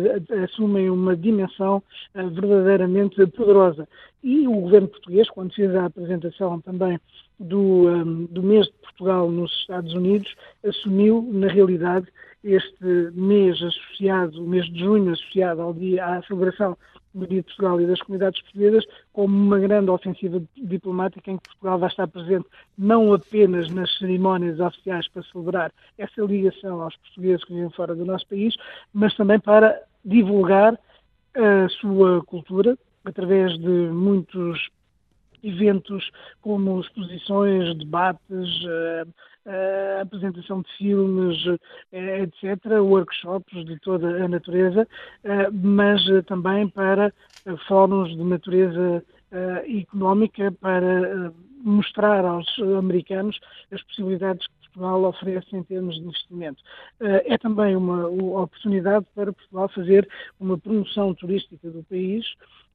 assumem 0.45 0.91
uma 0.91 1.17
dimensão 1.17 1.83
eh, 2.15 2.23
verdadeiramente 2.23 3.25
poderosa. 3.29 3.89
E 4.23 4.47
o 4.47 4.61
governo 4.61 4.89
português, 4.89 5.31
quando 5.31 5.55
fez 5.55 5.75
a 5.75 5.87
apresentação 5.87 6.61
também 6.61 6.99
do, 7.39 7.89
um, 7.89 8.25
do 8.27 8.43
mês 8.43 8.67
de 8.67 8.73
Portugal 8.73 9.31
nos 9.31 9.53
Estados 9.61 9.95
Unidos, 9.95 10.35
assumiu, 10.67 11.27
na 11.33 11.47
realidade, 11.47 12.09
este 12.43 12.85
mês 13.15 13.63
associado, 13.63 14.45
o 14.45 14.47
mês 14.47 14.67
de 14.67 14.81
junho 14.81 15.13
associado 15.13 15.63
ao 15.63 15.73
dia, 15.73 16.05
à 16.05 16.23
celebração 16.25 16.77
de 17.15 17.43
Portugal 17.43 17.81
e 17.81 17.87
das 17.87 18.01
comunidades 18.01 18.43
portuguesas 18.43 18.85
como 19.13 19.35
uma 19.35 19.59
grande 19.59 19.91
ofensiva 19.91 20.43
diplomática 20.57 21.31
em 21.31 21.37
que 21.37 21.49
Portugal 21.49 21.79
vai 21.79 21.89
estar 21.89 22.09
presente 22.09 22.47
não 22.77 23.13
apenas 23.13 23.71
nas 23.71 23.97
cerimónias 23.99 24.59
oficiais 24.59 25.07
para 25.09 25.23
celebrar 25.23 25.73
essa 25.97 26.23
ligação 26.23 26.83
aos 26.83 26.97
portugueses 26.97 27.45
que 27.45 27.55
vivem 27.55 27.71
fora 27.71 27.95
do 27.95 28.05
nosso 28.05 28.27
país, 28.27 28.57
mas 28.93 29.15
também 29.15 29.39
para 29.39 29.81
divulgar 30.05 30.79
a 31.35 31.69
sua 31.81 32.23
cultura 32.25 32.77
através 33.05 33.57
de 33.59 33.69
muitos 33.69 34.69
eventos 35.43 36.11
como 36.41 36.81
exposições, 36.81 37.77
debates, 37.77 38.49
uh, 39.47 40.03
apresentação 40.03 40.63
de 40.63 40.77
filmes, 40.77 41.47
uh, 41.47 41.59
etc., 41.93 42.81
workshops 42.81 43.65
de 43.65 43.79
toda 43.81 44.25
a 44.25 44.29
natureza, 44.29 44.87
mas 45.53 46.03
também 46.27 46.69
para 46.69 47.13
fóruns 47.67 48.11
de 48.11 48.23
natureza 48.23 49.05
económica 49.67 50.53
para 50.53 51.33
mostrar 51.63 52.25
aos 52.25 52.47
americanos 52.79 53.41
as 53.73 53.83
possibilidades 53.83 54.47
que 54.47 54.64
Portugal 54.75 55.05
oferece 55.05 55.57
em 55.57 55.63
termos 55.63 55.95
de 55.95 56.03
investimento. 56.03 56.63
É 57.01 57.39
também 57.39 57.77
uma 57.77 58.09
oportunidade 58.09 59.07
para 59.15 59.33
Portugal 59.33 59.69
fazer 59.69 60.09
uma 60.41 60.59
promoção 60.59 61.15
turística 61.15 61.71
do 61.71 61.85
país 61.85 62.27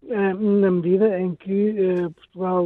eh, 0.08 0.34
na 0.34 0.72
medida 0.72 1.20
em 1.20 1.36
que 1.36 1.76
eh, 1.78 2.10
Portugal 2.10 2.66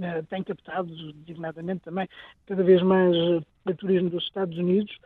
eh, 0.00 0.22
tem 0.30 0.42
captado, 0.42 0.90
designadamente 1.12 1.82
também, 1.82 2.08
cada 2.46 2.62
vez 2.62 2.82
mais 2.82 3.14
o 3.16 3.74
turismo 3.76 4.08
dos 4.08 4.24
Estados 4.24 4.56
Unidos 4.56 4.96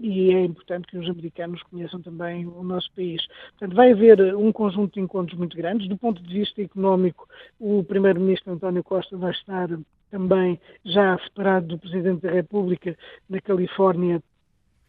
e 0.00 0.34
é 0.34 0.44
importante 0.44 0.88
que 0.88 0.98
os 0.98 1.08
americanos 1.08 1.62
conheçam 1.64 2.02
também 2.02 2.46
o 2.46 2.62
nosso 2.62 2.90
país. 2.94 3.24
Portanto, 3.52 3.74
vai 3.74 3.92
haver 3.92 4.36
um 4.36 4.52
conjunto 4.52 4.94
de 4.94 5.00
encontros 5.00 5.38
muito 5.38 5.56
grandes. 5.56 5.88
Do 5.88 5.96
ponto 5.96 6.20
de 6.22 6.34
vista 6.34 6.60
económico, 6.60 7.28
o 7.58 7.82
Primeiro-Ministro 7.84 8.52
António 8.52 8.82
Costa 8.82 9.16
vai 9.16 9.30
estar 9.30 9.68
também 10.10 10.60
já 10.84 11.18
separado 11.18 11.68
do 11.68 11.78
Presidente 11.78 12.22
da 12.22 12.30
República 12.30 12.96
na 13.28 13.40
Califórnia 13.40 14.22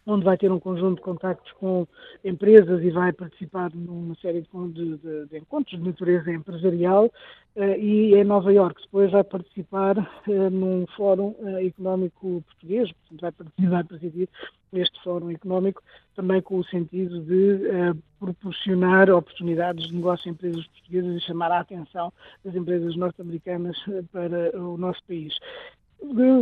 onde 0.05 0.25
vai 0.25 0.37
ter 0.37 0.51
um 0.51 0.59
conjunto 0.59 0.95
de 0.95 1.01
contactos 1.01 1.51
com 1.53 1.87
empresas 2.23 2.83
e 2.83 2.89
vai 2.89 3.13
participar 3.13 3.71
numa 3.73 4.15
série 4.15 4.41
de, 4.41 4.97
de, 4.97 5.25
de 5.27 5.37
encontros 5.37 5.79
de 5.79 5.87
natureza 5.87 6.31
empresarial 6.31 7.05
uh, 7.55 7.63
e 7.77 8.15
em 8.15 8.23
Nova 8.23 8.51
Iorque 8.51 8.81
depois 8.81 9.11
vai 9.11 9.23
participar 9.23 9.97
uh, 9.97 10.49
num 10.49 10.85
fórum 10.95 11.35
uh, 11.39 11.57
económico 11.65 12.43
português, 12.47 12.91
portanto 12.91 13.21
vai, 13.21 13.31
participar, 13.31 13.69
vai 13.69 13.83
presidir 13.83 14.29
este 14.73 15.03
fórum 15.03 15.29
económico 15.29 15.83
também 16.15 16.41
com 16.41 16.57
o 16.57 16.63
sentido 16.63 17.19
de 17.21 17.93
proporcionar 18.19 19.09
oportunidades 19.09 19.87
de 19.87 19.95
negócio 19.95 20.29
a 20.29 20.31
empresas 20.31 20.65
portuguesas 20.67 21.17
e 21.17 21.25
chamar 21.25 21.51
a 21.51 21.59
atenção 21.59 22.13
das 22.45 22.55
empresas 22.55 22.95
norte-americanas 22.95 23.77
para 24.13 24.57
o 24.57 24.77
nosso 24.77 25.03
país. 25.05 25.37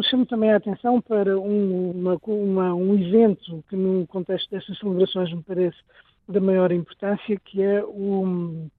Chamo 0.04 0.26
também 0.26 0.52
a 0.52 0.56
atenção 0.56 1.02
para 1.02 1.38
um, 1.38 1.92
uma, 1.92 2.18
uma, 2.26 2.74
um 2.74 2.96
evento 2.96 3.64
que, 3.70 3.76
no 3.76 4.08
contexto 4.08 4.50
destas 4.50 4.78
celebrações, 4.80 5.32
me 5.34 5.44
parece 5.44 5.78
da 6.28 6.40
maior 6.40 6.72
importância, 6.72 7.38
que 7.44 7.62
é 7.62 7.84
um, 7.86 8.70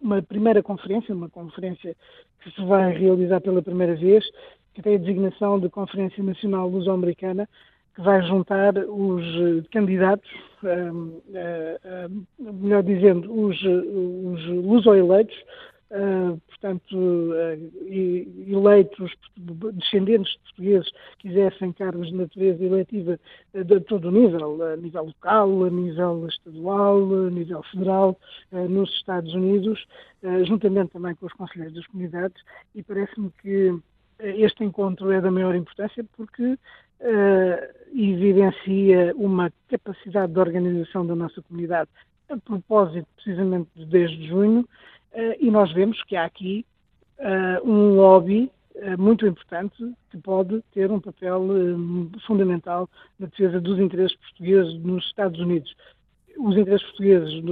uma 0.00 0.22
primeira 0.22 0.62
conferência, 0.62 1.14
uma 1.14 1.28
conferência 1.28 1.96
que 2.42 2.50
se 2.50 2.64
vai 2.64 2.92
realizar 2.92 3.40
pela 3.40 3.60
primeira 3.60 3.96
vez, 3.96 4.24
que 4.72 4.82
tem 4.82 4.94
a 4.94 4.98
designação 4.98 5.58
de 5.58 5.68
Conferência 5.68 6.22
Nacional 6.22 6.68
Luso-Americana, 6.68 7.48
que 7.94 8.00
vai 8.00 8.22
juntar 8.22 8.76
os 8.78 9.66
candidatos, 9.72 10.30
um, 10.62 11.20
um, 12.38 12.52
melhor 12.52 12.84
dizendo, 12.84 13.32
os, 13.32 13.60
os 13.60 14.46
luso-eleitos, 14.46 15.36
Uh, 15.90 16.38
portanto, 16.48 16.94
uh, 16.94 17.72
eleitos 18.46 19.10
descendentes 19.72 20.30
de 20.32 20.38
portugueses 20.40 20.90
quisessem 21.18 21.72
cargos 21.72 22.08
de 22.08 22.14
natureza 22.14 22.62
eleitiva 22.62 23.18
uh, 23.54 23.64
de 23.64 23.80
todo 23.80 24.08
o 24.08 24.10
nível, 24.10 24.62
a 24.62 24.76
nível 24.76 25.06
local, 25.06 25.64
a 25.64 25.70
nível 25.70 26.28
estadual, 26.28 26.98
a 26.98 27.30
nível 27.30 27.62
federal, 27.72 28.20
nos 28.52 28.90
Estados 28.96 29.32
Unidos, 29.32 29.86
juntamente 30.46 30.92
também 30.92 31.14
com 31.14 31.24
os 31.24 31.32
conselheiros 31.32 31.74
das 31.74 31.86
comunidades, 31.86 32.42
e 32.74 32.82
parece-me 32.82 33.30
que 33.40 33.74
este 34.18 34.64
encontro 34.64 35.10
é 35.10 35.20
da 35.20 35.30
maior 35.30 35.54
importância 35.54 36.04
porque 36.16 36.58
evidencia 37.94 39.14
uma 39.16 39.50
capacidade 39.68 40.32
de 40.32 40.38
organização 40.38 41.06
da 41.06 41.14
nossa 41.14 41.40
comunidade 41.42 41.88
a 42.28 42.36
propósito 42.36 43.06
precisamente 43.16 43.70
de 43.74 43.86
10 43.86 44.10
de 44.10 44.28
junho, 44.28 44.68
e 45.40 45.50
nós 45.50 45.72
vemos 45.72 46.02
que 46.04 46.16
há 46.16 46.24
aqui 46.24 46.64
uh, 47.18 47.68
um 47.68 47.94
lobby 47.96 48.50
uh, 48.76 49.00
muito 49.00 49.26
importante 49.26 49.92
que 50.10 50.18
pode 50.18 50.62
ter 50.72 50.90
um 50.90 51.00
papel 51.00 51.42
fundamental 52.26 52.88
na 53.18 53.26
defesa 53.26 53.60
dos 53.60 53.78
interesses 53.78 54.16
portugueses 54.16 54.78
nos 54.82 55.04
Estados 55.06 55.40
Unidos. 55.40 55.74
Os 56.38 56.56
interesses 56.56 56.86
portugueses, 56.86 57.42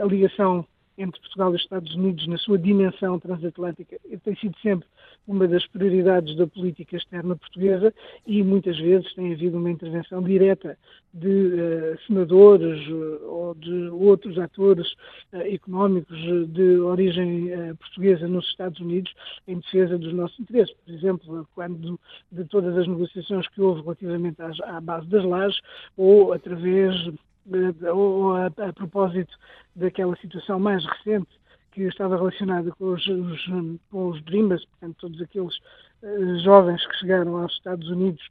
a 0.00 0.04
ligação 0.04 0.66
entre 0.98 1.20
Portugal 1.20 1.52
e 1.52 1.56
os 1.56 1.62
Estados 1.62 1.94
Unidos 1.94 2.26
na 2.26 2.38
sua 2.38 2.58
dimensão 2.58 3.18
transatlântica 3.18 3.98
tem 4.24 4.36
sido 4.36 4.56
sempre 4.58 4.86
uma 5.26 5.46
das 5.46 5.66
prioridades 5.68 6.36
da 6.36 6.46
política 6.46 6.96
externa 6.96 7.36
portuguesa 7.36 7.94
e 8.26 8.42
muitas 8.42 8.78
vezes 8.78 9.12
tem 9.14 9.32
havido 9.32 9.56
uma 9.56 9.70
intervenção 9.70 10.22
direta 10.22 10.76
de 11.14 11.28
uh, 11.28 11.98
senadores 12.06 12.86
uh, 12.88 13.26
ou 13.26 13.54
de 13.54 13.88
outros 13.90 14.38
atores 14.38 14.92
uh, 15.32 15.36
económicos 15.42 16.18
de 16.48 16.78
origem 16.80 17.50
portuguesa 17.78 18.26
nos 18.26 18.46
Estados 18.48 18.80
Unidos 18.80 19.12
em 19.46 19.58
defesa 19.58 19.98
dos 19.98 20.12
nossos 20.12 20.38
interesses. 20.40 20.74
Por 20.84 20.94
exemplo, 20.94 21.48
quando 21.54 21.98
de 22.30 22.44
todas 22.46 22.76
as 22.76 22.88
negociações 22.88 23.46
que 23.48 23.60
houve 23.60 23.82
relativamente 23.82 24.40
às, 24.42 24.58
à 24.60 24.80
base 24.80 25.06
das 25.08 25.24
lajes 25.24 25.60
ou 25.96 26.32
através 26.32 26.94
ou 27.92 28.34
a, 28.36 28.46
a, 28.46 28.72
propósito 28.72 29.36
daquela 29.74 30.16
situação 30.16 30.58
mais 30.58 30.84
recente 30.84 31.28
que 31.72 31.82
estava 31.82 32.16
relacionada 32.16 32.70
com 32.72 32.92
os, 32.92 33.06
os, 33.06 33.46
com 33.90 34.08
os 34.08 34.22
Dreamers, 34.24 34.64
portanto, 34.66 34.96
todos 35.00 35.22
aqueles 35.22 35.56
uh, 36.02 36.38
jovens 36.40 36.86
que 36.86 36.98
chegaram 36.98 37.36
aos 37.38 37.52
Estados 37.52 37.88
Unidos 37.88 38.22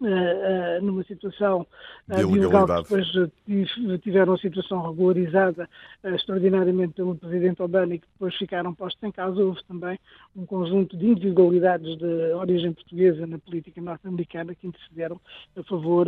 Uh, 0.00 0.06
uh, 0.06 0.80
numa 0.80 1.02
situação 1.02 1.66
uh, 2.08 2.14
de 2.14 2.22
ilegal, 2.22 2.68
depois 2.68 3.04
tiveram 4.00 4.34
a 4.34 4.38
situação 4.38 4.88
regularizada 4.88 5.68
extraordinariamente 6.04 6.94
pelo 6.94 7.16
Presidente 7.16 7.60
Obama 7.60 7.96
e 7.96 7.98
que 7.98 8.06
depois 8.12 8.32
ficaram 8.36 8.72
postos 8.72 9.02
em 9.02 9.10
causa. 9.10 9.42
Houve 9.42 9.60
também 9.64 9.98
um 10.36 10.46
conjunto 10.46 10.96
de 10.96 11.04
individualidades 11.04 11.98
de 11.98 12.32
origem 12.32 12.72
portuguesa 12.72 13.26
na 13.26 13.38
política 13.40 13.80
norte-americana 13.80 14.54
que 14.54 14.68
intercederam 14.68 15.20
a 15.56 15.64
favor 15.64 16.06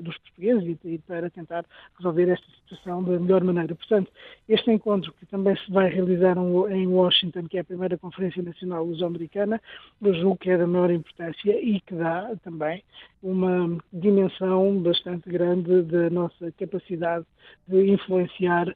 dos 0.00 0.16
portugueses 0.18 0.78
e, 0.82 0.94
e, 0.94 0.98
para 1.00 1.28
tentar 1.28 1.66
resolver 1.98 2.30
esta 2.30 2.46
situação 2.62 3.02
da 3.02 3.20
melhor 3.20 3.44
maneira. 3.44 3.74
Portanto, 3.74 4.10
este 4.48 4.70
encontro 4.70 5.12
que 5.20 5.26
também 5.26 5.54
se 5.56 5.70
vai 5.70 5.90
realizar 5.90 6.38
em 6.70 6.86
Washington, 6.86 7.46
que 7.46 7.58
é 7.58 7.60
a 7.60 7.64
primeira 7.64 7.98
Conferência 7.98 8.42
Nacional 8.42 8.86
Luso-Americana, 8.86 9.60
eu 10.00 10.14
julgo 10.14 10.38
que 10.38 10.48
é 10.48 10.56
da 10.56 10.66
maior 10.66 10.90
importância 10.90 11.60
e 11.60 11.78
que 11.80 11.94
dá 11.94 12.34
também 12.42 12.53
também 12.54 12.82
uma 13.22 13.78
dimensão 13.92 14.80
bastante 14.80 15.28
grande 15.28 15.82
da 15.82 16.08
nossa 16.10 16.52
capacidade 16.52 17.26
de 17.66 17.90
influenciar 17.90 18.74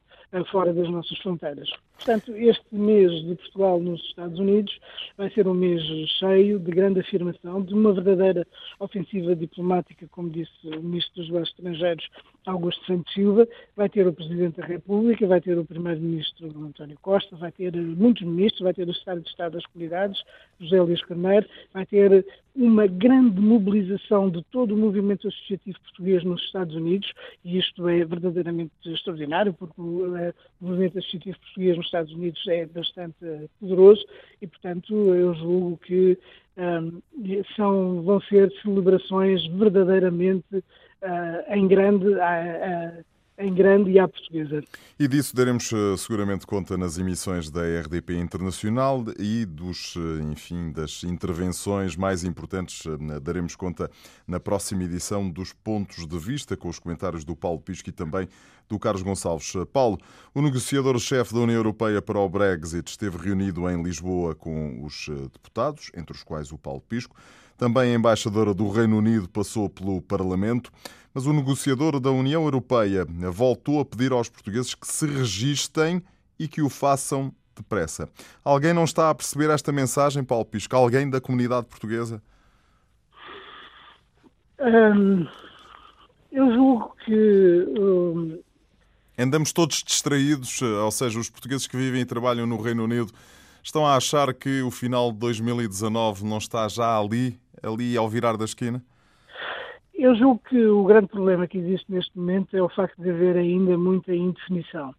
fora 0.51 0.73
das 0.73 0.89
nossas 0.89 1.17
fronteiras. 1.19 1.69
Portanto, 1.95 2.33
este 2.35 2.63
mês 2.71 3.11
de 3.25 3.35
Portugal 3.35 3.79
nos 3.79 4.01
Estados 4.05 4.39
Unidos 4.39 4.79
vai 5.17 5.29
ser 5.31 5.47
um 5.47 5.53
mês 5.53 5.83
cheio 6.17 6.57
de 6.59 6.71
grande 6.71 7.01
afirmação, 7.01 7.61
de 7.61 7.73
uma 7.73 7.91
verdadeira 7.91 8.47
ofensiva 8.79 9.35
diplomática, 9.35 10.07
como 10.11 10.29
disse 10.29 10.49
o 10.63 10.81
Ministro 10.81 11.15
dos 11.15 11.29
Negócios 11.29 11.49
Estrangeiros, 11.57 12.09
Augusto 12.45 12.85
Santos 12.85 13.13
Silva, 13.13 13.47
vai 13.75 13.89
ter 13.89 14.07
o 14.07 14.13
Presidente 14.13 14.61
da 14.61 14.65
República, 14.65 15.27
vai 15.27 15.41
ter 15.41 15.57
o 15.57 15.65
Primeiro-Ministro 15.65 16.47
António 16.65 16.97
Costa, 17.01 17.35
vai 17.35 17.51
ter 17.51 17.75
muitos 17.75 18.23
ministros, 18.23 18.61
vai 18.61 18.73
ter 18.73 18.87
o 18.87 18.93
Secretário 18.93 19.21
de 19.21 19.29
Estado 19.29 19.53
das 19.53 19.65
Comunidades, 19.65 20.23
José 20.59 20.81
Luís 20.81 21.03
Carneiro, 21.03 21.47
vai 21.73 21.85
ter 21.85 22.25
uma 22.55 22.87
grande 22.87 23.39
mobilização 23.39 24.29
de 24.29 24.43
todo 24.51 24.73
o 24.73 24.77
movimento 24.77 25.27
associativo 25.27 25.79
português 25.81 26.23
nos 26.23 26.41
Estados 26.43 26.75
Unidos, 26.75 27.11
e 27.43 27.57
isto 27.57 27.87
é 27.87 28.03
verdadeiramente 28.03 28.71
extraordinário, 28.85 29.53
porque 29.53 29.81
o, 30.19 30.29
eh, 30.29 30.33
movimento 30.61 30.97
associativo 30.97 31.39
português 31.39 31.77
nos 31.77 31.85
Estados 31.85 32.13
Unidos 32.13 32.47
é 32.47 32.65
bastante 32.65 33.49
poderoso 33.59 34.05
e, 34.41 34.47
portanto, 34.47 34.93
eu 35.13 35.33
julgo 35.35 35.77
que 35.77 36.17
um, 36.57 37.01
eh, 37.25 37.43
são, 37.55 38.01
vão 38.03 38.21
ser 38.21 38.51
celebrações 38.61 39.45
verdadeiramente 39.47 40.55
uh, 40.55 41.53
em 41.53 41.67
grande. 41.67 42.07
Uh, 42.07 42.99
uh, 42.99 43.05
em 43.39 43.53
grande 43.53 43.89
e 43.91 43.97
à 43.97 44.07
portuguesa. 44.07 44.61
E 44.99 45.07
disso 45.07 45.33
daremos 45.33 45.71
eh, 45.71 45.95
seguramente 45.97 46.45
conta 46.45 46.77
nas 46.77 46.97
emissões 46.97 47.49
da 47.49 47.61
RDP 47.61 48.17
Internacional 48.17 49.05
e 49.17 49.45
dos, 49.45 49.95
eh, 49.95 50.23
enfim, 50.23 50.71
das 50.73 51.05
intervenções 51.05 51.95
mais 51.95 52.25
importantes 52.25 52.85
eh, 52.85 53.19
daremos 53.21 53.55
conta 53.55 53.89
na 54.27 54.41
próxima 54.41 54.83
edição 54.83 55.29
dos 55.29 55.53
Pontos 55.53 56.05
de 56.05 56.19
Vista, 56.19 56.57
com 56.57 56.67
os 56.67 56.79
comentários 56.79 57.23
do 57.23 57.33
Paulo 57.33 57.61
Pisco 57.61 57.87
e 57.87 57.93
também 57.93 58.27
do 58.67 58.77
Carlos 58.77 59.01
Gonçalves. 59.01 59.53
Paulo, 59.71 59.97
o 60.35 60.41
negociador-chefe 60.41 61.33
da 61.33 61.39
União 61.39 61.55
Europeia 61.55 62.01
para 62.01 62.19
o 62.19 62.29
Brexit 62.29 62.91
esteve 62.91 63.17
reunido 63.17 63.67
em 63.69 63.81
Lisboa 63.81 64.35
com 64.35 64.83
os 64.83 65.09
deputados, 65.33 65.89
entre 65.95 66.15
os 66.15 66.21
quais 66.21 66.51
o 66.51 66.57
Paulo 66.57 66.81
Pisco. 66.81 67.15
Também 67.59 67.91
a 67.91 67.95
embaixadora 67.95 68.53
do 68.53 68.69
Reino 68.69 68.97
Unido 68.97 69.27
passou 69.27 69.69
pelo 69.69 70.01
Parlamento, 70.01 70.71
mas 71.13 71.25
o 71.25 71.33
negociador 71.33 71.99
da 71.99 72.09
União 72.09 72.45
Europeia 72.45 73.05
voltou 73.33 73.81
a 73.81 73.85
pedir 73.85 74.13
aos 74.13 74.29
portugueses 74.29 74.73
que 74.73 74.87
se 74.87 75.05
registem 75.05 76.01
e 76.39 76.47
que 76.47 76.61
o 76.61 76.69
façam 76.69 77.33
depressa. 77.53 78.07
Alguém 78.45 78.73
não 78.73 78.85
está 78.85 79.09
a 79.09 79.13
perceber 79.13 79.49
esta 79.49 79.73
mensagem, 79.73 80.23
Paulo 80.23 80.45
Pisco? 80.45 80.73
Alguém 80.73 81.09
da 81.09 81.19
comunidade 81.19 81.67
portuguesa? 81.67 82.23
Hum, 84.61 85.27
eu 86.31 86.53
julgo 86.53 86.95
que. 87.03 87.65
Hum... 87.77 88.39
Andamos 89.17 89.51
todos 89.51 89.83
distraídos, 89.83 90.61
ou 90.61 90.91
seja, 90.91 91.19
os 91.19 91.29
portugueses 91.29 91.67
que 91.67 91.75
vivem 91.75 91.99
e 91.99 92.05
trabalham 92.05 92.47
no 92.47 92.55
Reino 92.61 92.85
Unido 92.85 93.11
estão 93.69 93.85
a 93.85 93.95
achar 93.95 94.33
que 94.33 94.63
o 94.63 94.71
final 94.71 95.11
de 95.11 95.19
2019 95.19 96.25
não 96.25 96.39
está 96.39 96.67
já 96.67 96.99
ali 96.99 97.39
ali 97.61 97.95
ao 97.95 98.09
virar 98.09 98.35
da 98.35 98.45
esquina? 98.45 98.81
Eu 99.93 100.15
julgo 100.15 100.41
que 100.49 100.65
o 100.65 100.83
grande 100.85 101.07
problema 101.07 101.45
que 101.45 101.57
existe 101.57 101.85
neste 101.91 102.17
momento 102.17 102.55
é 102.55 102.61
o 102.63 102.69
facto 102.69 102.99
de 102.99 103.09
haver 103.09 103.37
ainda 103.37 103.77
muita 103.77 104.15
indefinição. 104.15 104.89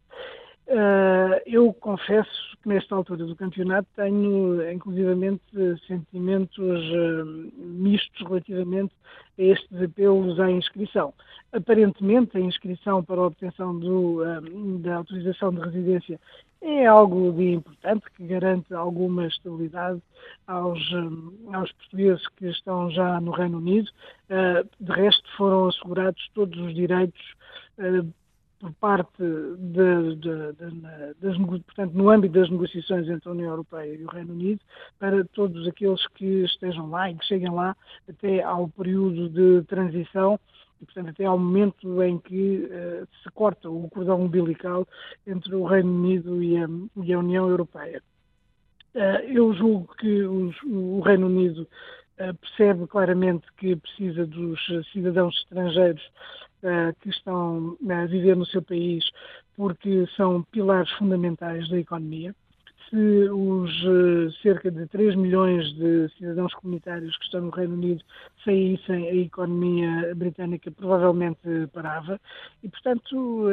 Uh, 0.68 1.40
eu 1.46 1.72
confesso 1.72 2.30
que 2.62 2.68
nesta 2.68 2.94
altura 2.94 3.24
do 3.24 3.34
campeonato 3.34 3.88
tenho, 3.96 4.70
inclusivamente, 4.70 5.42
sentimentos 5.88 6.58
uh, 6.58 7.24
mistos 7.56 8.24
relativamente 8.24 8.92
estes 9.40 9.82
apelos 9.82 10.38
à 10.38 10.50
inscrição. 10.50 11.12
Aparentemente, 11.52 12.36
a 12.36 12.40
inscrição 12.40 13.02
para 13.02 13.20
a 13.20 13.26
obtenção 13.26 13.78
do, 13.78 14.22
da 14.80 14.96
autorização 14.96 15.52
de 15.52 15.60
residência 15.60 16.20
é 16.62 16.86
algo 16.86 17.32
de 17.32 17.54
importante 17.54 18.04
que 18.16 18.26
garante 18.26 18.72
alguma 18.74 19.26
estabilidade 19.26 20.00
aos, 20.46 20.78
aos 21.52 21.72
portugueses 21.72 22.28
que 22.36 22.46
estão 22.46 22.90
já 22.90 23.20
no 23.20 23.30
Reino 23.30 23.58
Unido. 23.58 23.90
De 24.78 24.92
resto, 24.92 25.24
foram 25.36 25.68
assegurados 25.68 26.30
todos 26.34 26.58
os 26.58 26.74
direitos 26.74 27.20
por 28.60 28.72
parte 28.74 29.22
de, 29.22 30.16
de, 30.16 30.52
de, 30.52 31.14
das, 31.18 31.36
portanto, 31.38 31.94
no 31.94 32.10
âmbito 32.10 32.38
das 32.38 32.50
negociações 32.50 33.08
entre 33.08 33.28
a 33.28 33.32
União 33.32 33.50
Europeia 33.50 33.94
e 33.94 34.04
o 34.04 34.08
Reino 34.08 34.34
Unido, 34.34 34.60
para 34.98 35.24
todos 35.24 35.66
aqueles 35.66 36.06
que 36.08 36.44
estejam 36.44 36.90
lá 36.90 37.10
e 37.10 37.14
que 37.14 37.24
cheguem 37.24 37.50
lá 37.50 37.74
até 38.08 38.42
ao 38.42 38.68
período 38.68 39.30
de 39.30 39.66
transição 39.66 40.38
e, 40.80 40.84
portanto, 40.84 41.08
até 41.08 41.24
ao 41.24 41.38
momento 41.38 42.02
em 42.02 42.18
que 42.18 42.68
uh, 42.70 43.08
se 43.22 43.30
corta 43.30 43.70
o 43.70 43.88
cordão 43.88 44.20
umbilical 44.20 44.86
entre 45.26 45.54
o 45.54 45.64
Reino 45.64 45.90
Unido 45.90 46.42
e 46.42 46.58
a, 46.58 46.68
e 47.02 47.12
a 47.14 47.18
União 47.18 47.48
Europeia. 47.48 48.02
Uh, 48.94 49.24
eu 49.26 49.54
julgo 49.54 49.94
que 49.96 50.22
os, 50.22 50.54
o 50.64 51.00
Reino 51.00 51.26
Unido 51.26 51.62
uh, 51.62 52.34
percebe 52.34 52.86
claramente 52.86 53.46
que 53.56 53.74
precisa 53.76 54.26
dos 54.26 54.60
cidadãos 54.92 55.34
estrangeiros 55.36 56.02
que 57.00 57.08
estão 57.08 57.76
a 57.88 58.06
viver 58.06 58.36
no 58.36 58.46
seu 58.46 58.62
país 58.62 59.04
porque 59.56 60.06
são 60.16 60.42
pilares 60.44 60.90
fundamentais 60.92 61.68
da 61.68 61.78
economia. 61.78 62.34
Se 62.88 62.96
os 63.30 63.70
uh, 63.84 64.32
cerca 64.42 64.70
de 64.70 64.86
3 64.86 65.14
milhões 65.14 65.72
de 65.74 66.08
cidadãos 66.18 66.52
comunitários 66.54 67.16
que 67.18 67.24
estão 67.24 67.42
no 67.42 67.50
Reino 67.50 67.74
Unido 67.74 68.02
saíssem, 68.44 69.08
a 69.08 69.14
economia 69.14 70.12
britânica 70.16 70.70
provavelmente 70.72 71.40
parava. 71.72 72.20
E, 72.64 72.68
portanto, 72.68 73.48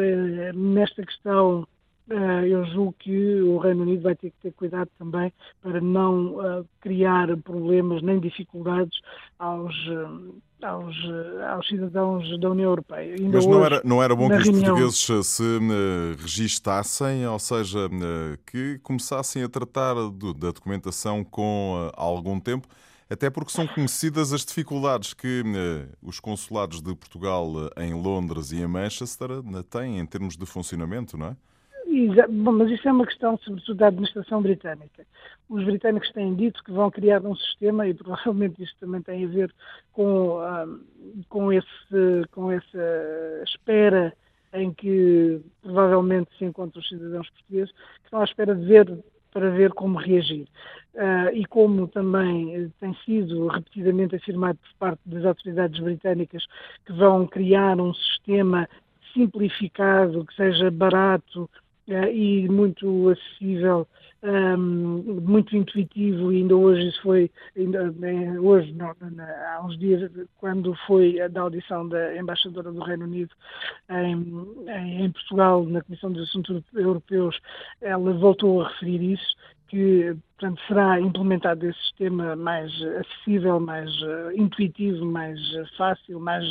nesta 0.55 1.05
questão 1.05 1.68
eu 2.10 2.66
julgo 2.68 2.95
que 2.97 3.41
o 3.41 3.58
Reino 3.58 3.82
Unido 3.84 4.03
vai 4.03 4.16
ter 4.16 4.30
que 4.30 4.38
ter 4.41 4.53
cuidado 4.53 4.89
também 4.97 5.32
para 5.62 5.82
não 5.82 6.66
criar 6.80 7.36
problemas 7.38 8.01
nem 8.01 8.20
dificuldades 8.20 8.99
aos, 9.38 9.76
aos, 10.62 10.95
aos 11.53 11.68
cidadãos 11.68 12.39
da 12.39 12.49
União 12.49 12.70
Europeia. 12.70 13.16
Ainda 13.16 13.38
Mas 13.38 13.45
não, 13.45 13.58
hoje, 13.58 13.66
era, 13.66 13.82
não 13.84 14.03
era 14.03 14.16
bom 14.16 14.30
que 14.30 14.36
os 14.36 14.49
portugueses 14.49 15.28
se 15.28 15.60
registassem, 16.20 17.28
ou 17.28 17.39
seja, 17.39 17.89
que 18.45 18.80
começassem 18.80 19.43
a 19.43 19.49
tratar 19.49 19.95
da 19.95 20.51
documentação 20.51 21.24
com 21.24 21.91
algum 21.93 22.39
tempo, 22.39 22.68
até 23.10 23.30
porque 23.30 23.51
são 23.51 23.68
conhecidas 23.68 24.32
as 24.32 24.45
dificuldades 24.45 25.14
que 25.14 25.43
os 26.01 26.20
consulados 26.20 26.82
de 26.82 26.95
Portugal 26.95 27.51
em 27.78 27.93
Londres 27.93 28.51
e 28.51 28.62
em 28.62 28.68
Manchester 28.68 29.30
têm 29.70 29.99
em 29.99 30.05
termos 30.05 30.38
de 30.38 30.45
funcionamento, 30.45 31.18
não 31.18 31.28
é? 31.28 31.36
Bom, 32.30 32.52
mas 32.52 32.70
isso 32.70 32.88
é 32.88 32.91
uma 32.91 33.06
questão, 33.06 33.38
sobretudo, 33.38 33.78
da 33.78 33.88
administração 33.88 34.41
britânica. 34.41 35.06
Os 35.50 35.64
britânicos 35.64 36.12
têm 36.12 36.36
dito 36.36 36.64
que 36.64 36.72
vão 36.72 36.91
criar 36.91 37.26
um 37.26 37.36
sistema, 37.36 37.88
e 37.88 37.93
provavelmente 37.93 38.62
isso 38.62 38.76
também 38.80 39.02
tem 39.02 39.26
a 39.26 39.28
ver 39.28 39.52
com, 39.93 40.39
com, 41.30 41.52
esse, 41.52 42.28
com 42.32 42.52
essa 42.52 43.43
espera 43.45 44.14
em 44.54 44.74
que 44.74 45.41
provavelmente 45.62 46.30
se 46.38 46.45
encontram 46.45 46.82
os 46.82 46.88
cidadãos 46.88 47.30
portugueses, 47.30 47.72
que 47.72 48.06
estão 48.06 48.22
à 48.22 48.24
espera 48.24 48.56
de 48.56 48.66
ver 48.66 49.04
para 49.32 49.50
ver 49.50 49.72
como 49.74 50.00
reagir. 50.00 50.48
Uh, 50.95 51.30
e 51.34 51.45
como 51.45 51.88
também 51.88 52.72
tem 52.80 52.95
sido 53.06 53.48
repetidamente 53.48 54.16
afirmado 54.16 54.58
por 54.58 54.74
parte 54.80 55.02
das 55.06 55.26
autoridades 55.26 55.80
britânicas 55.80 56.43
que 56.86 56.93
vão 56.93 57.28
criar 57.28 57.80
um 57.80 57.93
sistema 57.93 58.68
simplificado, 59.14 60.26
que 60.26 60.36
seja 60.36 60.72
barato, 60.72 61.48
e 61.88 62.48
muito 62.50 63.10
acessível, 63.10 63.88
um, 64.22 64.28
ehm, 64.28 65.22
muito 65.22 65.56
intuitivo 65.56 66.34
e 66.34 66.38
ainda 66.38 66.56
hoje 66.56 66.88
isso 66.88 67.02
foi, 67.02 67.32
ainda, 67.56 67.94
hoje, 68.42 68.74
não, 68.74 68.94
há 69.56 69.62
uns 69.66 69.78
dias, 69.78 70.12
quando 70.38 70.76
foi 70.86 71.18
da 71.30 71.42
audição 71.42 71.88
da 71.88 72.18
embaixadora 72.18 72.72
do 72.72 72.84
Reino 72.84 73.06
Unido 73.06 73.34
em, 73.90 75.06
em 75.06 75.12
Portugal, 75.12 75.66
na 75.66 75.82
Comissão 75.82 76.12
dos 76.12 76.28
Assuntos 76.28 76.62
Europeus, 76.74 77.40
ela 77.80 78.14
voltou 78.14 78.62
a 78.62 78.68
referir 78.68 79.14
isso 79.14 79.36
que 79.68 80.15
portanto, 80.38 80.61
será 80.68 80.99
implementado 80.99 81.65
esse 81.68 81.80
sistema 81.80 82.36
mais 82.36 82.72
acessível, 82.99 83.59
mais 83.59 83.89
uh, 84.01 84.32
intuitivo, 84.36 85.05
mais 85.05 85.39
uh, 85.55 85.65
fácil, 85.76 86.20
mais 86.20 86.45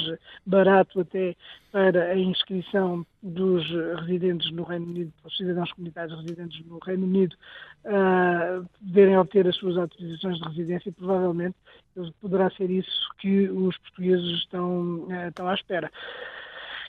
barato 0.45 1.01
até 1.01 1.37
para 1.71 2.05
a 2.07 2.19
inscrição 2.19 3.07
dos 3.23 3.65
residentes 4.01 4.51
no 4.51 4.65
Reino 4.65 4.87
Unido, 4.87 5.13
os 5.25 5.37
cidadãos 5.37 5.73
comunitários 5.73 6.19
residentes 6.21 6.67
no 6.67 6.79
Reino 6.79 7.05
Unido, 7.05 7.37
uh, 7.85 8.67
poderem 8.85 9.17
obter 9.19 9.47
as 9.47 9.57
suas 9.57 9.77
autorizações 9.77 10.39
de 10.39 10.49
residência 10.49 10.93
provavelmente 10.93 11.57
poderá 12.21 12.51
ser 12.51 12.71
isso 12.71 13.09
que 13.19 13.49
os 13.49 13.77
portugueses 13.79 14.39
estão, 14.39 15.07
estão 15.29 15.49
à 15.49 15.55
espera. 15.55 15.91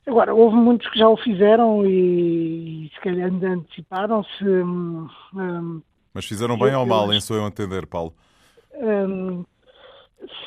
Agora, 0.05 0.33
houve 0.33 0.55
muitos 0.55 0.89
que 0.89 0.99
já 0.99 1.07
o 1.07 1.17
fizeram 1.17 1.85
e, 1.85 2.85
e 2.85 2.89
se 2.93 2.99
calhar 3.01 3.29
anteciparam-se. 3.29 4.43
Um, 4.43 5.07
hum, 5.33 5.81
Mas 6.17 6.25
fizeram 6.25 6.57
bem 6.57 6.73
ou 6.73 6.83
mal, 6.83 7.13
em 7.13 7.21
seu 7.21 7.45
entender, 7.45 7.85
Paulo? 7.85 8.11
Um, 8.73 9.45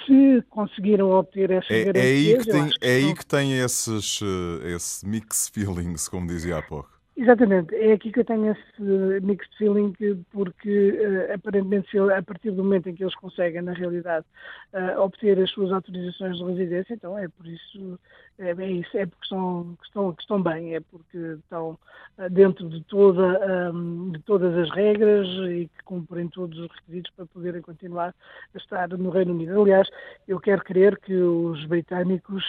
se 0.05 0.43
conseguiram 0.51 1.13
obter 1.13 1.49
essas 1.49 1.71
é, 1.71 1.85
garantias... 1.85 2.05
É 2.05 2.09
aí 2.09 2.39
que 2.39 2.45
tem, 2.45 2.71
é 2.81 2.95
aí 2.97 3.15
que 3.15 3.25
tem 3.25 3.59
esses, 3.61 4.21
eh, 4.21 4.73
esse 4.75 5.07
mix 5.07 5.49
feelings, 5.49 6.09
como 6.09 6.27
dizia 6.27 6.59
há 6.59 6.63
pouco. 6.63 6.91
Exatamente, 7.17 7.75
é 7.75 7.93
aqui 7.93 8.11
que 8.13 8.21
eu 8.21 8.25
tenho 8.25 8.53
esse 8.53 9.21
mixed 9.23 9.55
feeling, 9.59 9.93
porque 10.31 10.93
uh, 10.93 11.35
aparentemente 11.35 11.99
a 11.99 12.23
partir 12.23 12.53
do 12.53 12.63
momento 12.63 12.89
em 12.89 12.95
que 12.95 13.03
eles 13.03 13.15
conseguem, 13.17 13.61
na 13.61 13.73
realidade, 13.73 14.25
uh, 14.73 15.01
obter 15.01 15.39
as 15.39 15.51
suas 15.51 15.73
autorizações 15.73 16.39
de 16.39 16.45
residência, 16.45 16.95
então 16.95 17.19
é 17.19 17.29
por 17.29 17.47
isso, 17.47 17.99
é, 18.39 18.51
é 18.51 18.71
isso, 18.71 18.97
é 18.97 19.05
porque 19.05 19.25
estão, 19.25 19.77
estão, 19.85 20.17
estão 20.19 20.43
bem, 20.43 20.77
é 20.77 20.81
porque 20.81 21.19
estão 21.19 21.77
uh, 22.17 22.31
dentro 22.31 22.69
de, 22.71 22.81
toda, 22.85 23.71
um, 23.75 24.13
de 24.13 24.21
todas 24.21 24.57
as 24.57 24.71
regras 24.71 25.27
e 25.51 25.69
que 25.77 25.85
cumprem 25.85 26.29
todos 26.29 26.59
os 26.59 26.71
requisitos 26.71 27.13
para 27.17 27.27
poderem 27.27 27.61
continuar 27.61 28.15
a 28.55 28.57
estar 28.57 28.89
no 28.89 29.11
Reino 29.11 29.33
Unido. 29.33 29.61
Aliás, 29.61 29.91
eu 30.27 30.41
quero 30.41 30.63
crer 30.63 30.99
que 31.01 31.15
os 31.15 31.67
britânicos 31.67 32.45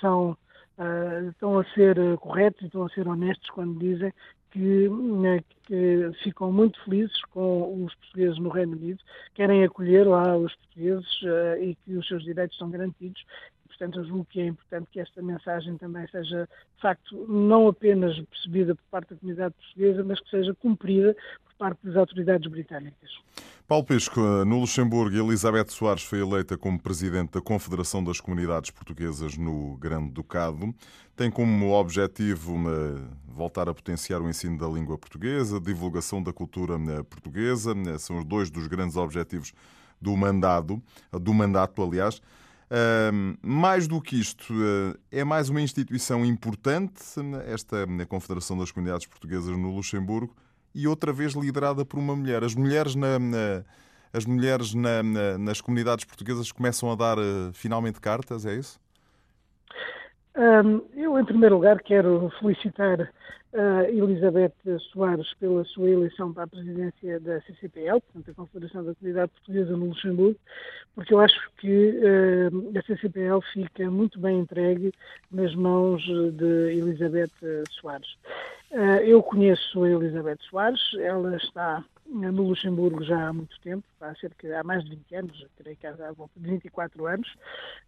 são 0.00 0.36
uh, 0.78 1.28
estão 1.30 1.58
a 1.58 1.64
ser 1.72 1.96
corretos 2.18 2.62
e 2.62 2.66
estão 2.66 2.84
a 2.84 2.88
ser 2.90 3.06
honestos 3.08 3.48
quando 3.50 3.78
dizem 3.78 4.12
que, 4.50 4.88
né, 4.88 5.42
que, 5.64 6.10
ficam 6.22 6.52
muito 6.52 6.82
felizes 6.84 7.20
com 7.30 7.84
os 7.84 7.94
portugueses 7.94 8.38
no 8.38 8.50
Reino 8.50 8.72
Unido, 8.72 9.02
querem 9.34 9.64
acolher 9.64 10.06
lá 10.06 10.36
os 10.36 10.54
portugueses 10.54 11.22
uh, 11.22 11.62
e 11.62 11.74
que 11.74 11.96
os 11.96 12.06
seus 12.06 12.22
direitos 12.22 12.56
são 12.58 12.70
garantidos. 12.70 13.24
Portanto, 13.82 13.98
eu 13.98 14.04
julgo 14.04 14.26
que 14.30 14.40
é 14.40 14.46
importante 14.46 14.86
que 14.92 15.00
esta 15.00 15.20
mensagem 15.20 15.76
também 15.76 16.06
seja, 16.06 16.48
de 16.76 16.80
facto, 16.80 17.26
não 17.26 17.66
apenas 17.66 18.16
percebida 18.26 18.76
por 18.76 18.84
parte 18.92 19.12
da 19.12 19.16
comunidade 19.16 19.54
portuguesa, 19.54 20.04
mas 20.04 20.20
que 20.20 20.30
seja 20.30 20.54
cumprida 20.54 21.16
por 21.44 21.54
parte 21.58 21.80
das 21.84 21.96
autoridades 21.96 22.48
britânicas. 22.48 23.10
Paulo 23.66 23.84
Pisco, 23.84 24.20
no 24.20 24.60
Luxemburgo, 24.60 25.16
Elizabeth 25.16 25.70
Soares 25.70 26.04
foi 26.04 26.20
eleita 26.20 26.56
como 26.56 26.80
presidente 26.80 27.32
da 27.32 27.40
Confederação 27.40 28.04
das 28.04 28.20
Comunidades 28.20 28.70
Portuguesas 28.70 29.36
no 29.36 29.76
Grande 29.78 30.12
Ducado. 30.12 30.72
Tem 31.16 31.28
como 31.28 31.72
objetivo 31.72 32.56
voltar 33.26 33.68
a 33.68 33.74
potenciar 33.74 34.20
o 34.20 34.30
ensino 34.30 34.56
da 34.58 34.68
língua 34.68 34.96
portuguesa, 34.96 35.60
divulgação 35.60 36.22
da 36.22 36.32
cultura 36.32 36.74
eh, 36.74 37.02
portuguesa. 37.02 37.74
Eh, 37.88 37.98
são 37.98 38.22
dois 38.22 38.48
dos 38.48 38.68
grandes 38.68 38.96
objetivos 38.96 39.52
do 40.00 40.16
mandato, 40.16 40.80
do 41.12 41.34
mandato, 41.34 41.82
aliás. 41.82 42.22
Mais 43.42 43.86
do 43.86 44.00
que 44.00 44.18
isto, 44.18 44.54
é 45.10 45.24
mais 45.24 45.48
uma 45.48 45.60
instituição 45.60 46.24
importante, 46.24 47.02
esta 47.46 47.86
Confederação 48.08 48.56
das 48.56 48.70
Comunidades 48.70 49.06
Portuguesas 49.06 49.56
no 49.56 49.74
Luxemburgo, 49.74 50.34
e 50.74 50.86
outra 50.86 51.12
vez 51.12 51.34
liderada 51.34 51.84
por 51.84 51.98
uma 51.98 52.16
mulher. 52.16 52.42
As 52.42 52.54
mulheres, 52.54 52.94
na, 52.94 53.18
na 53.18 53.64
as 54.12 54.26
mulheres 54.26 54.74
na, 54.74 55.02
nas 55.38 55.60
comunidades 55.60 56.04
portuguesas 56.04 56.52
começam 56.52 56.90
a 56.90 56.94
dar 56.94 57.18
uh, 57.18 57.52
finalmente 57.54 58.00
cartas, 58.00 58.44
é 58.44 58.54
isso? 58.54 58.78
Um, 60.34 60.80
eu, 60.94 61.18
em 61.18 61.24
primeiro 61.24 61.56
lugar, 61.56 61.82
quero 61.82 62.30
felicitar 62.40 63.12
a 63.54 63.84
Elizabeth 63.90 64.54
Soares 64.90 65.34
pela 65.34 65.62
sua 65.64 65.90
eleição 65.90 66.32
para 66.32 66.44
a 66.44 66.46
presidência 66.46 67.20
da 67.20 67.38
CCPL, 67.42 68.00
portanto, 68.00 68.30
a 68.30 68.34
Confederação 68.34 68.84
da 68.84 68.94
Comunidade 68.94 69.30
Portuguesa 69.32 69.76
no 69.76 69.86
Luxemburgo, 69.86 70.38
porque 70.94 71.12
eu 71.12 71.20
acho 71.20 71.50
que 71.58 72.00
uh, 72.00 72.78
a 72.78 72.82
CCPL 72.82 73.40
fica 73.52 73.90
muito 73.90 74.18
bem 74.18 74.38
entregue 74.38 74.90
nas 75.30 75.54
mãos 75.54 76.02
de 76.02 76.78
Elizabeth 76.78 77.30
Soares. 77.70 78.16
Uh, 78.70 79.04
eu 79.04 79.22
conheço 79.22 79.84
a 79.84 79.90
Elizabeth 79.90 80.38
Soares, 80.48 80.80
ela 80.98 81.36
está 81.36 81.84
no 82.12 82.42
Luxemburgo 82.48 83.02
já 83.02 83.28
há 83.28 83.32
muito 83.32 83.58
tempo, 83.60 83.84
há 84.00 84.14
cerca 84.16 84.60
há 84.60 84.62
mais 84.62 84.84
de 84.84 84.90
20 84.90 85.14
anos, 85.16 85.46
creio 85.56 85.76
que 85.76 85.86
há 85.86 86.12
volta 86.12 86.38
de 86.38 86.48
24 86.48 87.06
anos, 87.06 87.34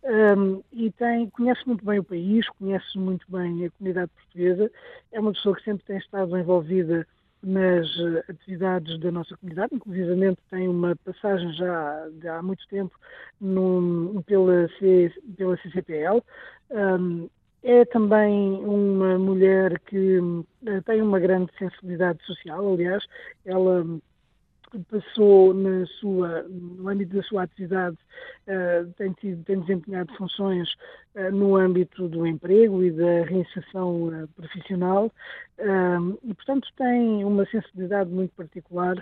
um, 0.03 0.62
e 0.72 0.91
tem, 0.93 1.29
conhece 1.31 1.66
muito 1.66 1.85
bem 1.85 1.99
o 1.99 2.05
país, 2.05 2.49
conhece 2.51 2.99
muito 2.99 3.31
bem 3.31 3.66
a 3.66 3.70
comunidade 3.70 4.11
portuguesa, 4.12 4.70
é 5.12 5.20
uma 5.20 5.33
pessoa 5.33 5.55
que 5.57 5.64
sempre 5.64 5.85
tem 5.85 5.99
estado 5.99 6.37
envolvida 6.37 7.07
nas 7.43 7.87
eh, 7.99 8.25
atividades 8.29 8.99
da 9.01 9.11
nossa 9.11 9.37
comunidade, 9.37 9.75
inclusivamente 9.75 10.41
tem 10.51 10.66
uma 10.66 10.97
passagem 10.97 11.53
já 11.53 12.09
de 12.18 12.27
há 12.27 12.43
muito 12.43 12.66
tempo 12.68 12.99
no, 13.39 14.22
pela, 14.27 14.66
C, 14.79 15.12
pela 15.37 15.57
CCPL, 15.59 16.22
um, 16.70 17.29
é 17.62 17.85
também 17.87 18.62
uma 18.64 19.18
mulher 19.18 19.79
que 19.81 20.20
eh, 20.66 20.81
tem 20.83 21.03
uma 21.03 21.18
grande 21.20 21.51
sensibilidade 21.59 22.25
social, 22.25 22.72
aliás, 22.72 23.05
ela 23.45 23.85
passou 24.81 25.55
na 25.55 25.87
sua, 25.87 26.43
no 26.45 26.89
âmbito 26.89 27.16
da 27.16 27.22
sua 27.22 27.43
atividade, 27.43 27.97
uh, 28.49 28.93
tem, 28.97 29.12
tido, 29.12 29.43
tem 29.45 29.61
desempenhado 29.61 30.12
funções 30.16 30.68
uh, 31.14 31.31
no 31.33 31.57
âmbito 31.57 32.09
do 32.09 32.27
emprego 32.27 32.83
e 32.83 32.91
da 32.91 33.25
reinserção 33.25 34.09
uh, 34.09 34.29
profissional 34.37 35.11
e, 36.25 36.35
portanto, 36.35 36.68
tem 36.77 37.25
uma 37.25 37.47
sensibilidade 37.47 38.11
muito 38.11 38.35
particular 38.35 38.97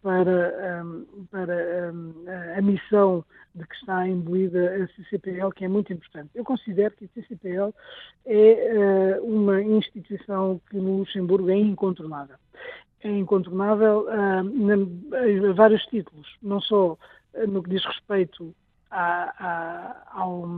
para, 0.00 0.82
um, 0.82 1.26
para 1.30 1.92
um, 1.92 2.24
a 2.56 2.62
missão 2.62 3.22
de 3.54 3.66
que 3.66 3.74
está 3.74 4.08
imbuída 4.08 4.76
a 4.76 4.88
CCPL, 4.88 5.50
que 5.54 5.66
é 5.66 5.68
muito 5.68 5.92
importante. 5.92 6.30
Eu 6.34 6.42
considero 6.42 6.94
que 6.96 7.04
a 7.04 7.08
CCPL 7.08 7.74
é 8.24 9.20
uma 9.20 9.62
instituição 9.62 10.58
que 10.70 10.78
no 10.78 11.00
Luxemburgo 11.00 11.50
é 11.50 11.56
incontornável 11.56 12.36
é 13.04 13.10
incontornável 13.10 14.06
uh, 14.08 15.50
a 15.50 15.52
vários 15.52 15.82
títulos, 15.86 16.26
não 16.42 16.60
só 16.60 16.96
ah, 17.36 17.46
no 17.46 17.62
que 17.62 17.70
diz 17.70 17.84
respeito 17.84 18.54
ao, 20.10 20.48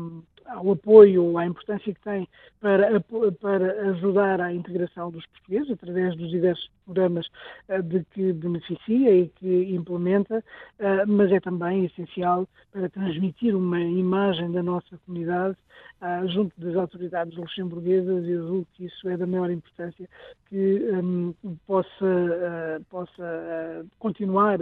ao, 0.48 0.72
apoio, 0.72 1.36
à 1.38 1.46
importância 1.46 1.92
que 1.92 2.00
tem 2.00 2.28
para, 2.60 3.00
para 3.40 3.90
ajudar 3.90 4.40
à 4.40 4.52
integração 4.52 5.10
dos 5.10 5.24
portugueses 5.26 5.70
através 5.70 6.16
dos 6.16 6.30
diversos 6.30 6.70
programas 6.84 7.26
uh, 7.68 7.82
de 7.82 8.04
que 8.12 8.32
beneficia 8.32 9.14
e 9.14 9.28
que 9.28 9.74
implementa, 9.74 10.38
uh, 10.38 11.06
mas 11.06 11.30
é 11.32 11.40
também 11.40 11.84
essencial 11.84 12.46
para 12.72 12.88
transmitir 12.88 13.54
uma 13.54 13.80
imagem 13.80 14.50
da 14.52 14.62
nossa 14.62 14.98
comunidade 15.04 15.56
uh, 16.00 16.28
junto 16.28 16.52
das 16.60 16.76
autoridades 16.76 17.36
luxemburguesas 17.36 18.24
e 18.24 18.34
julgo 18.34 18.66
que 18.74 18.86
isso 18.86 19.08
é 19.08 19.16
da 19.16 19.26
maior 19.26 19.50
importância 19.50 20.08
que 20.48 20.80
um, 20.92 21.34
possa, 21.66 22.80
possa 22.88 23.86
continuar 23.98 24.60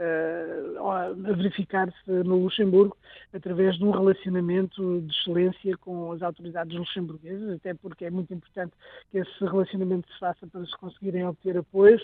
a 0.00 1.32
verificar-se 1.32 2.10
no 2.10 2.42
Luxemburgo 2.42 2.96
através 3.32 3.76
de 3.76 3.84
um 3.84 3.90
relacionamento 3.90 5.00
de 5.00 5.12
excelência 5.12 5.76
com 5.78 6.12
as 6.12 6.22
autoridades 6.22 6.76
luxemburguesas, 6.76 7.56
até 7.56 7.74
porque 7.74 8.04
é 8.04 8.10
muito 8.10 8.32
importante 8.32 8.72
que 9.10 9.18
esse 9.18 9.44
relacionamento 9.44 10.10
se 10.12 10.18
faça 10.18 10.46
para 10.46 10.64
se 10.64 10.76
conseguirem 10.78 11.26
obter 11.26 11.56
apoios, 11.56 12.02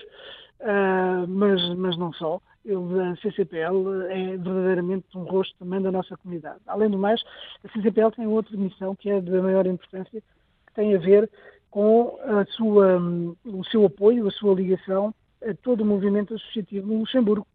uh, 0.60 1.26
mas, 1.28 1.62
mas 1.76 1.96
não 1.96 2.12
só. 2.12 2.40
a 2.66 3.16
CCPL 3.16 4.02
é 4.10 4.36
verdadeiramente 4.36 5.06
um 5.14 5.22
rosto 5.22 5.54
também 5.58 5.80
da 5.80 5.92
nossa 5.92 6.16
comunidade. 6.16 6.60
Além 6.66 6.90
do 6.90 6.98
mais, 6.98 7.22
a 7.64 7.68
CCPL 7.68 8.10
tem 8.10 8.26
outra 8.26 8.56
missão 8.56 8.94
que 8.96 9.10
é 9.10 9.20
da 9.20 9.42
maior 9.42 9.66
importância, 9.66 10.20
que 10.66 10.74
tem 10.74 10.94
a 10.94 10.98
ver 10.98 11.30
com 11.70 12.18
a 12.22 12.44
sua, 12.52 13.00
o 13.44 13.64
seu 13.64 13.84
apoio, 13.84 14.28
a 14.28 14.30
sua 14.30 14.54
ligação 14.54 15.14
a 15.44 15.54
todo 15.62 15.82
o 15.82 15.86
movimento 15.86 16.34
associativo 16.34 16.86
no 16.86 17.00
Luxemburgo. 17.00 17.46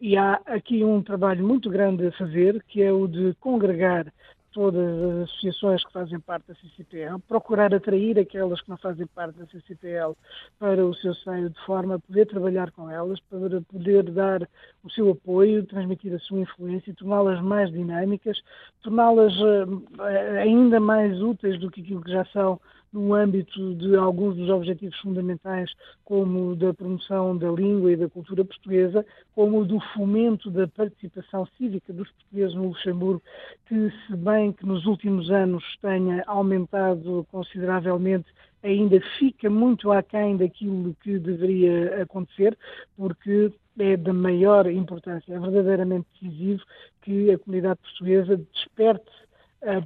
E 0.00 0.16
há 0.16 0.40
aqui 0.46 0.84
um 0.84 1.02
trabalho 1.02 1.46
muito 1.46 1.70
grande 1.70 2.06
a 2.06 2.12
fazer, 2.12 2.62
que 2.68 2.82
é 2.82 2.92
o 2.92 3.06
de 3.06 3.34
congregar 3.40 4.12
todas 4.56 5.02
as 5.02 5.28
associações 5.28 5.84
que 5.84 5.92
fazem 5.92 6.18
parte 6.18 6.48
da 6.48 6.54
CCPL, 6.54 7.18
procurar 7.28 7.74
atrair 7.74 8.18
aquelas 8.18 8.58
que 8.62 8.70
não 8.70 8.78
fazem 8.78 9.06
parte 9.06 9.38
da 9.38 9.44
CCPL 9.46 10.16
para 10.58 10.82
o 10.82 10.94
seu 10.94 11.14
seio, 11.14 11.50
de 11.50 11.60
forma 11.66 11.96
a 11.96 11.98
poder 11.98 12.24
trabalhar 12.24 12.70
com 12.70 12.90
elas, 12.90 13.20
para 13.28 13.60
poder 13.60 14.02
dar 14.04 14.48
o 14.82 14.90
seu 14.90 15.10
apoio, 15.10 15.66
transmitir 15.66 16.14
a 16.14 16.18
sua 16.20 16.40
influência, 16.40 16.94
torná-las 16.94 17.42
mais 17.42 17.70
dinâmicas, 17.70 18.40
torná-las 18.82 19.34
uh, 19.40 20.02
ainda 20.40 20.80
mais 20.80 21.20
úteis 21.20 21.60
do 21.60 21.70
que 21.70 21.82
aquilo 21.82 22.02
que 22.02 22.12
já 22.12 22.24
são 22.26 22.58
no 22.92 23.14
âmbito 23.14 23.74
de 23.74 23.96
alguns 23.96 24.36
dos 24.36 24.48
objetivos 24.48 24.98
fundamentais, 25.00 25.70
como 26.04 26.56
da 26.56 26.72
promoção 26.72 27.36
da 27.36 27.50
língua 27.50 27.92
e 27.92 27.96
da 27.96 28.08
cultura 28.08 28.44
portuguesa, 28.44 29.04
como 29.34 29.60
o 29.60 29.64
do 29.64 29.78
fomento 29.94 30.50
da 30.50 30.66
participação 30.68 31.46
cívica 31.58 31.92
dos 31.92 32.10
portugueses 32.10 32.54
no 32.54 32.68
Luxemburgo, 32.68 33.22
que, 33.66 33.92
se 34.06 34.16
bem 34.16 34.52
que 34.52 34.64
nos 34.64 34.86
últimos 34.86 35.30
anos 35.30 35.64
tenha 35.80 36.22
aumentado 36.26 37.26
consideravelmente, 37.30 38.26
ainda 38.62 39.00
fica 39.18 39.48
muito 39.48 39.92
aquém 39.92 40.36
daquilo 40.36 40.96
que 41.02 41.18
deveria 41.18 42.02
acontecer, 42.02 42.56
porque 42.96 43.52
é 43.78 43.96
da 43.96 44.12
maior 44.12 44.66
importância, 44.70 45.34
é 45.34 45.38
verdadeiramente 45.38 46.06
decisivo 46.20 46.62
que 47.02 47.30
a 47.30 47.38
comunidade 47.38 47.78
portuguesa 47.80 48.40
desperte 48.52 49.25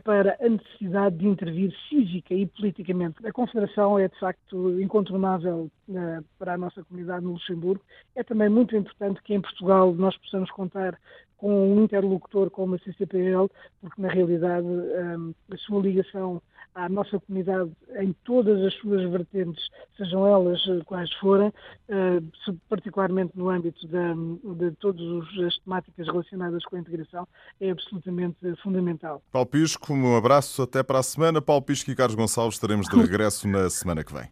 para 0.05 0.37
a 0.41 0.49
necessidade 0.49 1.17
de 1.17 1.27
intervir 1.27 1.75
cívica 1.89 2.35
e 2.35 2.47
politicamente. 2.47 3.27
A 3.27 3.33
Confederação 3.33 3.99
é, 3.99 4.09
de 4.09 4.19
facto, 4.19 4.81
incontornável 4.81 5.71
uh, 5.89 6.25
para 6.39 6.55
a 6.55 6.59
nossa 6.59 6.85
comunidade 6.85 7.25
no 7.25 7.33
Luxemburgo. 7.33 7.83
É 8.15 8.23
também 8.23 8.49
muito 8.49 8.77
importante 8.77 9.23
que 9.23 9.35
em 9.35 9.41
Portugal 9.41 9.95
nós 9.95 10.17
possamos 10.19 10.51
contar 10.51 10.99
com 11.39 11.75
um 11.75 11.85
interlocutor 11.85 12.51
como 12.51 12.75
a 12.75 12.79
CCPL, 12.79 13.49
porque, 13.81 14.03
na 14.03 14.09
realidade, 14.09 14.67
eh, 14.67 15.55
a 15.55 15.57
sua 15.57 15.81
ligação 15.81 16.43
à 16.75 16.89
nossa 16.89 17.19
comunidade 17.21 17.71
em 17.99 18.15
todas 18.25 18.61
as 18.65 18.75
suas 18.75 19.03
vertentes, 19.11 19.63
sejam 19.97 20.27
elas 20.27 20.61
eh, 20.69 20.81
quais 20.85 21.13
forem, 21.15 21.53
eh, 21.89 22.21
particularmente 22.69 23.33
no 23.35 23.51
âmbito 23.51 23.87
de 23.87 24.71
todas 24.79 25.27
as 25.47 25.59
temáticas 25.59 26.07
relacionadas 26.07 26.65
com 26.65 26.77
a 26.77 26.81
integração, 26.81 27.27
é 27.61 27.71
absolutamente 27.71 28.39
fundamental. 28.63 29.23
Paulo 29.31 29.47
Pisco, 29.47 29.93
um 29.93 30.17
abraço, 30.17 30.63
até 30.63 30.83
para 30.83 30.99
a 30.99 31.03
semana. 31.03 31.43
Paulo 31.43 31.63
Pisco 31.63 31.91
e 31.91 31.95
Carlos 31.95 32.15
Gonçalves 32.15 32.57
estaremos 32.57 32.87
de 32.89 32.97
regresso 32.97 33.49
na 33.49 33.69
semana 33.69 34.05
que 34.05 34.13
vem. 34.13 34.29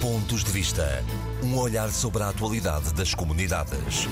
Pontos 0.00 0.44
de 0.44 0.50
Vista. 0.50 0.84
Um 1.42 1.58
olhar 1.58 1.88
sobre 1.88 2.22
a 2.22 2.28
atualidade 2.28 2.92
das 2.94 3.14
comunidades. 3.14 4.06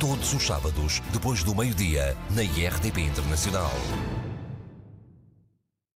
Todos 0.00 0.32
os 0.32 0.42
sábados, 0.42 1.00
depois 1.12 1.42
do 1.42 1.54
meio-dia, 1.54 2.16
na 2.34 2.42
IRTP 2.42 3.00
Internacional. 3.02 3.70